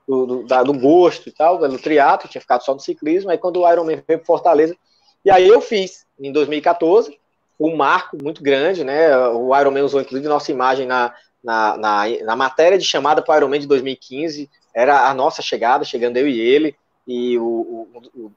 [0.10, 3.30] do, do, do gosto e tal, pelo triatlo, tinha ficado só no ciclismo.
[3.30, 4.76] Aí quando o Ironman veio para Fortaleza,
[5.24, 7.16] e aí eu fiz em 2014
[7.60, 9.16] um marco muito grande, né?
[9.28, 13.38] O Ironman usou inclusive nossa imagem na, na, na, na matéria de chamada para o
[13.38, 18.32] Ironman de 2015, era a nossa chegada, chegando eu e ele, e o, o,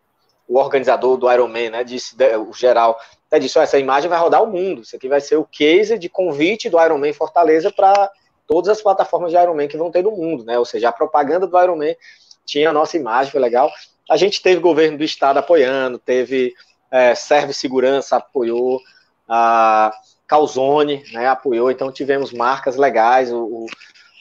[0.49, 2.17] o organizador do Ironman, né, disse,
[2.49, 2.99] o geral,
[3.29, 6.09] até disse, essa imagem vai rodar o mundo, isso aqui vai ser o case de
[6.09, 8.11] convite do Ironman Fortaleza para
[8.47, 11.47] todas as plataformas de Ironman que vão ter no mundo, né, ou seja, a propaganda
[11.47, 11.97] do Ironman
[12.45, 13.71] tinha a nossa imagem, foi legal.
[14.11, 16.55] A gente teve governo do estado apoiando, teve
[16.91, 18.81] é, Serve Segurança apoiou,
[19.29, 19.93] a
[20.27, 23.67] Calzone, né, apoiou, então tivemos marcas legais, o, o,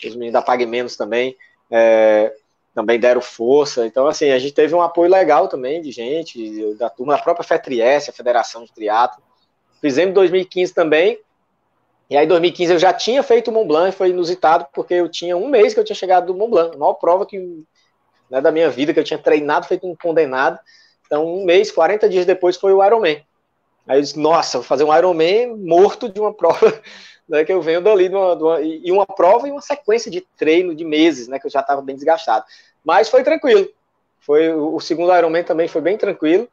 [0.06, 1.36] os meninos da Pague Menos também
[1.70, 2.34] é,
[2.74, 6.90] também deram força, então assim, a gente teve um apoio legal também de gente, da
[6.90, 9.22] turma, da própria FETRIES, a Federação de Triatlo,
[9.82, 11.20] fizemos em 2015 também,
[12.12, 15.08] e aí em 2015 eu já tinha feito o Mont Blanc, foi inusitado, porque eu
[15.08, 17.64] tinha um mês que eu tinha chegado do Mont Blanc, a maior prova que,
[18.30, 20.60] né, da minha vida, que eu tinha treinado, feito um condenado,
[21.06, 23.24] então um mês, 40 dias depois foi o Ironman,
[23.88, 26.82] Aí eu disse, nossa, vou fazer um Ironman morto de uma prova,
[27.30, 30.12] né, que eu venho dali, de uma, de uma, e uma prova e uma sequência
[30.12, 32.44] de treino de meses, né, que eu já estava bem desgastado.
[32.84, 33.68] Mas foi tranquilo.
[34.20, 36.48] Foi o segundo Ironman também foi bem tranquilo.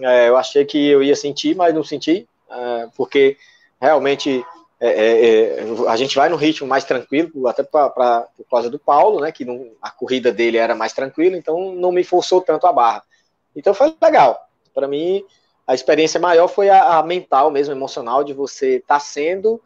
[0.00, 3.36] É, eu achei que eu ia sentir, mas não senti, é, porque
[3.80, 4.44] realmente
[4.88, 8.78] é, é a gente vai no ritmo mais tranquilo, até pra, pra, por causa do
[8.78, 12.66] Paulo, né, que não, a corrida dele era mais tranquila, então não me forçou tanto
[12.66, 13.02] a barra.
[13.54, 14.48] Então foi legal.
[14.72, 15.24] Para mim,
[15.66, 19.60] a experiência maior foi a, a mental mesmo, emocional, de você estar tá sendo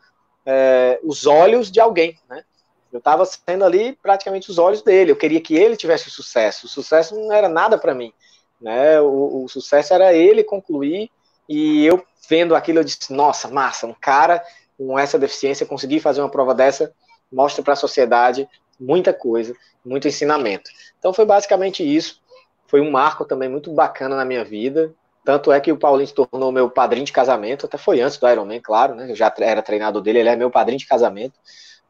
[0.45, 2.45] é, os olhos de alguém, né?
[2.93, 5.11] Eu estava sendo ali praticamente os olhos dele.
[5.11, 6.67] Eu queria que ele tivesse sucesso.
[6.67, 8.13] O sucesso não era nada para mim,
[8.61, 9.01] né?
[9.01, 11.11] O, o, sucesso era ele concluir
[11.49, 14.45] e eu vendo aquilo eu disse: Nossa, massa, um cara
[14.77, 16.93] com essa deficiência conseguir fazer uma prova dessa
[17.33, 18.49] mostra para a sociedade
[18.79, 19.55] muita coisa,
[19.85, 20.71] muito ensinamento.
[20.99, 22.23] Então foi basicamente isso.
[22.67, 24.93] foi um marco também muito bacana na minha vida.
[25.25, 28.29] Tanto é que o Paulinho se tornou meu padrinho de casamento, até foi antes do
[28.29, 29.11] Ironman, claro, né?
[29.11, 31.35] Eu já era treinador dele, ele é meu padrinho de casamento.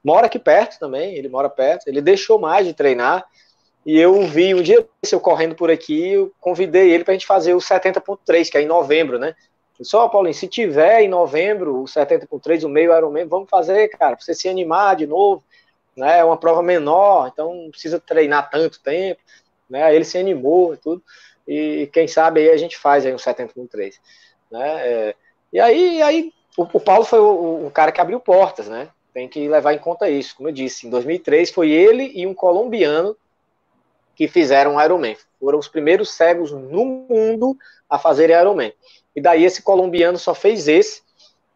[0.05, 1.89] Mora aqui perto também, ele mora perto.
[1.89, 3.25] Ele deixou mais de treinar.
[3.87, 7.27] E eu vi um dia eu correndo por aqui, eu convidei ele para a gente
[7.27, 9.35] fazer o 70.3, que é em novembro, né?
[9.85, 14.25] Só, Paulinho, se tiver em novembro o 70.3, o meio Ironman, vamos fazer, cara, para
[14.25, 15.45] você se animar de novo.
[15.97, 16.19] Né?
[16.19, 19.21] É uma prova menor, então não precisa treinar tanto tempo.
[19.69, 19.95] Né?
[19.95, 21.03] Ele se animou e tudo
[21.47, 23.95] e quem sabe aí a gente faz aí um 70.3,
[24.51, 24.89] né?
[24.89, 25.15] É,
[25.53, 28.89] e aí, aí o, o Paulo foi o, o, cara que abriu portas, né?
[29.13, 32.35] Tem que levar em conta isso, como eu disse, em 2003 foi ele e um
[32.35, 33.17] colombiano
[34.17, 35.17] que fizeram Ironman.
[35.39, 37.57] Foram os primeiros cegos no mundo
[37.89, 38.73] a fazerem Ironman.
[39.15, 41.03] E daí esse colombiano só fez esse,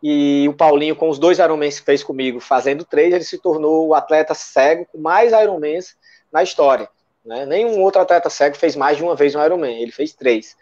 [0.02, 3.88] e o Paulinho, com os dois Ironmans que fez comigo, fazendo três, ele se tornou
[3.88, 5.96] o atleta cego com mais Ironmans
[6.32, 6.88] na história.
[7.24, 7.44] Né?
[7.44, 10.56] Nenhum outro atleta cego fez mais de uma vez um Ironman, ele fez três.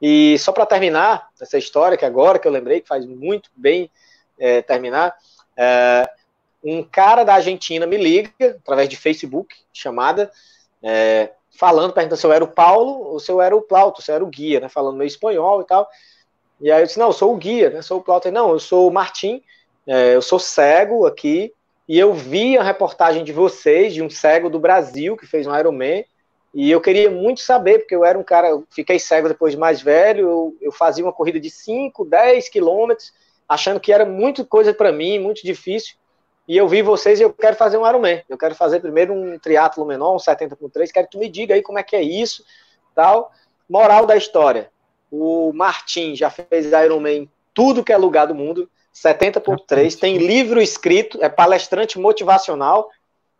[0.00, 3.90] E só para terminar essa história, que agora que eu lembrei, que faz muito bem
[4.38, 5.14] é, terminar,
[5.56, 6.08] é,
[6.64, 10.30] um cara da Argentina me liga, através de Facebook, chamada,
[10.82, 14.10] é, falando, perguntando se eu era o Paulo ou se eu era o Plauto, se
[14.10, 15.88] eu era o guia, né, falando meio espanhol e tal.
[16.60, 18.30] E aí eu disse, não, eu sou o guia, né, sou o Plauto.
[18.30, 19.42] Não, eu sou o Martim,
[19.86, 21.52] é, eu sou cego aqui,
[21.88, 25.56] e eu vi a reportagem de vocês, de um cego do Brasil que fez um
[25.56, 26.04] Ironman,
[26.52, 29.58] e eu queria muito saber, porque eu era um cara, eu fiquei cego depois de
[29.58, 33.12] mais velho, eu, eu fazia uma corrida de 5, 10 quilômetros,
[33.48, 35.94] achando que era muito coisa para mim, muito difícil,
[36.46, 39.38] e eu vi vocês e eu quero fazer um Ironman, eu quero fazer primeiro um
[39.38, 42.44] triatlo menor, um 70.3, quero que tu me diga aí como é que é isso,
[42.94, 43.30] tal.
[43.68, 44.68] Moral da história,
[45.10, 50.60] o Martin já fez Ironman em tudo que é lugar do mundo, 70.3, tem livro
[50.60, 52.88] escrito, é palestrante motivacional.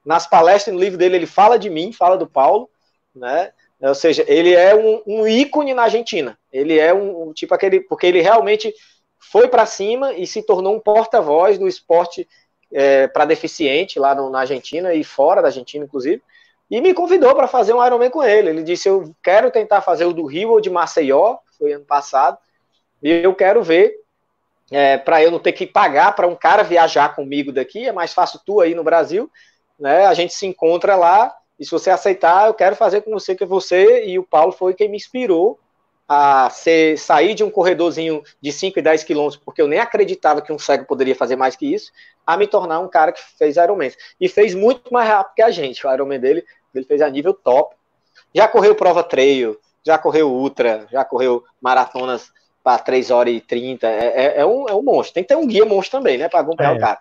[0.04, 2.68] Nas palestras, no livro dele, ele fala de mim, fala do Paulo,
[3.14, 3.52] né?
[3.80, 6.38] Ou seja, ele é um, um ícone na Argentina.
[6.52, 7.80] Ele é um, um tipo aquele.
[7.80, 8.74] Porque ele realmente
[9.18, 12.28] foi para cima e se tornou um porta-voz do esporte
[12.72, 16.22] é, para deficiente lá no, na Argentina e fora da Argentina, inclusive.
[16.70, 18.50] E me convidou para fazer um Ironman com ele.
[18.50, 22.38] Ele disse: Eu quero tentar fazer o do Rio ou de Maceió, foi ano passado,
[23.02, 24.00] e eu quero ver
[24.70, 28.14] é, para eu não ter que pagar para um cara viajar comigo daqui, é mais
[28.14, 29.30] fácil tu aí no Brasil,
[29.78, 30.06] né?
[30.06, 33.44] A gente se encontra lá e se você aceitar, eu quero fazer com você que
[33.44, 35.58] você e o Paulo foi quem me inspirou
[36.08, 40.42] a ser, sair de um corredorzinho de 5 e 10 quilômetros, porque eu nem acreditava
[40.42, 41.92] que um cego poderia fazer mais que isso,
[42.26, 43.92] a me tornar um cara que fez Ironman.
[44.20, 45.86] E fez muito mais rápido que a gente.
[45.86, 46.44] O Ironman dele,
[46.74, 47.76] ele fez a nível top.
[48.34, 52.30] Já correu prova trail, já correu ultra, já correu maratonas
[52.62, 53.86] para 3 horas e 30.
[53.86, 55.14] É, é, é, um, é um monstro.
[55.14, 56.28] Tem que ter um guia monstro também, né?
[56.28, 56.76] Para acompanhar é.
[56.76, 56.98] o cara.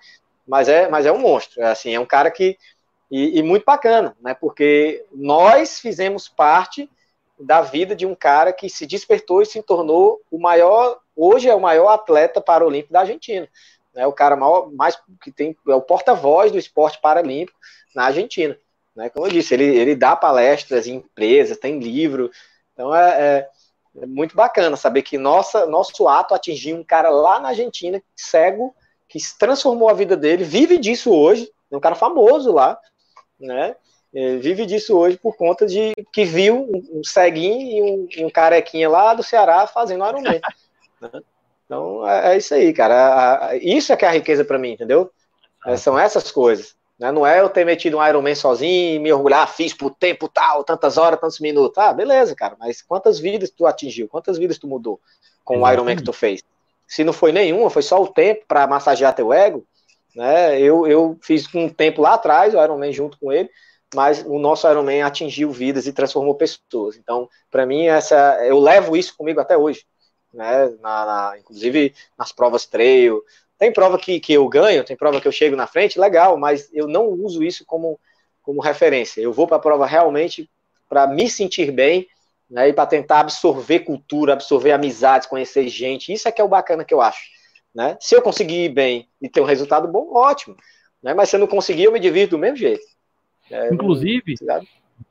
[0.48, 1.62] Mas é, mas é um monstro.
[1.62, 2.58] É, assim, é um cara que.
[3.12, 4.34] E, e, muito bacana, né?
[4.34, 6.90] Porque nós fizemos parte
[7.40, 11.00] da vida de um cara que se despertou e se tornou o maior.
[11.16, 13.48] Hoje é o maior atleta paralímpico da Argentina.
[13.94, 14.06] Né?
[14.06, 15.56] O cara maior, mais que tem.
[15.68, 17.58] É o porta-voz do esporte paralímpico
[17.96, 18.58] na Argentina.
[18.96, 19.10] Né?
[19.10, 22.30] Como eu disse, ele, ele dá palestras em empresas, tem livro.
[22.80, 23.50] Então é, é
[24.02, 28.74] é muito bacana saber que nossa, nosso ato atingiu um cara lá na Argentina, cego,
[29.08, 32.80] que transformou a vida dele, vive disso hoje, é um cara famoso lá,
[33.40, 33.76] né?
[34.14, 38.90] É, vive disso hoje por conta de que viu um, ceguinho e um, um, carequinha
[38.90, 40.42] lá do Ceará fazendo Ironman.
[41.00, 41.22] né?
[41.66, 43.56] Então é, é, isso aí, cara.
[43.62, 45.12] isso é que é a riqueza para mim, entendeu?
[45.66, 46.76] É, são essas coisas.
[47.00, 47.12] Né?
[47.12, 50.28] Não é eu ter metido um Ironman sozinho e me orgulhar, ah, fiz por tempo
[50.28, 51.78] tal, tantas horas, tantos minutos.
[51.78, 54.10] Ah, beleza, cara, mas quantas vidas tu atingiu?
[54.10, 55.00] Quantas vidas tu mudou
[55.46, 55.72] com Exatamente.
[55.72, 56.44] o Ironman que tu fez?
[56.86, 59.66] Se não foi nenhuma, foi só o tempo para massagear teu ego,
[60.16, 60.60] né?
[60.60, 63.50] Eu, eu fiz um tempo lá atrás, o Ironman junto com ele,
[63.96, 66.98] mas o nosso Ironman atingiu vidas e transformou pessoas.
[66.98, 69.86] Então, para mim, essa, eu levo isso comigo até hoje.
[70.32, 73.20] Né, na, na, inclusive nas provas trail,
[73.60, 76.70] tem prova que, que eu ganho, tem prova que eu chego na frente, legal, mas
[76.74, 78.00] eu não uso isso como,
[78.42, 79.20] como referência.
[79.20, 80.50] Eu vou para a prova realmente
[80.88, 82.08] para me sentir bem
[82.50, 86.14] né, e para tentar absorver cultura, absorver amizades, conhecer gente.
[86.14, 87.22] Isso é que é o bacana que eu acho.
[87.76, 87.98] Né?
[88.00, 90.56] Se eu conseguir ir bem e ter um resultado bom, ótimo.
[91.04, 91.14] Né?
[91.14, 92.84] Mas se eu não conseguir, eu me divirto do mesmo jeito.
[93.52, 94.36] É, Inclusive,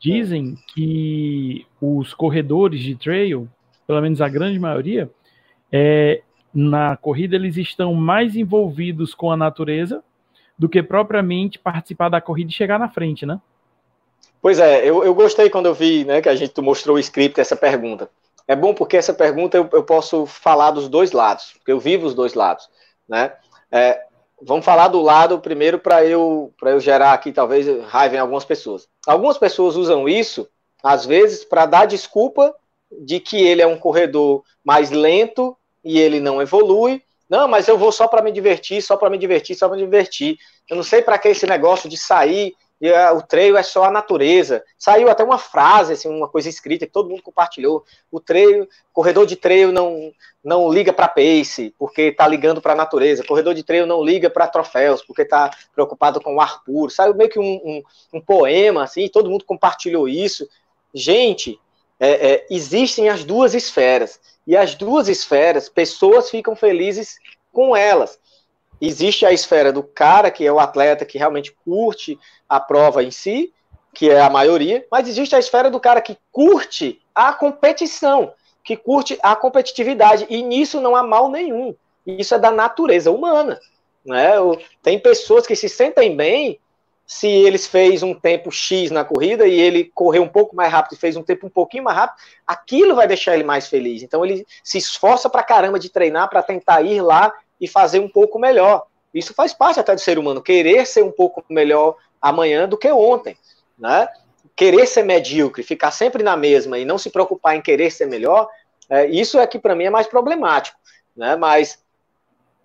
[0.01, 3.47] dizem que os corredores de trail,
[3.87, 5.11] pelo menos a grande maioria,
[5.71, 6.23] é,
[6.59, 10.03] na corrida eles estão mais envolvidos com a natureza
[10.59, 13.41] do que propriamente participar da corrida e chegar na frente, né?
[14.43, 17.41] Pois é, eu, eu gostei quando eu vi né, que a gente mostrou o script
[17.41, 18.11] essa pergunta.
[18.47, 22.07] É bom porque essa pergunta eu, eu posso falar dos dois lados, porque eu vivo
[22.07, 22.69] os dois lados.
[23.09, 23.33] Né?
[23.71, 24.01] É,
[24.43, 28.89] vamos falar do lado primeiro para eu, eu gerar aqui talvez raiva em algumas pessoas.
[29.07, 30.49] Algumas pessoas usam isso
[30.83, 32.55] às vezes, para dar desculpa
[32.91, 37.03] de que ele é um corredor mais lento e ele não evolui.
[37.29, 39.85] Não, mas eu vou só para me divertir, só para me divertir, só para me
[39.85, 40.39] divertir.
[40.69, 43.85] Eu não sei para que esse negócio de sair e uh, o treino é só
[43.85, 44.65] a natureza.
[44.79, 47.85] Saiu até uma frase, assim, uma coisa escrita que todo mundo compartilhou.
[48.11, 50.13] O treino, corredor de treino não,
[50.45, 53.25] não liga para pace, porque está ligando para a natureza.
[53.25, 56.91] Corredor de treino não liga para troféus, porque está preocupado com o ar puro.
[56.91, 57.83] Saiu meio que um, um,
[58.15, 60.49] um poema, assim, todo mundo compartilhou isso.
[60.95, 61.59] Gente,
[61.99, 64.21] é, é, existem as duas esferas.
[64.49, 67.19] E as duas esferas, pessoas ficam felizes
[67.53, 68.19] com elas.
[68.81, 72.19] Existe a esfera do cara, que é o atleta que realmente curte
[72.49, 73.53] a prova em si,
[73.93, 78.33] que é a maioria, mas existe a esfera do cara que curte a competição,
[78.65, 81.75] que curte a competitividade, e nisso não há mal nenhum.
[82.07, 83.61] Isso é da natureza humana.
[84.03, 84.31] Né?
[84.83, 86.59] Tem pessoas que se sentem bem
[87.09, 90.93] se eles fez um tempo X na corrida e ele correu um pouco mais rápido
[90.93, 94.03] e fez um tempo um pouquinho mais rápido, aquilo vai deixar ele mais feliz.
[94.03, 98.11] Então ele se esforça pra caramba de treinar para tentar ir lá e fazer um
[98.11, 98.85] pouco melhor.
[99.15, 102.93] Isso faz parte até do ser humano, querer ser um pouco melhor amanhã do que
[102.93, 103.39] ontem,
[103.79, 104.07] né?
[104.55, 108.51] Querer ser medíocre, ficar sempre na mesma e não se preocupar em querer ser melhor,
[108.91, 110.79] é, isso é que para mim é mais problemático,
[111.17, 111.37] né?
[111.37, 111.83] Mas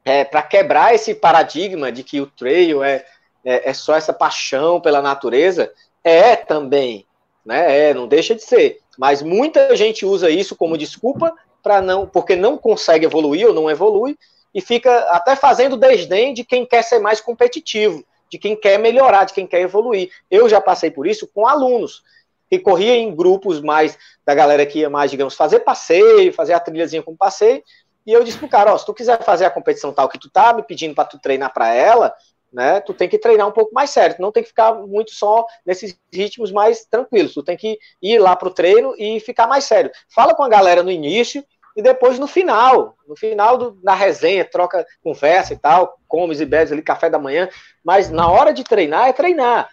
[0.03, 3.05] é, para quebrar esse paradigma de que o trail é,
[3.45, 5.71] é, é, só essa paixão pela natureza,
[6.03, 7.05] é também,
[7.45, 7.89] né?
[7.89, 8.79] É, não deixa de ser.
[8.97, 13.69] Mas muita gente usa isso como desculpa para não, porque não consegue evoluir ou não
[13.69, 14.17] evolui
[14.53, 19.23] e fica até fazendo desdém de quem quer ser mais competitivo, de quem quer melhorar,
[19.23, 20.11] de quem quer evoluir.
[20.29, 22.03] Eu já passei por isso com alunos
[22.49, 26.59] que corria em grupos mais da galera que ia mais, digamos, fazer passeio, fazer a
[26.59, 27.63] trilhazinha com passeio,
[28.05, 30.29] e eu disse pro cara, ó, se tu quiser fazer a competição tal que tu
[30.29, 32.13] tá me pedindo para tu treinar para ela,
[32.53, 35.11] né, tu tem que treinar um pouco mais sério, tu não tem que ficar muito
[35.11, 39.63] só nesses ritmos mais tranquilos, tu tem que ir lá pro treino e ficar mais
[39.63, 39.91] sério.
[40.13, 41.43] Fala com a galera no início,
[41.75, 46.45] e depois no final, no final do, da resenha, troca conversa e tal, comes e
[46.45, 47.49] bebes ali café da manhã,
[47.83, 49.69] mas na hora de treinar é treinar.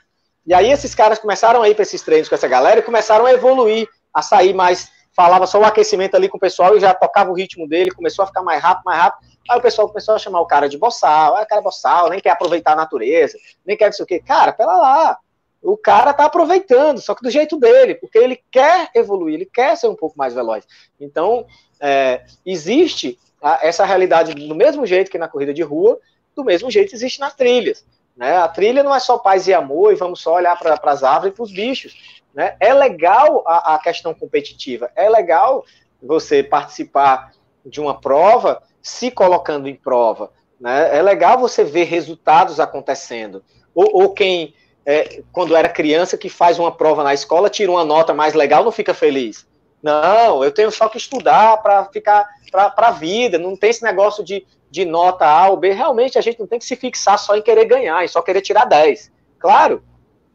[0.46, 3.26] E aí esses caras começaram a ir para esses treinos com essa galera e começaram
[3.26, 6.94] a evoluir, a sair mais, falava só o aquecimento ali com o pessoal e já
[6.94, 9.30] tocava o ritmo dele, começou a ficar mais rápido, mais rápido.
[9.48, 12.20] Aí o pessoal começou a chamar o cara de boçal, ah, cara é boçal, nem
[12.20, 13.36] quer aproveitar a natureza,
[13.66, 14.20] nem quer não sei o quê.
[14.20, 15.18] Cara, pera lá,
[15.62, 19.76] o cara tá aproveitando, só que do jeito dele, porque ele quer evoluir, ele quer
[19.76, 20.64] ser um pouco mais veloz.
[20.98, 21.46] Então,
[21.80, 23.18] é, existe
[23.62, 25.98] essa realidade do mesmo jeito que na corrida de rua,
[26.34, 27.84] do mesmo jeito existe nas trilhas.
[28.16, 28.36] Né?
[28.36, 31.32] A trilha não é só paz e amor e vamos só olhar para as árvores
[31.32, 32.19] e para os bichos.
[32.34, 32.56] Né?
[32.60, 35.64] É legal a, a questão competitiva, é legal
[36.02, 37.32] você participar
[37.64, 40.30] de uma prova se colocando em prova.
[40.60, 40.96] Né?
[40.96, 43.42] É legal você ver resultados acontecendo.
[43.74, 44.54] Ou, ou quem,
[44.86, 48.64] é, quando era criança, que faz uma prova na escola, tira uma nota mais legal,
[48.64, 49.46] não fica feliz.
[49.82, 53.38] Não, eu tenho só que estudar para ficar para a vida.
[53.38, 55.72] Não tem esse negócio de, de nota A ou B.
[55.72, 58.42] Realmente a gente não tem que se fixar só em querer ganhar, em só querer
[58.42, 59.10] tirar 10.
[59.38, 59.82] Claro,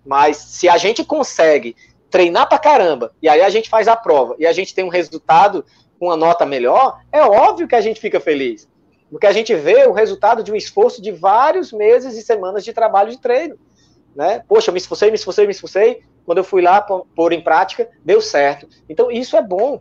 [0.06, 1.76] mas se a gente consegue
[2.10, 4.90] treinar para caramba e aí a gente faz a prova e a gente tem um
[4.90, 5.66] resultado
[6.00, 8.68] com uma nota melhor, é óbvio que a gente fica feliz.
[9.10, 12.74] Porque a gente vê o resultado de um esforço de vários meses e semanas de
[12.74, 13.58] trabalho de treino.
[14.16, 14.44] Né?
[14.48, 18.22] Poxa, me esforcei, me esforcei, me esforcei, quando eu fui lá pôr em prática, deu
[18.22, 18.68] certo.
[18.90, 19.80] Então, isso é bom.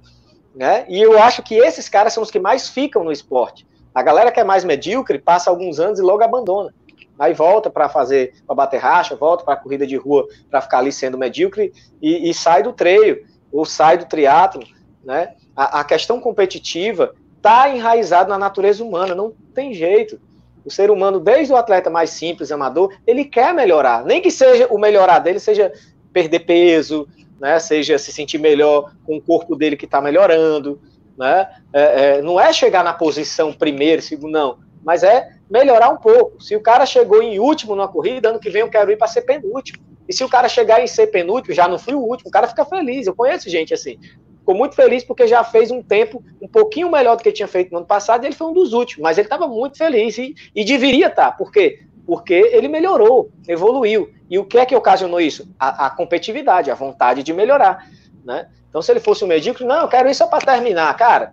[0.54, 0.84] Né?
[0.88, 3.66] E eu acho que esses caras são os que mais ficam no esporte.
[3.94, 6.74] A galera que é mais medíocre passa alguns anos e logo abandona.
[7.18, 10.78] Aí volta para fazer, para bater racha, volta para a corrida de rua para ficar
[10.78, 13.18] ali sendo medíocre e, e, sai do treino,
[13.52, 14.62] ou sai do triatlo.
[15.04, 15.34] Né?
[15.54, 20.20] A, a questão competitiva está enraizada na natureza humana, não tem jeito.
[20.64, 24.04] O ser humano, desde o atleta mais simples, amador, ele quer melhorar.
[24.04, 25.70] Nem que seja o melhorar dele seja
[26.12, 27.06] perder peso,
[27.38, 27.58] né?
[27.58, 30.80] Seja se sentir melhor com o corpo dele que está melhorando,
[31.18, 31.48] né?
[31.72, 36.42] É, é, não é chegar na posição primeiro, segundo, não, mas é melhorar um pouco.
[36.42, 39.06] Se o cara chegou em último na corrida, ano que vem eu quero ir para
[39.06, 39.82] ser penúltimo.
[40.08, 42.46] E se o cara chegar em ser penúltimo, já não fui o último, o cara
[42.46, 43.06] fica feliz.
[43.06, 43.98] Eu conheço gente assim.
[44.38, 47.70] Ficou muito feliz porque já fez um tempo um pouquinho melhor do que tinha feito
[47.70, 49.02] no ano passado e ele foi um dos últimos.
[49.02, 51.30] Mas ele estava muito feliz e, e deveria estar.
[51.30, 51.80] Tá, por quê?
[52.06, 54.12] Porque ele melhorou, evoluiu.
[54.28, 55.48] E o que é que ocasionou isso?
[55.58, 57.88] A, a competitividade, a vontade de melhorar.
[58.22, 58.46] Né?
[58.68, 60.94] Então, se ele fosse um medíocre, não, eu quero isso só para terminar.
[60.96, 61.32] Cara,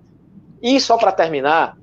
[0.62, 1.76] ir só para terminar,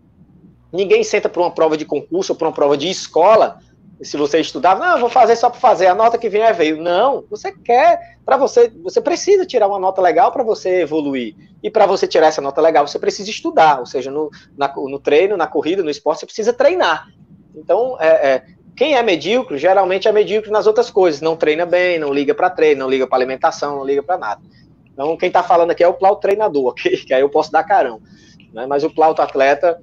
[0.72, 3.58] ninguém senta para uma prova de concurso ou para uma prova de escola.
[4.00, 6.80] Se você estudar, não, vou fazer só para fazer, a nota que vem é veio.
[6.80, 11.34] Não, você quer, para você, você precisa tirar uma nota legal para você evoluir.
[11.62, 15.00] E para você tirar essa nota legal, você precisa estudar, ou seja, no, na, no
[15.00, 17.08] treino, na corrida, no esporte, você precisa treinar.
[17.56, 18.44] Então, é, é,
[18.76, 21.20] quem é medíocre, geralmente é medíocre nas outras coisas.
[21.20, 24.40] Não treina bem, não liga para treino, não liga para alimentação, não liga para nada.
[24.92, 27.64] Então, quem está falando aqui é o plauto treinador, que, que aí eu posso dar
[27.64, 28.00] carão.
[28.52, 28.66] Né?
[28.66, 29.82] Mas o plauto atleta,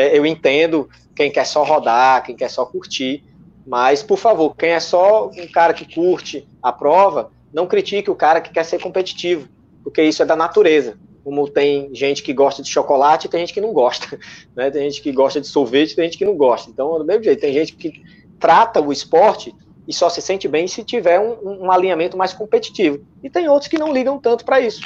[0.00, 3.24] eu entendo quem quer só rodar, quem quer só curtir,
[3.66, 8.14] mas, por favor, quem é só um cara que curte a prova, não critique o
[8.14, 9.48] cara que quer ser competitivo,
[9.82, 10.96] porque isso é da natureza.
[11.24, 14.18] Como tem gente que gosta de chocolate, tem gente que não gosta.
[14.54, 14.70] Né?
[14.70, 16.70] Tem gente que gosta de sorvete, tem gente que não gosta.
[16.70, 18.02] Então, do mesmo jeito, tem gente que
[18.38, 19.54] trata o esporte
[19.86, 23.04] e só se sente bem se tiver um, um alinhamento mais competitivo.
[23.22, 24.80] E tem outros que não ligam tanto para isso.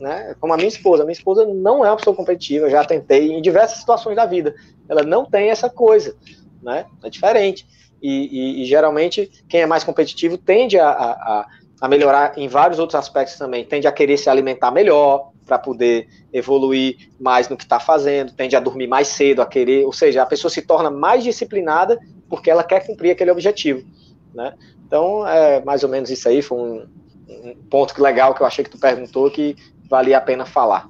[0.00, 0.34] Né?
[0.40, 1.02] Como a minha esposa.
[1.02, 4.54] A minha esposa não é uma pessoa competitiva, já tentei em diversas situações da vida.
[4.88, 6.16] Ela não tem essa coisa.
[6.62, 6.86] Né?
[7.02, 7.66] É diferente.
[8.00, 11.46] E, e, e geralmente, quem é mais competitivo tende a, a,
[11.80, 13.64] a melhorar em vários outros aspectos também.
[13.64, 18.56] Tende a querer se alimentar melhor, para poder evoluir mais no que está fazendo, tende
[18.56, 21.98] a dormir mais cedo, a querer, ou seja, a pessoa se torna mais disciplinada
[22.28, 23.86] porque ela quer cumprir aquele objetivo,
[24.34, 24.54] né?
[24.86, 26.86] Então, é mais ou menos isso aí, foi um,
[27.28, 29.56] um ponto legal que eu achei que tu perguntou que
[29.88, 30.88] valia a pena falar.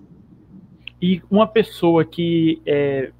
[1.00, 3.10] E uma pessoa que é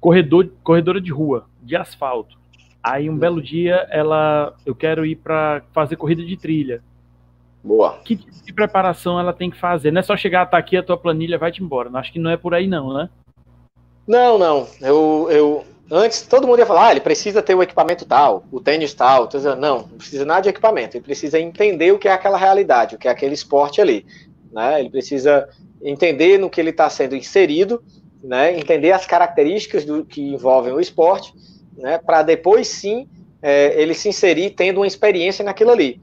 [0.00, 2.38] corredor, corredora de rua, de asfalto,
[2.82, 6.82] aí um belo dia ela, eu quero ir para fazer corrida de trilha.
[7.62, 7.98] Boa.
[8.04, 9.90] Que tipo de preparação ela tem que fazer?
[9.90, 11.90] Não é só chegar, tá aqui a tua planilha, vai-te embora.
[11.94, 13.10] Acho que não é por aí não, né?
[14.08, 14.66] Não, não.
[14.80, 18.60] Eu, eu, Antes, todo mundo ia falar, ah, ele precisa ter o equipamento tal, o
[18.60, 19.28] tênis tal.
[19.58, 20.96] Não, não precisa nada de equipamento.
[20.96, 24.06] Ele precisa entender o que é aquela realidade, o que é aquele esporte ali.
[24.52, 24.78] Né?
[24.78, 25.48] Ele precisa
[25.82, 27.82] entender no que ele está sendo inserido,
[28.22, 28.56] né?
[28.56, 31.34] entender as características do que envolvem o esporte,
[31.76, 31.98] né?
[31.98, 33.08] para depois sim
[33.42, 36.00] é, ele se inserir tendo uma experiência naquilo ali.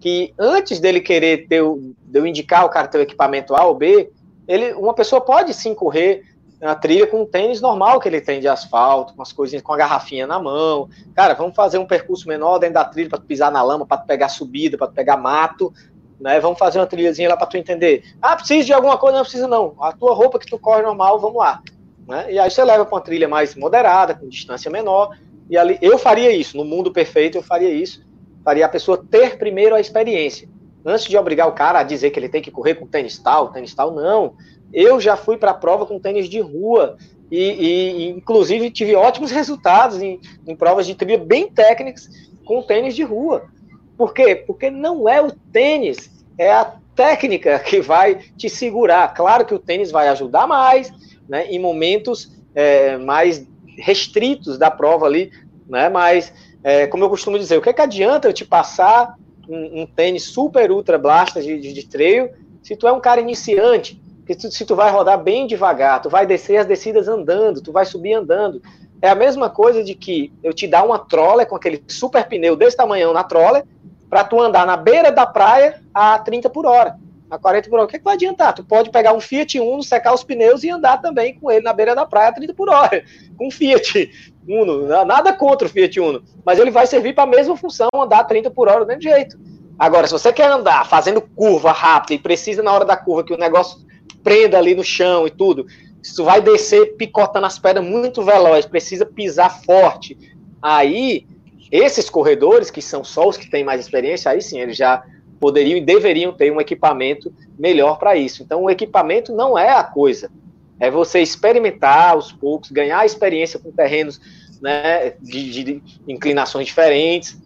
[0.00, 3.76] Que antes dele querer ter, de eu indicar o cara ter o equipamento A ou
[3.76, 4.10] B,
[4.48, 6.24] ele, uma pessoa pode sim correr
[6.60, 9.72] na trilha com um tênis normal que ele tem de asfalto, com as coisinhas com
[9.72, 10.88] a garrafinha na mão.
[11.14, 13.98] Cara, vamos fazer um percurso menor dentro da trilha para tu pisar na lama, para
[13.98, 15.72] tu pegar subida, para tu pegar mato,
[16.20, 16.38] né?
[16.38, 18.04] Vamos fazer uma trilhazinha lá para tu entender.
[18.20, 19.16] Ah, precisa de alguma coisa?
[19.16, 19.74] Não precisa não.
[19.80, 21.62] A tua roupa que tu corre normal, vamos lá.
[22.06, 22.34] Né?
[22.34, 25.16] E aí você leva para uma trilha mais moderada, com distância menor.
[25.48, 28.04] E ali eu faria isso, no mundo perfeito eu faria isso.
[28.44, 30.48] Faria a pessoa ter primeiro a experiência.
[30.84, 33.50] Antes de obrigar o cara a dizer que ele tem que correr com tênis tal,
[33.50, 34.34] tênis tal, não.
[34.72, 36.96] Eu já fui para a prova com tênis de rua
[37.30, 42.08] e, e, inclusive, tive ótimos resultados em, em provas de trilha bem técnicas
[42.44, 43.48] com tênis de rua.
[43.96, 44.34] Por quê?
[44.34, 49.12] Porque não é o tênis, é a técnica que vai te segurar.
[49.14, 50.92] Claro que o tênis vai ajudar mais,
[51.28, 53.46] né, em momentos é, mais
[53.78, 55.30] restritos da prova ali,
[55.68, 56.32] né, mas,
[56.64, 59.14] é, como eu costumo dizer, o que, é que adianta eu te passar
[59.48, 62.30] um, um tênis super ultra blaster de, de, de treino
[62.62, 63.99] se tu é um cara iniciante?
[64.30, 67.72] Que tu, se tu vai rodar bem devagar, tu vai descer as descidas andando, tu
[67.72, 68.62] vai subir andando.
[69.02, 72.54] É a mesma coisa de que eu te dar uma trola com aquele super pneu
[72.54, 73.64] desse tamanhão na trola,
[74.08, 76.96] para tu andar na beira da praia a 30 por hora,
[77.28, 77.86] a 40 por hora.
[77.86, 78.52] O que, é que vai adiantar?
[78.52, 81.72] Tu pode pegar um Fiat Uno, secar os pneus e andar também com ele na
[81.72, 83.02] beira da praia a 30 por hora,
[83.36, 84.12] com um Fiat
[84.48, 84.86] Uno.
[85.04, 88.24] Nada contra o Fiat Uno, mas ele vai servir para a mesma função, andar a
[88.24, 89.36] 30 por hora do mesmo jeito.
[89.76, 93.34] Agora, se você quer andar fazendo curva rápida e precisa na hora da curva que
[93.34, 93.89] o negócio
[94.22, 95.66] prenda ali no chão e tudo.
[96.02, 100.16] Isso vai descer picotando as pedras muito veloz, precisa pisar forte.
[100.62, 101.26] Aí,
[101.70, 105.02] esses corredores, que são só os que têm mais experiência, aí sim, eles já
[105.38, 108.42] poderiam e deveriam ter um equipamento melhor para isso.
[108.42, 110.30] Então, o equipamento não é a coisa.
[110.78, 114.20] É você experimentar aos poucos, ganhar experiência com terrenos
[114.60, 117.38] né, de, de inclinações diferentes,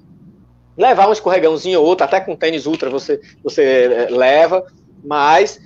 [0.77, 4.67] levar um escorregãozinho ou outro, até com tênis ultra você, você eh, leva,
[5.05, 5.61] mas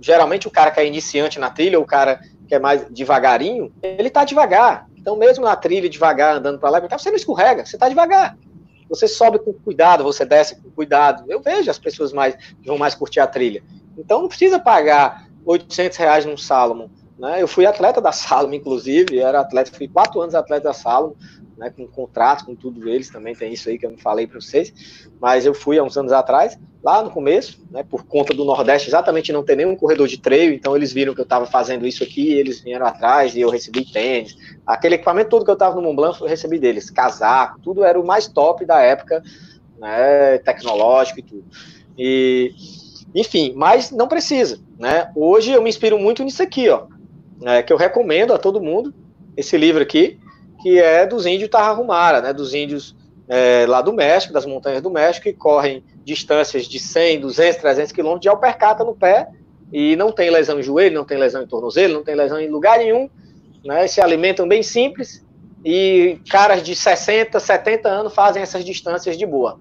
[0.00, 4.10] geralmente o cara que é iniciante na trilha, o cara que é mais devagarinho, ele
[4.10, 4.88] tá devagar.
[4.96, 8.36] Então, mesmo na trilha, devagar, andando para lá você não escorrega, você tá devagar.
[8.88, 11.24] Você sobe com cuidado, você desce com cuidado.
[11.28, 13.62] Eu vejo as pessoas mais que vão mais curtir a trilha.
[13.96, 16.88] Então, não precisa pagar 800 reais num Salomon.
[17.18, 17.40] Né?
[17.40, 21.14] Eu fui atleta da Salomon, inclusive, era atleta, fui quatro anos atleta da Salomon
[21.56, 24.40] né, com contratos, com tudo eles, também tem isso aí que eu não falei para
[24.40, 28.44] vocês, mas eu fui há uns anos atrás, lá no começo, né, por conta do
[28.44, 31.86] Nordeste exatamente não ter nenhum corredor de treino, então eles viram que eu estava fazendo
[31.86, 35.74] isso aqui, eles vieram atrás e eu recebi tênis, aquele equipamento todo que eu estava
[35.76, 39.22] no Mont Blanc eu recebi deles, casaco, tudo era o mais top da época,
[39.78, 41.44] né, tecnológico e tudo.
[41.96, 42.52] E,
[43.14, 46.82] enfim, mas não precisa, né, hoje eu me inspiro muito nisso aqui, ó,
[47.40, 48.92] né, que eu recomendo a todo mundo,
[49.34, 50.18] esse livro aqui,
[50.62, 52.94] que é dos índios Tarrahumara, né, dos índios
[53.26, 57.92] é, lá do México, das montanhas do México, que correm distâncias de 100, 200, 300
[57.92, 59.28] quilômetros de alpercata no pé
[59.72, 62.48] e não tem lesão em joelho, não tem lesão em tornozelo, não tem lesão em
[62.48, 63.08] lugar nenhum,
[63.64, 65.24] né, se alimentam bem simples
[65.64, 69.58] e caras de 60, 70 anos fazem essas distâncias de boa,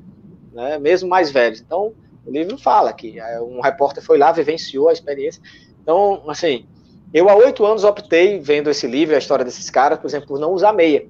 [0.52, 1.62] né, mesmo mais velhos.
[1.62, 1.94] Então,
[2.26, 5.42] O livro fala que é, um repórter foi lá, vivenciou a experiência.
[5.82, 6.66] Então, assim,
[7.14, 10.40] eu há oito anos optei, vendo esse livro, a história desses caras, por exemplo, por
[10.40, 11.06] não usar meia.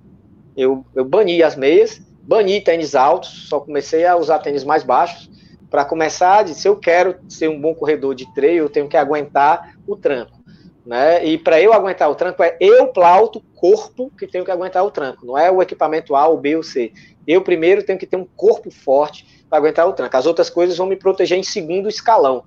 [0.58, 5.30] Eu, eu bani as meias, bani tênis altos, só comecei a usar tênis mais baixos,
[5.70, 9.76] para começar, se eu quero ser um bom corredor de trail, eu tenho que aguentar
[9.88, 10.40] o tranco.
[10.86, 11.26] Né?
[11.26, 14.92] E para eu aguentar o tranco, é eu, Plauto, corpo, que tenho que aguentar o
[14.92, 15.26] tranco.
[15.26, 16.92] Não é o equipamento A, ou B ou C.
[17.26, 20.16] Eu primeiro tenho que ter um corpo forte para aguentar o tranco.
[20.16, 22.44] As outras coisas vão me proteger em segundo escalão.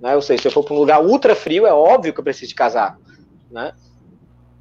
[0.00, 0.14] Né?
[0.16, 2.48] Ou seja, se eu for para um lugar ultra frio, é óbvio que eu preciso
[2.48, 2.98] de casaco.
[3.50, 3.74] Né?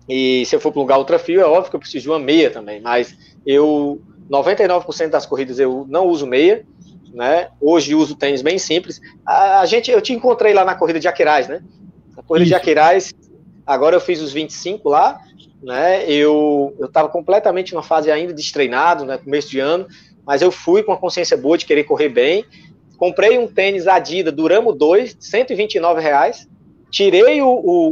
[0.09, 2.09] E se eu for para um lugar ultra frio, é óbvio que eu preciso de
[2.09, 2.81] uma meia também.
[2.81, 3.15] Mas
[3.45, 6.65] eu, 99% das corridas eu não uso meia
[7.13, 7.49] né?
[7.59, 9.01] Hoje uso tênis bem simples.
[9.25, 11.61] A, a, gente, eu te encontrei lá na corrida de Aquiraz, né?
[12.15, 12.49] Na corrida Isso.
[12.49, 13.13] de Aquiraz,
[13.65, 15.19] agora eu fiz os 25 lá,
[15.61, 16.09] né?
[16.09, 19.17] Eu eu estava completamente numa fase ainda destreinado, né?
[19.17, 19.87] Começo de ano,
[20.25, 22.45] mas eu fui com a consciência boa de querer correr bem.
[22.97, 26.47] Comprei um tênis Adidas Duramo 2, 129 reais.
[26.91, 27.87] Tirei o, o,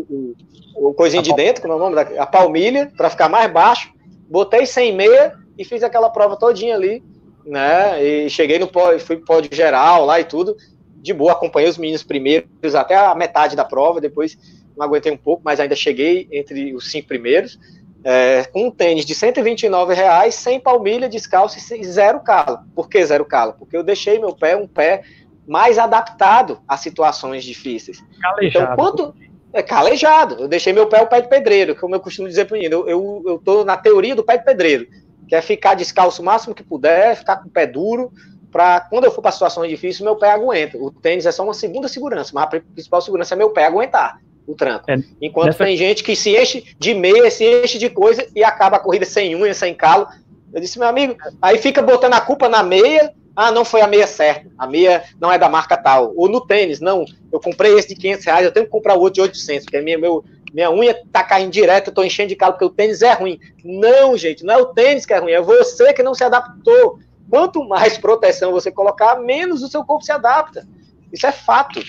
[0.76, 1.96] o, o coisinho a de dentro, como é o nome?
[1.96, 3.94] Da, a palmilha, para ficar mais baixo.
[4.30, 7.04] Botei sem meia e fiz aquela prova todinha ali
[7.48, 8.04] né?
[8.04, 10.58] E cheguei no pódio, fui pódio geral lá e tudo,
[10.98, 14.38] de boa, acompanhei os meninos primeiros até a metade da prova, depois
[14.76, 17.58] não aguentei um pouco, mas ainda cheguei entre os cinco primeiros,
[18.04, 22.60] é, com um tênis de 129 reais, sem palmilha, descalço e zero calo.
[22.76, 23.54] Por que zero calo?
[23.58, 25.04] Porque eu deixei meu pé um pé
[25.48, 28.04] mais adaptado a situações difíceis.
[28.22, 28.66] Calejado.
[28.66, 29.16] Então, quanto
[29.54, 32.56] é calejado, eu deixei meu pé o pé de pedreiro, como eu costumo dizer para
[32.56, 34.88] o menino, eu, eu, eu tô na teoria do pé de pedreiro
[35.28, 38.12] que é ficar descalço o máximo que puder, ficar com o pé duro,
[38.52, 40.78] para quando eu for para situações difíceis, meu pé aguenta.
[40.78, 44.20] O tênis é só uma segunda segurança, mas a principal segurança é meu pé aguentar
[44.48, 44.90] o tranco.
[44.90, 45.66] É, Enquanto nessa...
[45.66, 49.06] tem gente que se enche de meia, se enche de coisa e acaba a corrida
[49.06, 50.08] sem unha, sem calo.
[50.54, 53.14] Eu disse, meu amigo, aí fica botando a culpa na meia.
[53.36, 54.50] Ah, não foi a meia certa.
[54.58, 56.14] A meia não é da marca tal.
[56.16, 57.06] Ou no tênis, não.
[57.32, 59.78] Eu comprei esse de 500 reais, eu tenho que comprar o outro de 800, porque
[59.78, 60.24] é meu,
[60.54, 63.40] minha unha tá caindo direto, eu tô enchendo de calo porque o tênis é ruim.
[63.64, 67.00] Não, gente, não é o tênis que é ruim, é você que não se adaptou.
[67.30, 70.68] Quanto mais proteção você colocar, menos o seu corpo se adapta.
[71.12, 71.80] Isso é fato.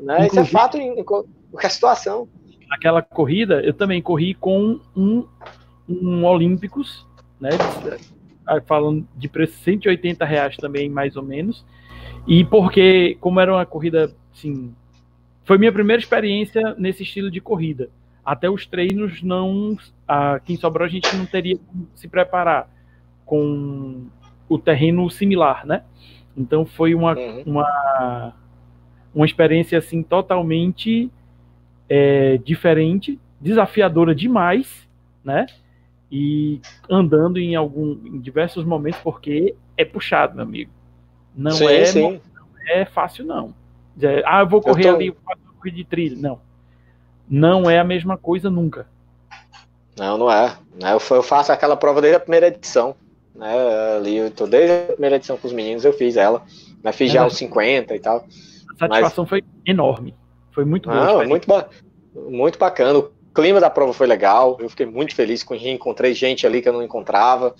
[0.00, 0.26] Né?
[0.26, 2.28] Isso é fato em, em qualquer situação.
[2.70, 5.26] Aquela corrida, eu também corri com um,
[5.88, 7.06] um Olímpicos,
[7.38, 7.50] né?
[8.64, 11.64] Falando de preço 180 reais também, mais ou menos.
[12.26, 14.74] E porque, como era uma corrida, assim,
[15.44, 17.90] foi minha primeira experiência nesse estilo de corrida
[18.26, 19.78] até os treinos não.
[20.06, 22.68] Aqui em Sobral a gente não teria como se preparar
[23.24, 24.06] com
[24.48, 25.84] o terreno similar, né?
[26.36, 27.42] Então foi uma, uhum.
[27.46, 28.34] uma,
[29.14, 31.10] uma experiência assim totalmente
[31.88, 34.88] é, diferente, desafiadora demais,
[35.24, 35.46] né?
[36.10, 36.60] E
[36.90, 40.70] andando em algum em diversos momentos porque é puxado, meu amigo.
[41.34, 42.02] Não sim, é sim.
[42.02, 42.20] não
[42.68, 43.54] é fácil não.
[44.24, 45.32] Ah, eu vou correr eu tô...
[45.62, 46.45] ali de trilha, não
[47.28, 48.86] não é a mesma coisa nunca.
[49.96, 50.56] Não, não é.
[50.80, 50.92] Né?
[50.92, 52.94] Eu faço aquela prova desde a primeira edição.
[53.34, 53.54] Né?
[53.96, 56.42] Ali, eu tô desde a primeira edição com os meninos, eu fiz ela.
[56.82, 56.92] Né?
[56.92, 58.26] Fiz é, já os 50 e tal.
[58.74, 59.28] A satisfação Mas...
[59.28, 60.14] foi enorme.
[60.52, 61.04] Foi muito boa.
[61.04, 61.68] Não, muito, ba...
[62.14, 62.98] muito bacana.
[62.98, 64.56] O clima da prova foi legal.
[64.60, 67.54] Eu fiquei muito feliz com encontrei gente ali que eu não encontrava.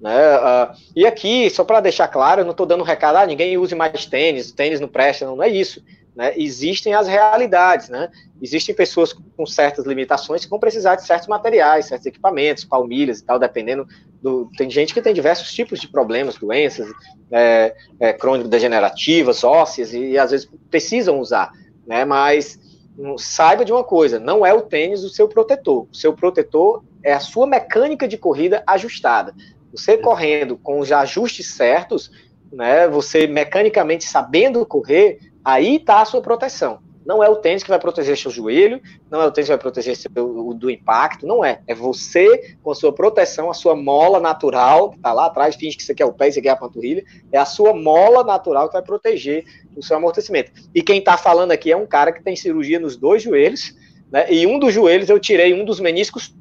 [0.00, 0.36] Né?
[0.36, 3.72] Uh, e aqui, só para deixar claro, eu não estou dando recado, ah, ninguém use
[3.72, 5.80] mais tênis, tênis não presta, não, não é isso.
[6.14, 6.34] Né?
[6.36, 8.10] Existem as realidades, né?
[8.40, 13.24] Existem pessoas com certas limitações que vão precisar de certos materiais, certos equipamentos, palmilhas e
[13.24, 13.86] tal, dependendo
[14.20, 14.50] do.
[14.56, 16.86] Tem gente que tem diversos tipos de problemas, doenças
[17.30, 21.50] é, é, crônico-degenerativas, ósseas, e, e, às vezes precisam usar,
[21.86, 22.04] né?
[22.04, 22.60] Mas
[22.98, 25.88] hum, saiba de uma coisa: não é o tênis o seu protetor.
[25.90, 29.34] O seu protetor é a sua mecânica de corrida ajustada.
[29.72, 32.10] Você correndo com os ajustes certos,
[32.52, 32.86] né?
[32.88, 36.78] Você mecanicamente sabendo correr, Aí está a sua proteção.
[37.04, 38.80] Não é o tênis que vai proteger seu joelho,
[39.10, 40.10] não é o tênis que vai proteger seu,
[40.54, 41.60] do impacto, não é.
[41.66, 45.76] É você com a sua proteção, a sua mola natural, que está lá atrás, finge
[45.76, 48.74] que você quer o pé, você quer a panturrilha, é a sua mola natural que
[48.74, 49.44] vai proteger
[49.76, 50.52] o seu amortecimento.
[50.72, 53.74] E quem está falando aqui é um cara que tem cirurgia nos dois joelhos,
[54.10, 54.32] né?
[54.32, 56.32] E um dos joelhos eu tirei um dos meniscos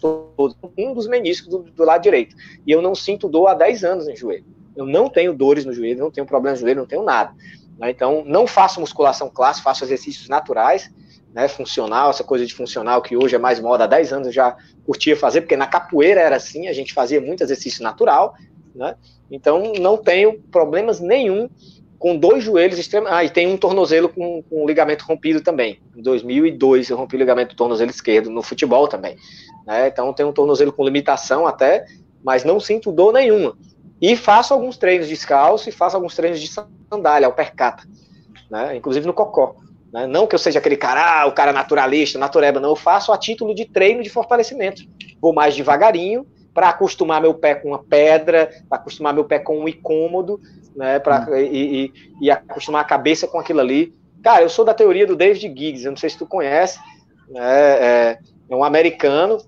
[0.00, 2.34] todos, um dos meniscos do, do lado direito.
[2.66, 4.44] E eu não sinto dor há 10 anos no joelho.
[4.74, 7.34] Eu não tenho dores no joelho, não tenho problema no joelho, não tenho nada.
[7.80, 7.90] Né?
[7.90, 10.92] Então, não faço musculação clássica, faço exercícios naturais,
[11.32, 14.32] né, funcional, essa coisa de funcional que hoje é mais moda, há 10 anos eu
[14.32, 18.34] já curtia fazer, porque na capoeira era assim, a gente fazia muito exercício natural,
[18.74, 18.96] né?
[19.30, 21.48] Então, não tenho problemas nenhum
[21.98, 23.10] com dois joelhos extremos.
[23.12, 25.78] Ah, e tem um tornozelo com, com ligamento rompido também.
[25.94, 29.16] Em 2002 eu rompi o ligamento do tornozelo esquerdo no futebol também.
[29.66, 29.86] Né?
[29.86, 31.86] Então, tenho um tornozelo com limitação até,
[32.24, 33.56] mas não sinto dor nenhuma.
[34.00, 37.84] E faço alguns treinos descalço e faço alguns treinos de sandália, alpercata.
[38.50, 38.76] né?
[38.76, 39.56] inclusive no Cocó.
[39.92, 40.06] Né?
[40.06, 42.70] Não que eu seja aquele cara, ah, o cara naturalista, natureba, não.
[42.70, 44.82] Eu faço a título de treino de fortalecimento.
[45.20, 49.60] Vou mais devagarinho para acostumar meu pé com uma pedra, para acostumar meu pé com
[49.60, 50.40] um incômodo,
[50.74, 50.98] né?
[50.98, 51.36] Pra, hum.
[51.36, 51.92] e, e,
[52.22, 53.94] e, acostumar a cabeça com aquilo ali.
[54.22, 56.78] Cara, eu sou da teoria do David Giggs, eu não sei se tu conhece,
[57.28, 57.40] né?
[57.42, 58.18] é,
[58.50, 59.38] é um americano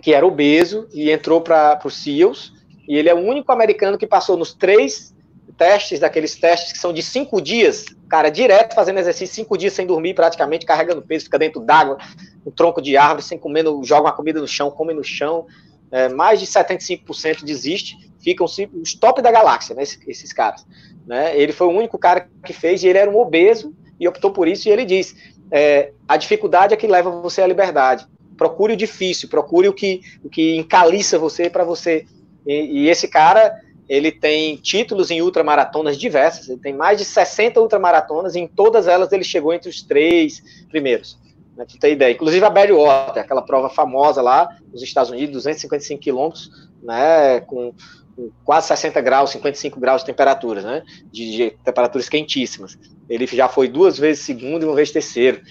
[0.00, 2.52] que era obeso e entrou para o SEALs,
[2.88, 5.14] e ele é o único americano que passou nos três
[5.56, 9.86] testes, daqueles testes que são de cinco dias, cara, direto fazendo exercício, cinco dias sem
[9.86, 11.98] dormir, praticamente, carregando peso, fica dentro d'água,
[12.44, 15.46] no tronco de árvore, sem comer, joga uma comida no chão, come no chão,
[15.90, 20.66] é, mais de 75% desiste, ficam os top da galáxia, né, esses, esses caras.
[21.06, 21.36] Né?
[21.38, 24.48] Ele foi o único cara que fez, e ele era um obeso, e optou por
[24.48, 25.14] isso, e ele diz,
[25.50, 28.06] é, a dificuldade é que leva você à liberdade.
[28.36, 32.06] Procure o difícil, procure o que, o que encaliça você para você.
[32.46, 37.60] E, e esse cara, ele tem títulos em ultramaratonas diversas, ele tem mais de 60
[37.60, 41.18] ultramaratonas, e em todas elas ele chegou entre os três primeiros.
[41.56, 42.12] Né, tu tem ideia.
[42.12, 46.50] Inclusive a Water, aquela prova famosa lá nos Estados Unidos, 255 quilômetros,
[46.82, 47.74] né, com,
[48.16, 52.78] com, quase 60 graus, 55 graus de temperatura, né, de, de, temperaturas quentíssimas.
[53.08, 55.42] Ele já foi duas vezes segundo e uma vez terceiro.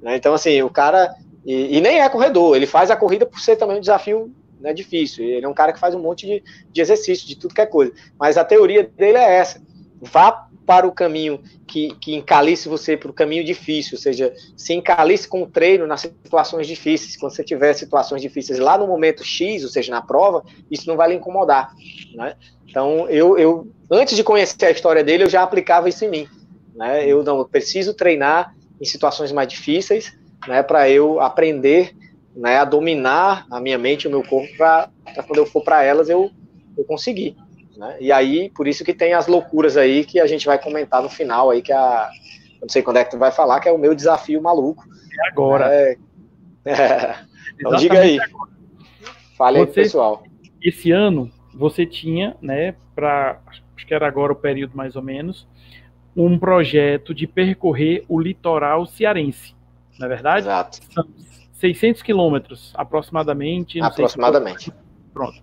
[0.00, 1.14] Né, então, assim, o cara.
[1.44, 4.30] E, e, nem é corredor, ele faz a corrida por ser também um desafio
[4.60, 5.24] né, difícil.
[5.24, 6.42] Ele é um cara que faz um monte de,
[6.72, 7.92] de exercício, de tudo que é coisa.
[8.18, 9.60] Mas a teoria dele é essa.
[10.00, 14.72] Vá para o caminho que, que encalice você para o caminho difícil, ou seja, se
[14.72, 17.16] encalice com o treino nas situações difíceis.
[17.16, 20.96] Quando você tiver situações difíceis lá no momento X, ou seja, na prova, isso não
[20.96, 21.74] vai lhe incomodar.
[22.14, 22.36] Né?
[22.68, 26.28] Então, eu, eu, antes de conhecer a história dele, eu já aplicava isso em mim.
[26.74, 27.04] Né?
[27.04, 31.94] Eu não eu preciso treinar em situações mais difíceis, né, para eu aprender
[32.40, 34.88] né, a dominar a minha mente e o meu corpo para
[35.26, 36.30] quando eu for para elas eu,
[36.76, 37.36] eu conseguir.
[37.76, 37.98] Né?
[38.00, 41.10] E aí, por isso que tem as loucuras aí que a gente vai comentar no
[41.10, 42.10] final aí, que a.
[42.54, 44.84] Eu não sei quando é que tu vai falar, que é o meu desafio maluco.
[45.18, 45.72] É agora.
[45.72, 45.96] É,
[46.64, 47.30] é.
[47.60, 48.18] Então diga aí.
[48.18, 48.50] Agora.
[49.36, 50.22] Fale aí, pessoal.
[50.62, 53.38] Esse ano, você tinha, né, para.
[53.76, 55.46] Acho que era agora o período mais ou menos,
[56.16, 59.54] um projeto de percorrer o litoral cearense.
[59.98, 60.46] Não é verdade?
[60.46, 60.80] Exato.
[60.90, 61.04] São
[61.60, 63.80] 600 quilômetros, aproximadamente.
[63.80, 64.72] Aproximadamente.
[65.12, 65.38] Pronto.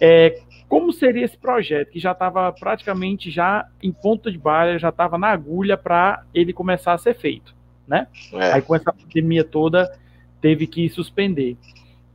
[0.00, 4.88] É, como seria esse projeto que já estava praticamente já em ponta de bala, já
[4.88, 7.54] estava na agulha para ele começar a ser feito,
[7.86, 8.08] né?
[8.32, 8.54] É.
[8.54, 9.88] Aí com essa pandemia toda
[10.40, 11.56] teve que suspender.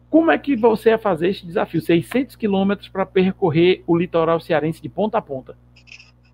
[0.09, 1.81] Como é que você ia fazer esse desafio?
[1.81, 5.55] 600 quilômetros para percorrer o litoral cearense de ponta a ponta.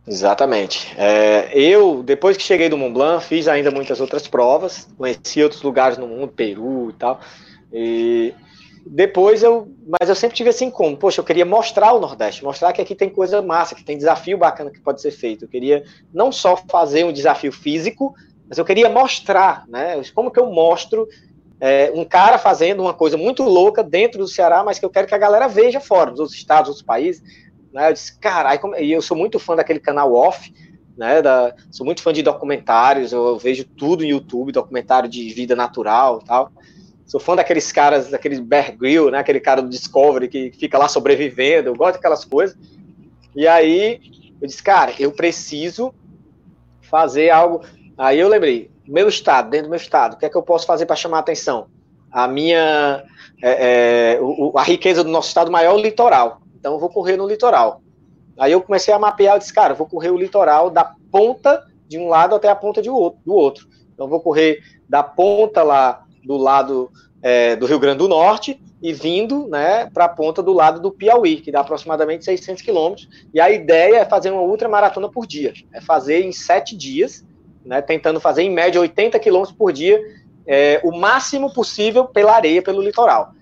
[0.07, 0.93] Exatamente.
[0.97, 5.63] É, eu, depois que cheguei do Mont Blanc, fiz ainda muitas outras provas, conheci outros
[5.63, 7.19] lugares no mundo, Peru e tal.
[7.73, 8.33] E
[8.85, 9.67] depois eu,
[9.99, 12.93] mas eu sempre tive assim como, poxa, eu queria mostrar o Nordeste, mostrar que aqui
[12.93, 15.45] tem coisa massa, que tem desafio bacana que pode ser feito.
[15.45, 15.83] Eu queria
[16.13, 18.13] não só fazer um desafio físico,
[18.47, 19.99] mas eu queria mostrar, né?
[20.13, 21.07] Como que eu mostro
[21.59, 25.07] é, um cara fazendo uma coisa muito louca dentro do Ceará, mas que eu quero
[25.07, 27.23] que a galera veja fora, outros estados, outros países.
[27.75, 27.89] Né?
[27.89, 30.49] Eu disse, caralho, e eu sou muito fã daquele canal Off,
[30.97, 31.21] né?
[31.21, 35.57] Da, sou muito fã de documentários, eu, eu vejo tudo no YouTube, documentário de vida
[35.57, 36.53] natural tal.
[37.05, 39.19] Sou fã daqueles caras, daquele Bear Grylls, né?
[39.19, 41.67] Aquele cara do Discovery que fica lá sobrevivendo.
[41.67, 42.57] Eu gosto daquelas coisas.
[43.35, 43.99] E aí
[44.41, 45.93] eu disse, cara, eu preciso
[46.81, 47.59] fazer algo.
[47.97, 50.65] Aí eu lembrei, meu estado, dentro do meu estado, o que é que eu posso
[50.65, 51.67] fazer para chamar a atenção?
[52.09, 53.03] A minha,
[53.43, 56.44] é, é, o, a riqueza do nosso estado maior é o litoral.
[56.65, 57.83] Então vou correr no litoral.
[58.39, 61.99] Aí eu comecei a mapear, eu disse, cara, vou correr o litoral da ponta de
[61.99, 63.67] um lado até a ponta do outro.
[63.93, 66.89] Então vou correr da ponta lá do lado
[67.21, 70.89] é, do Rio Grande do Norte e vindo né, para a ponta do lado do
[70.89, 73.07] Piauí, que dá aproximadamente 600 quilômetros.
[73.31, 77.23] E a ideia é fazer uma ultramaratona por dia, é fazer em sete dias,
[77.63, 80.01] né, tentando fazer em média 80 quilômetros por dia,
[80.47, 83.35] é, o máximo possível pela areia, pelo litoral.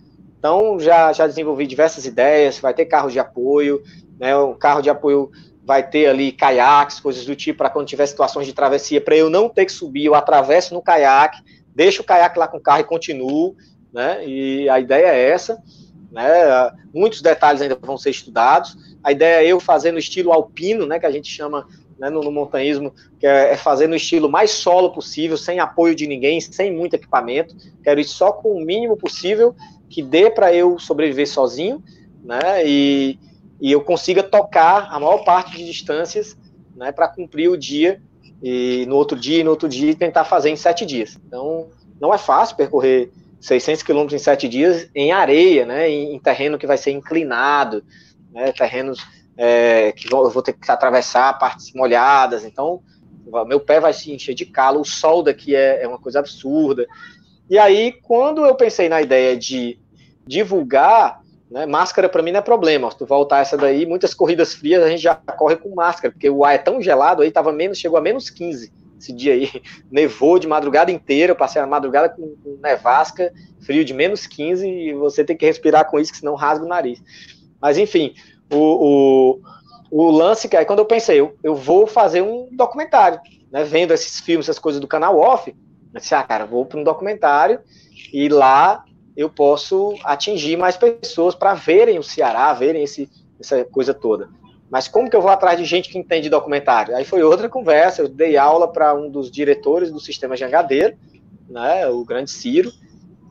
[0.44, 3.82] Então, já, já desenvolvi diversas ideias, vai ter carro de apoio,
[4.20, 5.32] né, o carro de apoio
[5.64, 9.30] vai ter ali caiaques, coisas do tipo, para quando tiver situações de travessia, para eu
[9.30, 11.42] não ter que subir, eu atravesso no caiaque,
[11.74, 13.56] deixo o caiaque lá com o carro e continuo,
[13.94, 14.28] né?
[14.28, 15.64] E a ideia é essa,
[16.12, 16.28] né?
[16.94, 18.76] Muitos detalhes ainda vão ser estudados.
[19.02, 21.00] A ideia é eu fazer no estilo alpino, né?
[21.00, 21.66] Que a gente chama
[21.98, 25.96] né, no, no montanhismo, que é, é fazer no estilo mais solo possível, sem apoio
[25.96, 27.56] de ninguém, sem muito equipamento.
[27.82, 29.56] Quero ir só com o mínimo possível
[29.94, 31.84] que dê para eu sobreviver sozinho,
[32.24, 32.66] né?
[32.66, 33.20] E,
[33.62, 36.36] e eu consiga tocar a maior parte de distâncias,
[36.76, 36.92] né?
[36.92, 38.02] Para cumprir o dia
[38.42, 41.16] e no outro dia, no outro dia, tentar fazer em sete dias.
[41.28, 41.70] Então,
[42.02, 46.58] não é fácil percorrer 600 quilômetros em sete dias em areia, né, em, em terreno
[46.58, 47.84] que vai ser inclinado,
[48.34, 49.06] né, terrenos
[49.38, 52.82] é, que eu vou ter que atravessar partes molhadas, então
[53.48, 56.86] meu pé vai se encher de calo, o sol daqui é, é uma coisa absurda.
[57.50, 59.80] E aí, quando eu pensei na ideia de
[60.26, 62.90] divulgar, né, máscara para mim não é problema.
[62.90, 66.30] Se tu voltar essa daí, muitas corridas frias a gente já corre com máscara, porque
[66.30, 68.72] o ar é tão gelado, aí tava menos, chegou a menos 15
[69.04, 69.50] esse dia aí.
[69.92, 73.32] Nevou de madrugada inteira, passei a madrugada com, nevasca,
[73.62, 76.68] frio de menos 15, e você tem que respirar com isso, que senão rasga o
[76.68, 77.02] nariz.
[77.62, 78.14] Mas enfim,
[78.52, 79.40] o,
[79.92, 83.20] o, o lance que quando eu pensei, eu, eu vou fazer um documentário,
[83.52, 85.54] né, vendo esses filmes, essas coisas do canal off,
[85.94, 87.60] eu disse, ah, cara, vou para um documentário
[88.12, 88.84] e lá
[89.16, 93.10] eu posso atingir mais pessoas para verem o Ceará, verem esse,
[93.40, 94.30] essa coisa toda.
[94.70, 96.96] Mas como que eu vou atrás de gente que entende documentário?
[96.96, 100.96] Aí foi outra conversa, eu dei aula para um dos diretores do sistema Jangadeiro,
[101.48, 102.72] né, o grande Ciro,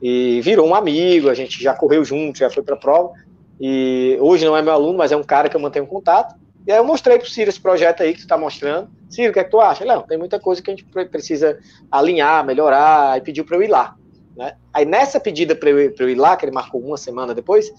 [0.01, 3.13] e virou um amigo, a gente já correu junto, já foi para a prova,
[3.61, 6.71] e hoje não é meu aluno, mas é um cara que eu mantenho contato, e
[6.71, 8.89] aí eu mostrei para o Ciro esse projeto aí que tu está mostrando.
[9.11, 9.85] Ciro, o que é que tu acha?
[9.85, 11.59] Não, tem muita coisa que a gente precisa
[11.91, 13.97] alinhar, melhorar, e pediu para eu ir lá.
[14.37, 14.55] Né?
[14.73, 17.73] Aí nessa pedida para eu, eu, ir lá, que ele marcou uma semana depois,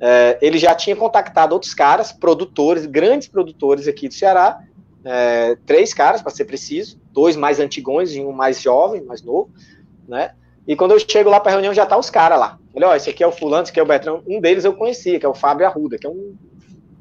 [0.00, 4.60] é, ele já tinha contactado outros caras, produtores, grandes produtores aqui do Ceará,
[5.04, 9.50] é, três caras, para ser preciso, dois mais antigões e um mais jovem, mais novo,
[10.06, 10.32] né?
[10.66, 12.58] E quando eu chego lá para a reunião, já tá os caras lá.
[12.74, 14.22] Olha, ó, esse aqui é o fulano, esse aqui é o Betrão.
[14.26, 16.36] Um deles eu conhecia, que é o Fábio Arruda, que é um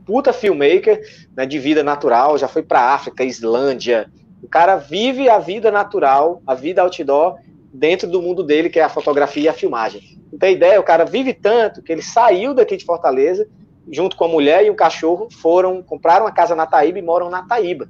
[0.06, 1.02] puta filmmaker
[1.36, 4.10] né, de vida natural, já foi para África, Islândia.
[4.42, 7.36] O cara vive a vida natural, a vida outdoor,
[7.74, 10.18] dentro do mundo dele, que é a fotografia e a filmagem.
[10.32, 13.48] Não tem ideia, o cara vive tanto que ele saiu daqui de Fortaleza,
[13.90, 17.30] junto com a mulher e o cachorro, foram, compraram uma casa na Taíba e moram
[17.30, 17.90] na Taíba.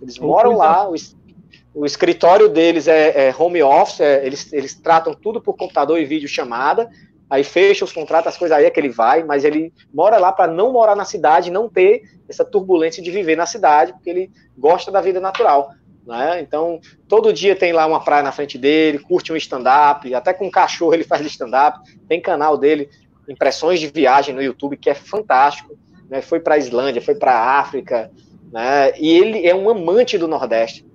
[0.00, 0.94] Eles moram lá, o,
[1.74, 6.04] o, escritório deles é, é home office, é, eles, eles tratam tudo por computador e
[6.04, 6.88] vídeo chamada,
[7.28, 10.30] aí fecha os contratos, as coisas aí é que ele vai, mas ele mora lá
[10.30, 14.30] para não morar na cidade, não ter essa turbulência de viver na cidade, porque ele
[14.56, 15.70] gosta da vida natural.
[16.08, 16.40] Né?
[16.40, 20.46] Então, todo dia tem lá uma praia na frente dele, curte um stand-up, até com
[20.46, 21.78] um cachorro ele faz stand-up.
[22.08, 22.88] Tem canal dele,
[23.28, 25.76] Impressões de Viagem no YouTube, que é fantástico.
[26.08, 26.22] Né?
[26.22, 28.10] Foi para a Islândia, foi para a África,
[28.50, 28.90] né?
[28.98, 30.86] e ele é um amante do Nordeste.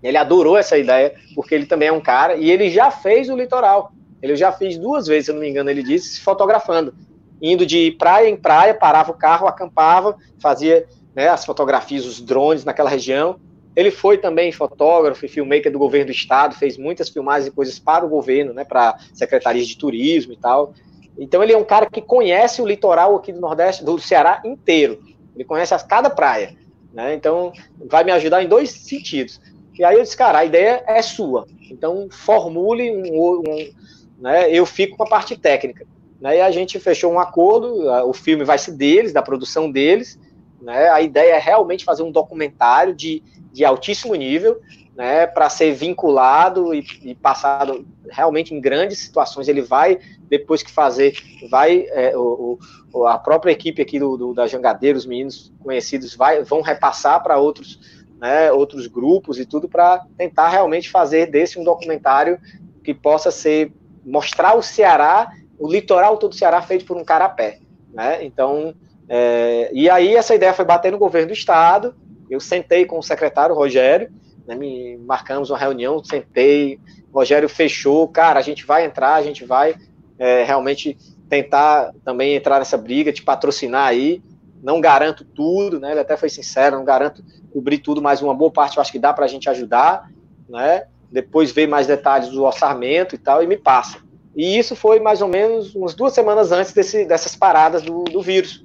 [0.00, 3.36] Ele adorou essa ideia, porque ele também é um cara, e ele já fez o
[3.36, 3.90] litoral.
[4.22, 6.94] Ele já fez duas vezes, se não me engano, ele disse, se fotografando.
[7.42, 10.86] Indo de praia em praia, parava o carro, acampava, fazia
[11.16, 13.40] né, as fotografias, os drones naquela região.
[13.76, 17.78] Ele foi também fotógrafo e filmmaker do governo do estado, fez muitas filmagens e coisas
[17.78, 20.72] para o governo, né, para secretarias de turismo e tal.
[21.18, 25.02] Então ele é um cara que conhece o litoral aqui do Nordeste, do Ceará inteiro.
[25.34, 26.56] Ele conhece cada praia.
[26.92, 27.14] Né?
[27.14, 27.52] Então
[27.84, 29.40] vai me ajudar em dois sentidos.
[29.78, 31.46] E aí eu disse, cara, a ideia é sua.
[31.70, 33.70] Então formule um, um
[34.18, 35.86] né, eu fico com a parte técnica.
[36.18, 40.18] Né, e a gente fechou um acordo, o filme vai ser deles, da produção deles.
[40.66, 43.22] Né, a ideia é realmente fazer um documentário de,
[43.52, 44.60] de altíssimo nível,
[44.96, 49.46] né, para ser vinculado e, e, passado realmente em grandes situações.
[49.46, 51.14] Ele vai, depois que fazer,
[51.48, 52.58] vai é, o,
[52.92, 57.22] o, a própria equipe aqui do, do, da Jangadeira, os meninos conhecidos, vai, vão repassar
[57.22, 57.78] para outros,
[58.18, 62.40] né, outros grupos e tudo para tentar realmente fazer desse um documentário
[62.82, 63.72] que possa ser
[64.04, 65.30] mostrar o Ceará,
[65.60, 67.60] o litoral todo do Ceará feito por um cara a pé,
[67.92, 68.24] né?
[68.24, 68.74] Então,
[69.08, 71.94] é, e aí essa ideia foi bater no governo do estado.
[72.28, 74.10] Eu sentei com o secretário Rogério,
[74.46, 76.78] né, me marcamos uma reunião, sentei,
[77.12, 79.76] Rogério fechou, cara, a gente vai entrar, a gente vai
[80.18, 80.96] é, realmente
[81.28, 84.22] tentar também entrar nessa briga, te patrocinar aí.
[84.62, 85.92] Não garanto tudo, né?
[85.92, 87.22] Ele até foi sincero, não garanto
[87.52, 90.10] cobrir tudo, mas uma boa parte eu acho que dá para a gente ajudar,
[90.48, 90.84] né?
[91.10, 93.98] depois vê mais detalhes do orçamento e tal, e me passa.
[94.34, 98.20] E isso foi mais ou menos umas duas semanas antes desse, dessas paradas do, do
[98.20, 98.64] vírus.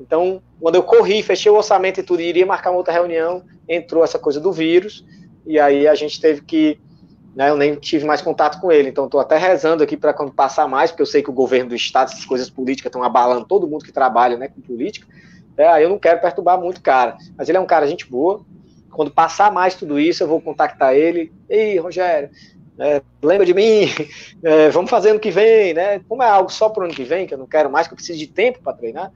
[0.00, 4.04] Então, quando eu corri, fechei o orçamento e tudo, iria marcar uma outra reunião, entrou
[4.04, 5.04] essa coisa do vírus,
[5.46, 6.80] e aí a gente teve que.
[7.34, 10.32] Né, eu nem tive mais contato com ele, então estou até rezando aqui para quando
[10.32, 13.46] passar mais, porque eu sei que o governo do Estado, essas coisas políticas estão abalando
[13.46, 15.06] todo mundo que trabalha né, com política.
[15.56, 18.44] É, eu não quero perturbar muito o cara, mas ele é um cara gente boa,
[18.90, 21.32] quando passar mais tudo isso, eu vou contactar ele.
[21.48, 22.30] Ei, Rogério,
[22.78, 23.88] é, lembra de mim?
[24.40, 25.98] É, vamos fazer ano que vem, né?
[26.08, 27.92] Como é algo só para o ano que vem, que eu não quero mais, que
[27.92, 29.10] eu preciso de tempo para treinar,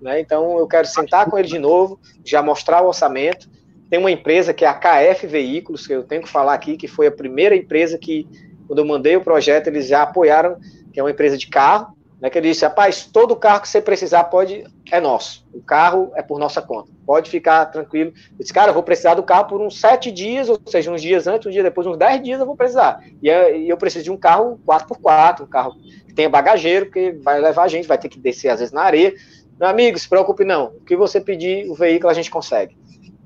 [0.00, 0.20] né?
[0.20, 3.48] Então eu quero sentar com ele de novo, já mostrar o orçamento.
[3.88, 6.88] Tem uma empresa que é a KF Veículos, que eu tenho que falar aqui, que
[6.88, 8.26] foi a primeira empresa que,
[8.66, 10.56] quando eu mandei o projeto, eles já apoiaram,
[10.92, 13.80] que é uma empresa de carro, né, que ele disse, rapaz, todo carro que você
[13.80, 15.46] precisar pode, é nosso.
[15.52, 16.90] O carro é por nossa conta.
[17.04, 18.12] Pode ficar tranquilo.
[18.32, 21.02] Eu disse, cara, eu vou precisar do carro por uns sete dias, ou seja, uns
[21.02, 23.04] dias antes, um dia depois, uns dez dias eu vou precisar.
[23.22, 23.28] E
[23.68, 27.68] eu preciso de um carro 4x4, um carro que tenha bagageiro, porque vai levar a
[27.68, 29.14] gente, vai ter que descer às vezes na areia.
[29.58, 30.66] Meu amigo, se preocupe não.
[30.66, 32.76] O que você pedir, o veículo a gente consegue.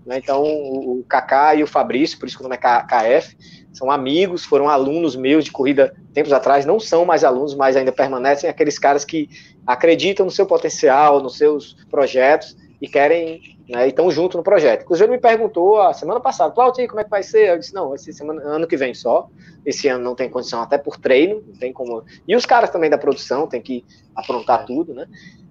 [0.07, 0.19] né?
[0.19, 3.36] Então, o, Kaká e o Fabrício, por isso que o nome é KF,
[3.73, 7.93] são amigos, foram alunos meus de corrida tempos atrás, não são mais alunos, mas ainda
[7.93, 9.28] permanecem aqueles caras que
[9.66, 14.82] acreditam no seu potencial, nos seus projetos e querem, né, e estão junto no projeto.
[14.82, 17.51] Inclusive, ele me perguntou a semana passada, Claudio, como é que vai ser?
[17.51, 19.28] Eu disse, não, ser semana, ano que vem só.
[19.65, 22.02] Esse ano não tem condição, até por treino, não tem como.
[22.27, 23.85] E os caras também da produção tem que
[24.16, 25.07] aprontar tudo, né?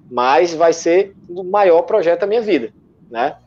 [0.09, 2.73] Mas vai ser o maior projeto da minha vida,
[3.09, 3.37] né?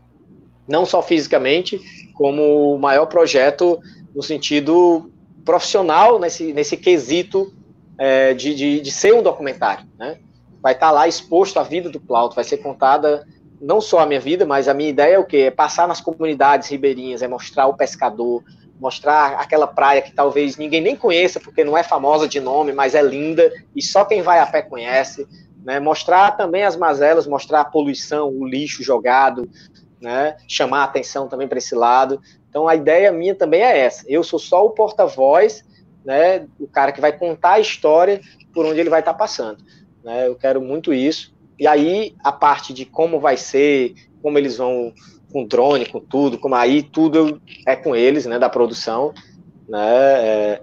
[0.69, 1.81] Não só fisicamente,
[2.15, 3.81] como o maior projeto
[4.15, 5.11] no sentido
[5.45, 7.53] profissional, nesse, nesse quesito
[7.99, 10.19] é, de, de, de, ser um documentário, né?
[10.61, 13.27] Vai estar tá lá exposto a vida do Plauto, vai ser contada
[13.61, 15.39] não só a minha vida, mas a minha ideia é o quê?
[15.39, 18.43] É passar nas comunidades ribeirinhas, é mostrar o pescador,
[18.81, 22.97] mostrar aquela praia que talvez ninguém nem conheça, porque não é famosa de nome, mas
[22.97, 25.27] é linda, e só quem vai a pé conhece,
[25.65, 25.81] né?
[25.81, 29.49] Mostrar também as mazelas, mostrar a poluição, o lixo jogado,
[30.01, 30.37] né?
[30.49, 32.21] Chamar atenção também para esse lado.
[32.49, 34.05] Então a ideia minha também é essa.
[34.09, 35.65] Eu sou só o porta-voz,
[36.05, 36.47] né?
[36.59, 38.21] O cara que vai contar a história
[38.53, 39.65] por onde ele vai estar tá passando.
[40.05, 40.27] Né?
[40.27, 41.33] Eu quero muito isso.
[41.59, 44.93] E aí, a parte de como vai ser, como eles vão
[45.33, 49.15] com drone, com tudo, como aí tudo é com eles, né, da produção,
[49.67, 50.63] né, é,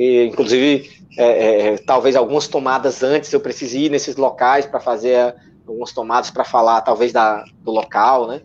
[0.00, 4.80] e, inclusive, é, é, é talvez algumas tomadas antes eu precise ir nesses locais para
[4.80, 5.34] fazer
[5.68, 8.40] algumas tomadas para falar, talvez, da, do local, né,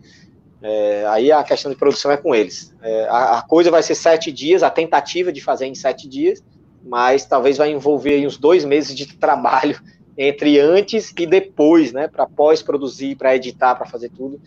[0.60, 2.74] é, aí a questão de produção é com eles.
[2.82, 6.44] É, a, a, coisa vai ser sete dias, a tentativa de fazer em sete dias,
[6.84, 9.80] mas talvez vai envolver uns dois meses de trabalho
[10.18, 12.06] entre antes e depois, né?
[12.06, 14.38] Para pós-produzir, para editar, para fazer tudo,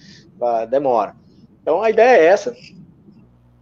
[0.69, 1.15] demora.
[1.61, 2.55] Então a ideia é essa.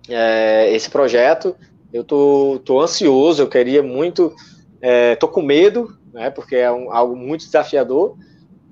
[0.09, 1.55] É, esse projeto,
[1.93, 4.35] eu tô, tô ansioso, eu queria muito,
[4.81, 6.30] é, tô com medo, né?
[6.30, 8.18] Porque é um, algo muito desafiador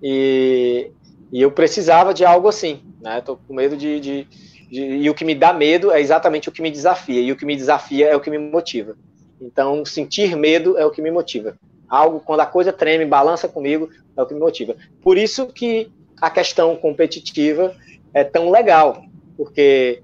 [0.02, 0.92] e,
[1.32, 3.22] e eu precisava de algo assim, né?
[3.22, 4.28] Tô com medo de, de,
[4.70, 7.36] de e o que me dá medo é exatamente o que me desafia e o
[7.36, 8.96] que me desafia é o que me motiva.
[9.42, 13.90] Então sentir medo é o que me motiva algo, quando a coisa treme, balança comigo,
[14.16, 14.76] é o que me motiva.
[15.02, 17.76] Por isso que a questão competitiva
[18.14, 19.04] é tão legal,
[19.38, 20.02] porque,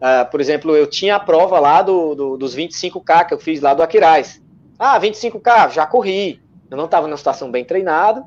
[0.00, 3.60] uh, por exemplo, eu tinha a prova lá do, do, dos 25K que eu fiz
[3.60, 4.42] lá do Aquiraz.
[4.78, 6.40] Ah, 25K, já corri.
[6.70, 8.24] Eu não estava numa situação bem treinado.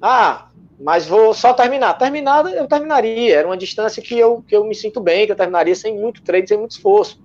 [0.00, 0.48] Ah,
[0.80, 1.94] mas vou só terminar.
[1.94, 3.36] Terminada, eu terminaria.
[3.36, 6.22] Era uma distância que eu, que eu me sinto bem, que eu terminaria sem muito
[6.22, 7.20] treino, sem muito esforço.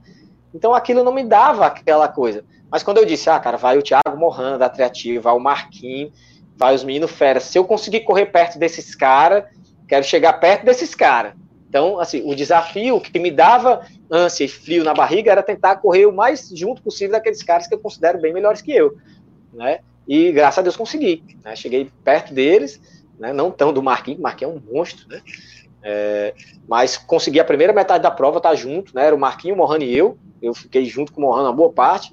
[0.54, 2.44] Então aquilo não me dava aquela coisa.
[2.70, 6.12] Mas quando eu disse, ah, cara, vai o Thiago Morrano da Triativa, vai o Marquinhos,
[6.58, 7.44] vai os meninos feras.
[7.44, 9.46] Se eu conseguir correr perto desses caras,
[9.88, 11.34] quero chegar perto desses caras.
[11.76, 16.06] Então, assim, o desafio que me dava ânsia e frio na barriga era tentar correr
[16.06, 18.96] o mais junto possível daqueles caras que eu considero bem melhores que eu,
[19.52, 19.80] né?
[20.08, 21.54] E graças a Deus consegui, né?
[21.54, 22.80] Cheguei perto deles,
[23.20, 23.34] né?
[23.34, 25.22] Não tão do Marquinhos, Marquinhos é um monstro, né?
[25.84, 26.34] É,
[26.66, 29.08] mas consegui a primeira metade da prova estar tá junto, né?
[29.08, 30.18] Era o Marquinhos, o Morrano e eu.
[30.42, 32.10] Eu fiquei junto com o Morrano uma boa parte.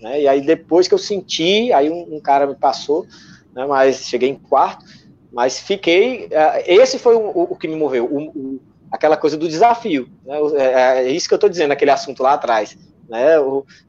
[0.00, 0.22] Né?
[0.22, 3.04] E aí depois que eu senti, aí um, um cara me passou,
[3.52, 3.66] né?
[3.66, 4.84] mas cheguei em quarto,
[5.32, 6.26] mas fiquei.
[6.26, 8.60] Uh, esse foi o, o, que me moveu, o,
[8.90, 10.08] aquela coisa do desafio.
[10.24, 10.36] Né?
[10.56, 12.76] É, é, isso que eu estou dizendo, aquele assunto lá atrás.
[13.08, 13.34] Né?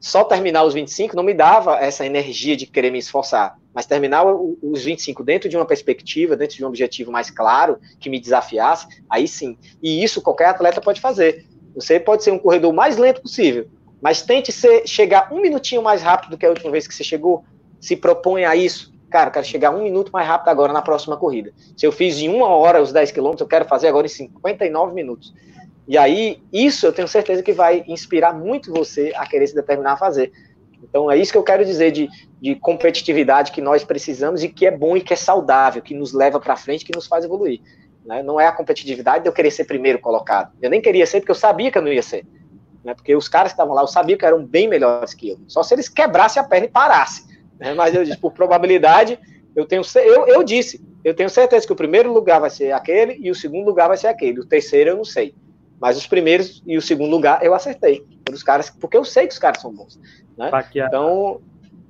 [0.00, 4.24] só terminar os 25 não me dava essa energia de querer me esforçar, mas terminar
[4.26, 8.88] os 25 dentro de uma perspectiva, dentro de um objetivo mais claro, que me desafiasse,
[9.08, 9.56] aí sim.
[9.80, 11.46] E isso qualquer atleta pode fazer.
[11.72, 13.68] Você pode ser um corredor mais lento possível,
[14.00, 17.04] mas tente ser, chegar um minutinho mais rápido do que a última vez que você
[17.04, 17.44] chegou.
[17.80, 18.91] Se propõe a isso.
[19.12, 21.52] Cara, eu quero chegar um minuto mais rápido agora na próxima corrida.
[21.76, 24.94] Se eu fiz em uma hora os 10 quilômetros, eu quero fazer agora em 59
[24.94, 25.34] minutos.
[25.86, 29.92] E aí, isso eu tenho certeza que vai inspirar muito você a querer se determinar
[29.92, 30.32] a fazer.
[30.82, 32.08] Então, é isso que eu quero dizer de,
[32.40, 36.12] de competitividade que nós precisamos e que é bom e que é saudável, que nos
[36.12, 37.60] leva para frente, que nos faz evoluir.
[38.04, 38.22] Né?
[38.22, 40.52] Não é a competitividade de eu querer ser primeiro colocado.
[40.60, 42.26] Eu nem queria ser porque eu sabia que eu não ia ser
[42.84, 42.94] né?
[42.94, 45.40] Porque os caras que estavam lá, eu sabia que eram bem melhores que eu.
[45.46, 47.31] Só se eles quebrassem a perna e parassem.
[47.62, 47.74] Né?
[47.74, 49.18] Mas eu disse, por probabilidade,
[49.54, 53.18] eu tenho eu, eu disse, eu tenho certeza que o primeiro lugar vai ser aquele
[53.22, 54.40] e o segundo lugar vai ser aquele.
[54.40, 55.32] O terceiro eu não sei.
[55.80, 58.04] Mas os primeiros e o segundo lugar eu acertei.
[58.32, 59.98] Os caras, porque eu sei que os caras são bons.
[60.36, 60.50] Né?
[60.88, 61.40] Então.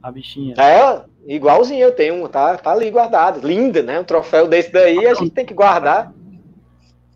[0.02, 0.54] A bichinha.
[0.58, 3.46] É, igualzinho eu tenho, tá, tá ali guardado.
[3.46, 3.98] Linda, né?
[4.00, 6.12] Um troféu desse daí a gente tem que guardar.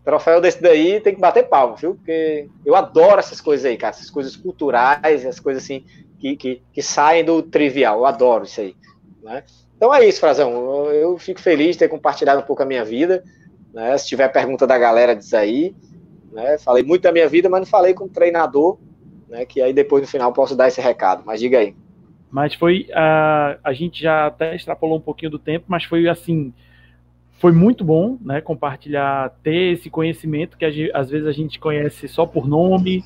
[0.03, 1.95] Troféu desse daí tem que bater palma, viu?
[1.95, 3.93] Porque eu adoro essas coisas aí, cara.
[3.93, 5.83] Essas coisas culturais, essas coisas assim
[6.19, 7.99] que, que, que saem do trivial.
[7.99, 8.75] Eu adoro isso aí.
[9.21, 9.43] Né?
[9.75, 10.51] Então é isso, Frazão.
[10.91, 13.23] Eu, fico feliz de ter compartilhado um pouco a minha vida.
[13.73, 13.97] Né?
[13.97, 15.75] Se tiver pergunta da galera, diz aí.
[16.31, 16.57] Né?
[16.57, 18.77] Falei muito da minha vida, mas não falei com treinador,
[19.27, 19.45] né?
[19.45, 21.23] Que aí depois no final posso dar esse recado.
[21.25, 21.75] Mas diga aí.
[22.29, 22.87] Mas foi.
[22.93, 26.53] A gente já até extrapolou um pouquinho do tempo, mas foi assim
[27.39, 32.25] foi muito bom, né, compartilhar, ter esse conhecimento que às vezes a gente conhece só
[32.25, 33.03] por nome,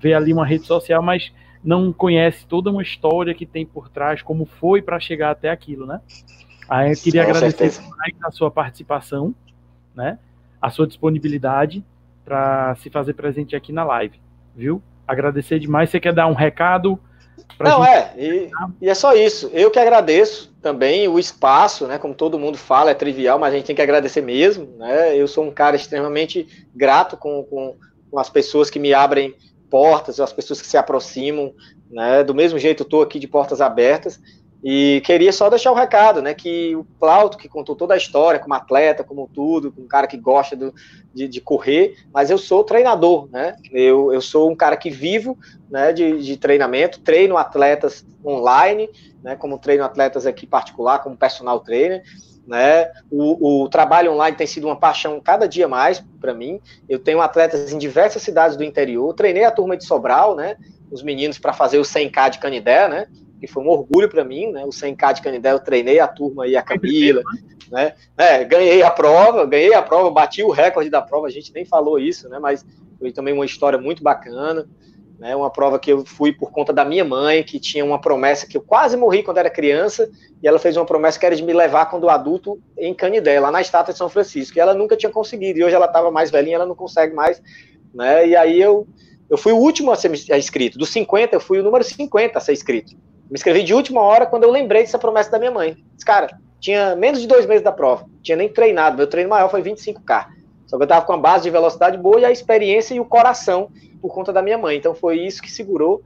[0.00, 1.32] vê ali uma rede social, mas
[1.62, 5.86] não conhece toda uma história que tem por trás, como foi para chegar até aquilo,
[5.86, 6.00] né?
[6.68, 9.34] Aí eu queria Com agradecer mais a sua participação,
[9.94, 10.18] né?
[10.60, 11.84] A sua disponibilidade
[12.24, 14.20] para se fazer presente aqui na live,
[14.56, 14.82] viu?
[15.06, 15.90] Agradecer demais.
[15.90, 16.98] Você quer dar um recado?
[17.58, 17.94] Não, gente...
[17.94, 19.50] é, e, e, é só isso.
[19.52, 21.98] Eu que agradeço também o espaço, né?
[21.98, 25.16] Como todo mundo fala, é trivial, mas a gente tem que agradecer mesmo, né?
[25.16, 27.76] Eu sou um cara extremamente grato com, com,
[28.10, 29.34] com as pessoas que me abrem
[29.72, 31.54] portas, as pessoas que se aproximam,
[31.90, 32.22] né?
[32.22, 34.20] Do mesmo jeito, estou aqui de portas abertas.
[34.62, 36.34] E queria só deixar um recado, né?
[36.34, 40.18] Que o Plauto, que contou toda a história, como atleta, como tudo, um cara que
[40.18, 40.74] gosta do,
[41.14, 43.56] de, de, correr, mas eu sou treinador, né?
[43.72, 45.38] Eu, eu sou um cara que vivo
[45.70, 48.90] né, de, de treinamento, treino atletas online,
[49.24, 49.36] né?
[49.36, 52.02] Como treino atletas aqui particular, como personal trainer.
[52.46, 52.90] Né?
[53.10, 56.60] O, o, trabalho online tem sido uma paixão cada dia mais para mim.
[56.88, 59.14] Eu tenho atletas em diversas cidades do interior.
[59.14, 60.56] Treinei a turma de Sobral, né?
[60.90, 63.06] Os meninos para fazer o 100K de Canidé, né?
[63.42, 64.64] que foi um orgulho para mim, né?
[64.64, 67.22] O 100K de Canindé, eu treinei a turma aí, a Camila,
[67.72, 67.94] né?
[68.16, 71.64] É, ganhei a prova, ganhei a prova, bati o recorde da prova, a gente nem
[71.64, 72.38] falou isso, né?
[72.38, 72.64] Mas
[73.00, 74.68] foi também uma história muito bacana,
[75.22, 75.36] né?
[75.36, 78.56] Uma prova que eu fui por conta da minha mãe, que tinha uma promessa que
[78.56, 80.10] eu quase morri quando era criança,
[80.42, 83.48] e ela fez uma promessa que era de me levar quando adulto em Canindé, lá
[83.48, 86.28] na estátua de São Francisco, e ela nunca tinha conseguido, e hoje ela estava mais
[86.28, 87.40] velhinha, ela não consegue mais,
[87.94, 88.26] né?
[88.26, 88.84] E aí eu
[89.30, 90.76] eu fui o último a ser inscrito.
[90.76, 92.92] Dos 50, eu fui o número 50 a ser inscrito.
[93.30, 95.76] Me inscrevi de última hora quando eu lembrei dessa promessa da minha mãe.
[95.94, 99.48] Disse, cara, tinha menos de dois meses da prova, tinha nem treinado, meu treino maior
[99.48, 100.26] foi 25K.
[100.72, 103.04] Só que eu estava com a base de velocidade boa e a experiência e o
[103.04, 103.68] coração
[104.00, 104.74] por conta da minha mãe.
[104.74, 106.00] Então foi isso que segurou.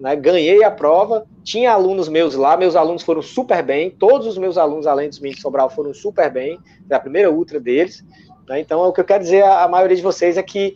[0.00, 0.16] Né?
[0.16, 4.58] Ganhei a prova, tinha alunos meus lá, meus alunos foram super bem, todos os meus
[4.58, 6.58] alunos, além dos meninos Sobral, foram super bem,
[6.88, 8.04] foi a primeira ultra deles.
[8.48, 8.58] Né?
[8.58, 10.74] Então, o que eu quero dizer a maioria de vocês é que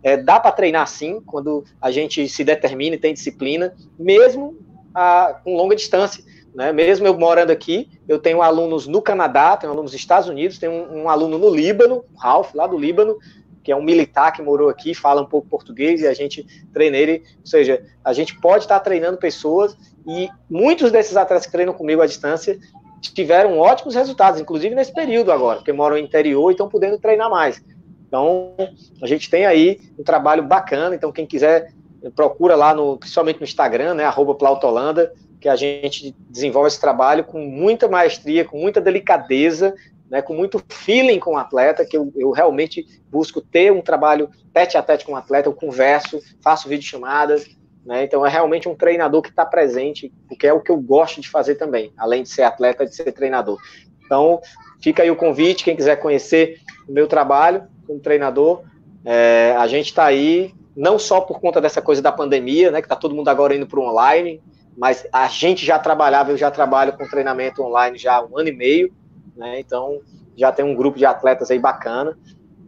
[0.00, 4.56] é, dá para treinar sim, quando a gente se determina e tem disciplina, mesmo
[4.94, 6.22] a, com longa distância.
[6.56, 6.72] Né?
[6.72, 10.72] Mesmo eu morando aqui, eu tenho alunos no Canadá, tenho alunos nos Estados Unidos, tenho
[10.72, 13.18] um, um aluno no Líbano, Ralph, lá do Líbano,
[13.62, 16.96] que é um militar que morou aqui, fala um pouco português e a gente treina
[16.96, 17.24] ele.
[17.40, 19.76] Ou seja, a gente pode estar treinando pessoas
[20.06, 22.58] e muitos desses atletas que treinam comigo à distância
[23.02, 27.28] tiveram ótimos resultados, inclusive nesse período agora, porque moram no interior e estão podendo treinar
[27.28, 27.62] mais.
[28.08, 28.54] Então,
[29.02, 30.94] a gente tem aí um trabalho bacana.
[30.94, 31.70] Então, quem quiser
[32.14, 35.12] procura lá, no, principalmente no Instagram, né, arroba Plautolanda,
[35.46, 39.76] que a gente desenvolve esse trabalho com muita maestria, com muita delicadeza,
[40.10, 44.28] né, com muito feeling com o atleta, que eu, eu realmente busco ter um trabalho
[44.52, 47.46] tete a tete com o atleta, eu converso, faço videochamadas,
[47.84, 51.20] né, então é realmente um treinador que está presente, porque é o que eu gosto
[51.20, 53.56] de fazer também, além de ser atleta, de ser treinador.
[54.04, 54.40] Então,
[54.82, 56.58] fica aí o convite, quem quiser conhecer
[56.88, 58.64] o meu trabalho como treinador,
[59.04, 62.86] é, a gente está aí não só por conta dessa coisa da pandemia, né, que
[62.86, 64.42] está todo mundo agora indo para o online,
[64.76, 68.48] mas a gente já trabalhava, eu já trabalho com treinamento online já há um ano
[68.48, 68.92] e meio,
[69.36, 70.00] né, então
[70.36, 72.16] já tem um grupo de atletas aí bacana,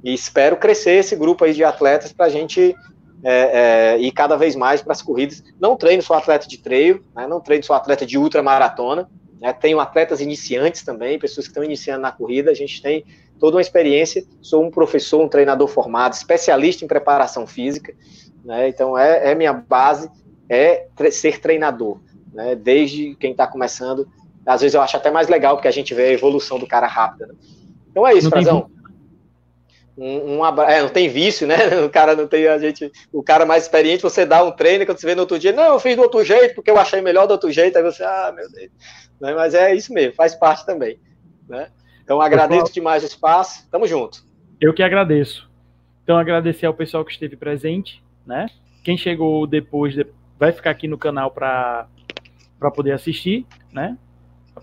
[0.02, 2.74] e espero crescer esse grupo aí de atletas para a gente
[3.22, 5.43] é, é, ir cada vez mais para as corridas.
[5.60, 9.09] Não treino só atleta de treino, né, não treino só atleta de ultramaratona,
[9.40, 13.05] né, tenho atletas iniciantes também, pessoas que estão iniciando na corrida, a gente tem
[13.39, 14.24] toda uma experiência.
[14.43, 17.94] Sou um professor, um treinador formado, especialista em preparação física,
[18.44, 18.68] né?
[18.68, 20.10] Então é, é minha base,
[20.48, 22.00] é ser treinador,
[22.32, 22.54] né?
[22.54, 24.08] Desde quem está começando,
[24.44, 26.86] às vezes eu acho até mais legal porque a gente vê a evolução do cara
[26.86, 27.26] rápida.
[27.26, 27.34] Né?
[27.90, 28.70] Então é isso, Frazão.
[29.96, 30.72] Um, um abra...
[30.72, 31.56] é, não tem vício, né?
[31.84, 34.98] O cara não tem a gente, o cara mais experiente, você dá um treino quando
[34.98, 37.26] você vê no outro dia, não, eu fiz do outro jeito porque eu achei melhor
[37.26, 38.70] do outro jeito, aí você, ah, meu Deus.
[39.20, 39.34] Né?
[39.34, 40.98] Mas é isso mesmo, faz parte também,
[41.48, 41.68] né?
[42.02, 43.68] Então agradeço pessoal, demais o espaço.
[43.70, 44.24] Tamo junto.
[44.58, 45.46] Eu que agradeço.
[46.02, 48.46] Então agradecer ao pessoal que esteve presente, né?
[48.82, 49.94] Quem chegou depois
[50.39, 51.86] vai ficar aqui no canal para
[52.74, 53.97] poder assistir, né?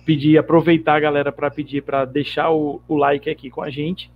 [0.06, 4.12] Pedir, aproveitar a galera para pedir para deixar o, o, like aqui com a gente,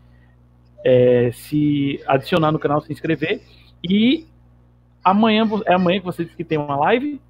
[0.83, 3.41] é, se adicionar no canal, se inscrever
[3.83, 4.27] e
[5.03, 7.21] amanhã é amanhã que você disse que tem uma live.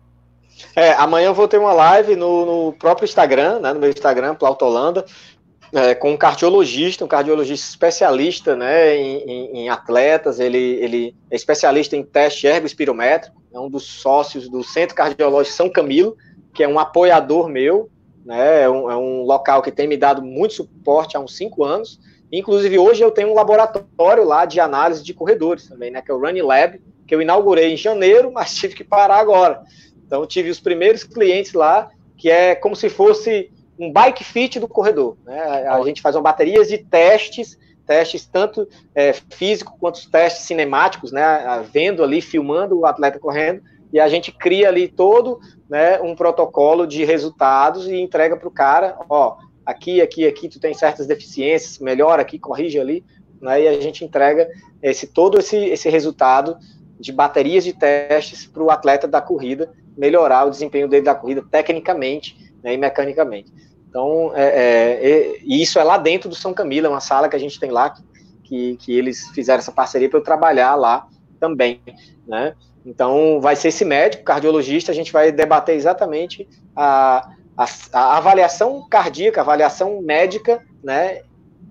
[0.76, 4.35] É, amanhã eu vou ter uma live no, no próprio Instagram, né, no meu Instagram,
[4.35, 5.06] Plautolanda,
[5.72, 11.35] é, com um cardiologista, um cardiologista especialista né, em, em, em, atletas, ele, ele é
[11.35, 16.15] especialista em teste ergoespirométrico, é um dos sócios do Centro Cardiológico São Camilo,
[16.53, 17.89] que é um apoiador meu,
[18.26, 21.63] né, é, um, é um local que tem me dado muito suporte há uns cinco
[21.63, 21.99] anos,
[22.31, 26.13] inclusive hoje eu tenho um laboratório lá de análise de corredores também, né, que é
[26.13, 29.63] o Running Lab, que eu inaugurei em janeiro, mas tive que parar agora.
[30.05, 34.67] Então tive os primeiros clientes lá, que é como se fosse um bike fit do
[34.67, 35.15] corredor.
[35.26, 35.39] Né?
[35.39, 37.57] A gente faz uma bateria de testes,
[37.89, 41.65] testes tanto é, físico quanto testes cinemáticos, né?
[41.73, 46.85] Vendo ali, filmando o atleta correndo, e a gente cria ali todo né, um protocolo
[46.85, 51.79] de resultados e entrega para o cara, ó, aqui, aqui, aqui tu tem certas deficiências,
[51.79, 53.03] melhora aqui, corrige ali,
[53.41, 54.47] né, e a gente entrega
[54.83, 56.55] esse todo esse, esse resultado
[56.99, 61.43] de baterias de testes para o atleta da corrida melhorar o desempenho dele da corrida
[61.49, 63.51] tecnicamente né, e mecanicamente.
[63.89, 67.35] Então, é, é, é, isso é lá dentro do São Camilo, é uma sala que
[67.35, 67.95] a gente tem lá,
[68.43, 71.07] que, que eles fizeram essa parceria para eu trabalhar lá
[71.39, 71.81] também,
[72.27, 72.55] né?
[72.85, 78.87] Então, vai ser esse médico, cardiologista, a gente vai debater exatamente a, a, a avaliação
[78.89, 81.21] cardíaca, a avaliação médica, né,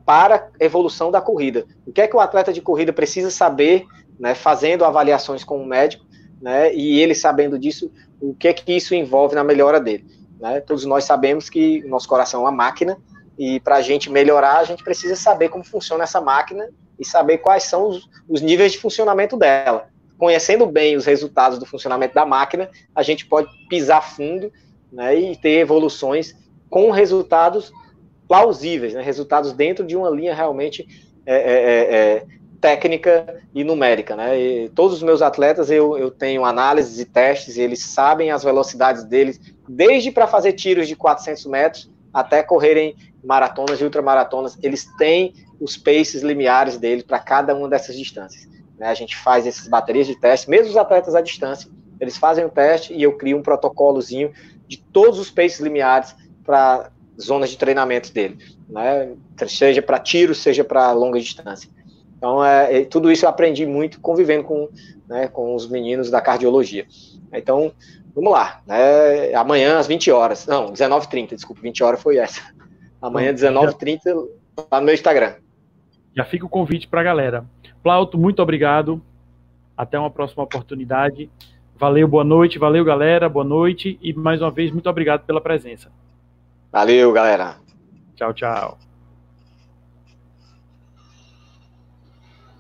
[0.05, 1.67] para evolução da corrida.
[1.87, 3.87] O que é que o atleta de corrida precisa saber,
[4.19, 6.05] né, fazendo avaliações com o médico,
[6.41, 7.91] né, e ele sabendo disso,
[8.21, 10.05] o que é que isso envolve na melhora dele.
[10.41, 10.61] Né?
[10.61, 12.97] Todos nós sabemos que o nosso coração é uma máquina,
[13.39, 17.39] e para a gente melhorar, a gente precisa saber como funciona essa máquina e saber
[17.39, 19.89] quais são os, os níveis de funcionamento dela.
[20.19, 24.53] Conhecendo bem os resultados do funcionamento da máquina, a gente pode pisar fundo
[24.93, 26.35] né, e ter evoluções
[26.69, 27.73] com resultados
[28.27, 30.87] plausíveis, né, resultados dentro de uma linha realmente
[31.25, 32.27] é, é, é, é
[32.61, 34.17] técnica e numérica.
[34.17, 34.41] Né?
[34.41, 38.43] E todos os meus atletas eu, eu tenho análises e testes, e eles sabem as
[38.43, 44.87] velocidades deles, desde para fazer tiros de 400 metros até correrem maratonas e ultramaratonas, eles
[44.97, 48.49] têm os paces limiares deles para cada uma dessas distâncias.
[48.79, 48.87] Né?
[48.87, 51.71] A gente faz essas baterias de teste, mesmo os atletas à distância,
[52.01, 54.33] eles fazem o teste e eu crio um protocolozinho
[54.67, 56.15] de todos os paces limiares
[56.45, 56.91] para
[57.21, 58.39] zonas de treinamento dele,
[58.69, 59.13] né?
[59.49, 61.69] seja para tiro, seja para longa distância.
[62.17, 64.69] Então, é, é, tudo isso eu aprendi muito convivendo com,
[65.09, 66.85] né, com os meninos da cardiologia.
[67.33, 67.73] Então,
[68.19, 68.61] vamos lá.
[68.67, 70.47] Né, amanhã às 20 horas.
[70.47, 72.43] Não, 19h30, desculpa, 20 horas foi essa.
[73.01, 74.29] Amanhã, 19h30,
[74.71, 75.35] lá no meu Instagram.
[76.17, 77.45] Já fica o convite para a galera.
[77.83, 79.01] Plauto, muito obrigado.
[79.77, 81.31] Até uma próxima oportunidade.
[81.77, 82.59] Valeu, boa noite.
[82.59, 83.29] Valeu, galera.
[83.29, 83.97] Boa noite.
[84.03, 85.89] E mais uma vez, muito obrigado pela presença.
[86.73, 87.57] Valeu, galera.
[88.17, 88.88] Tchau, tchau.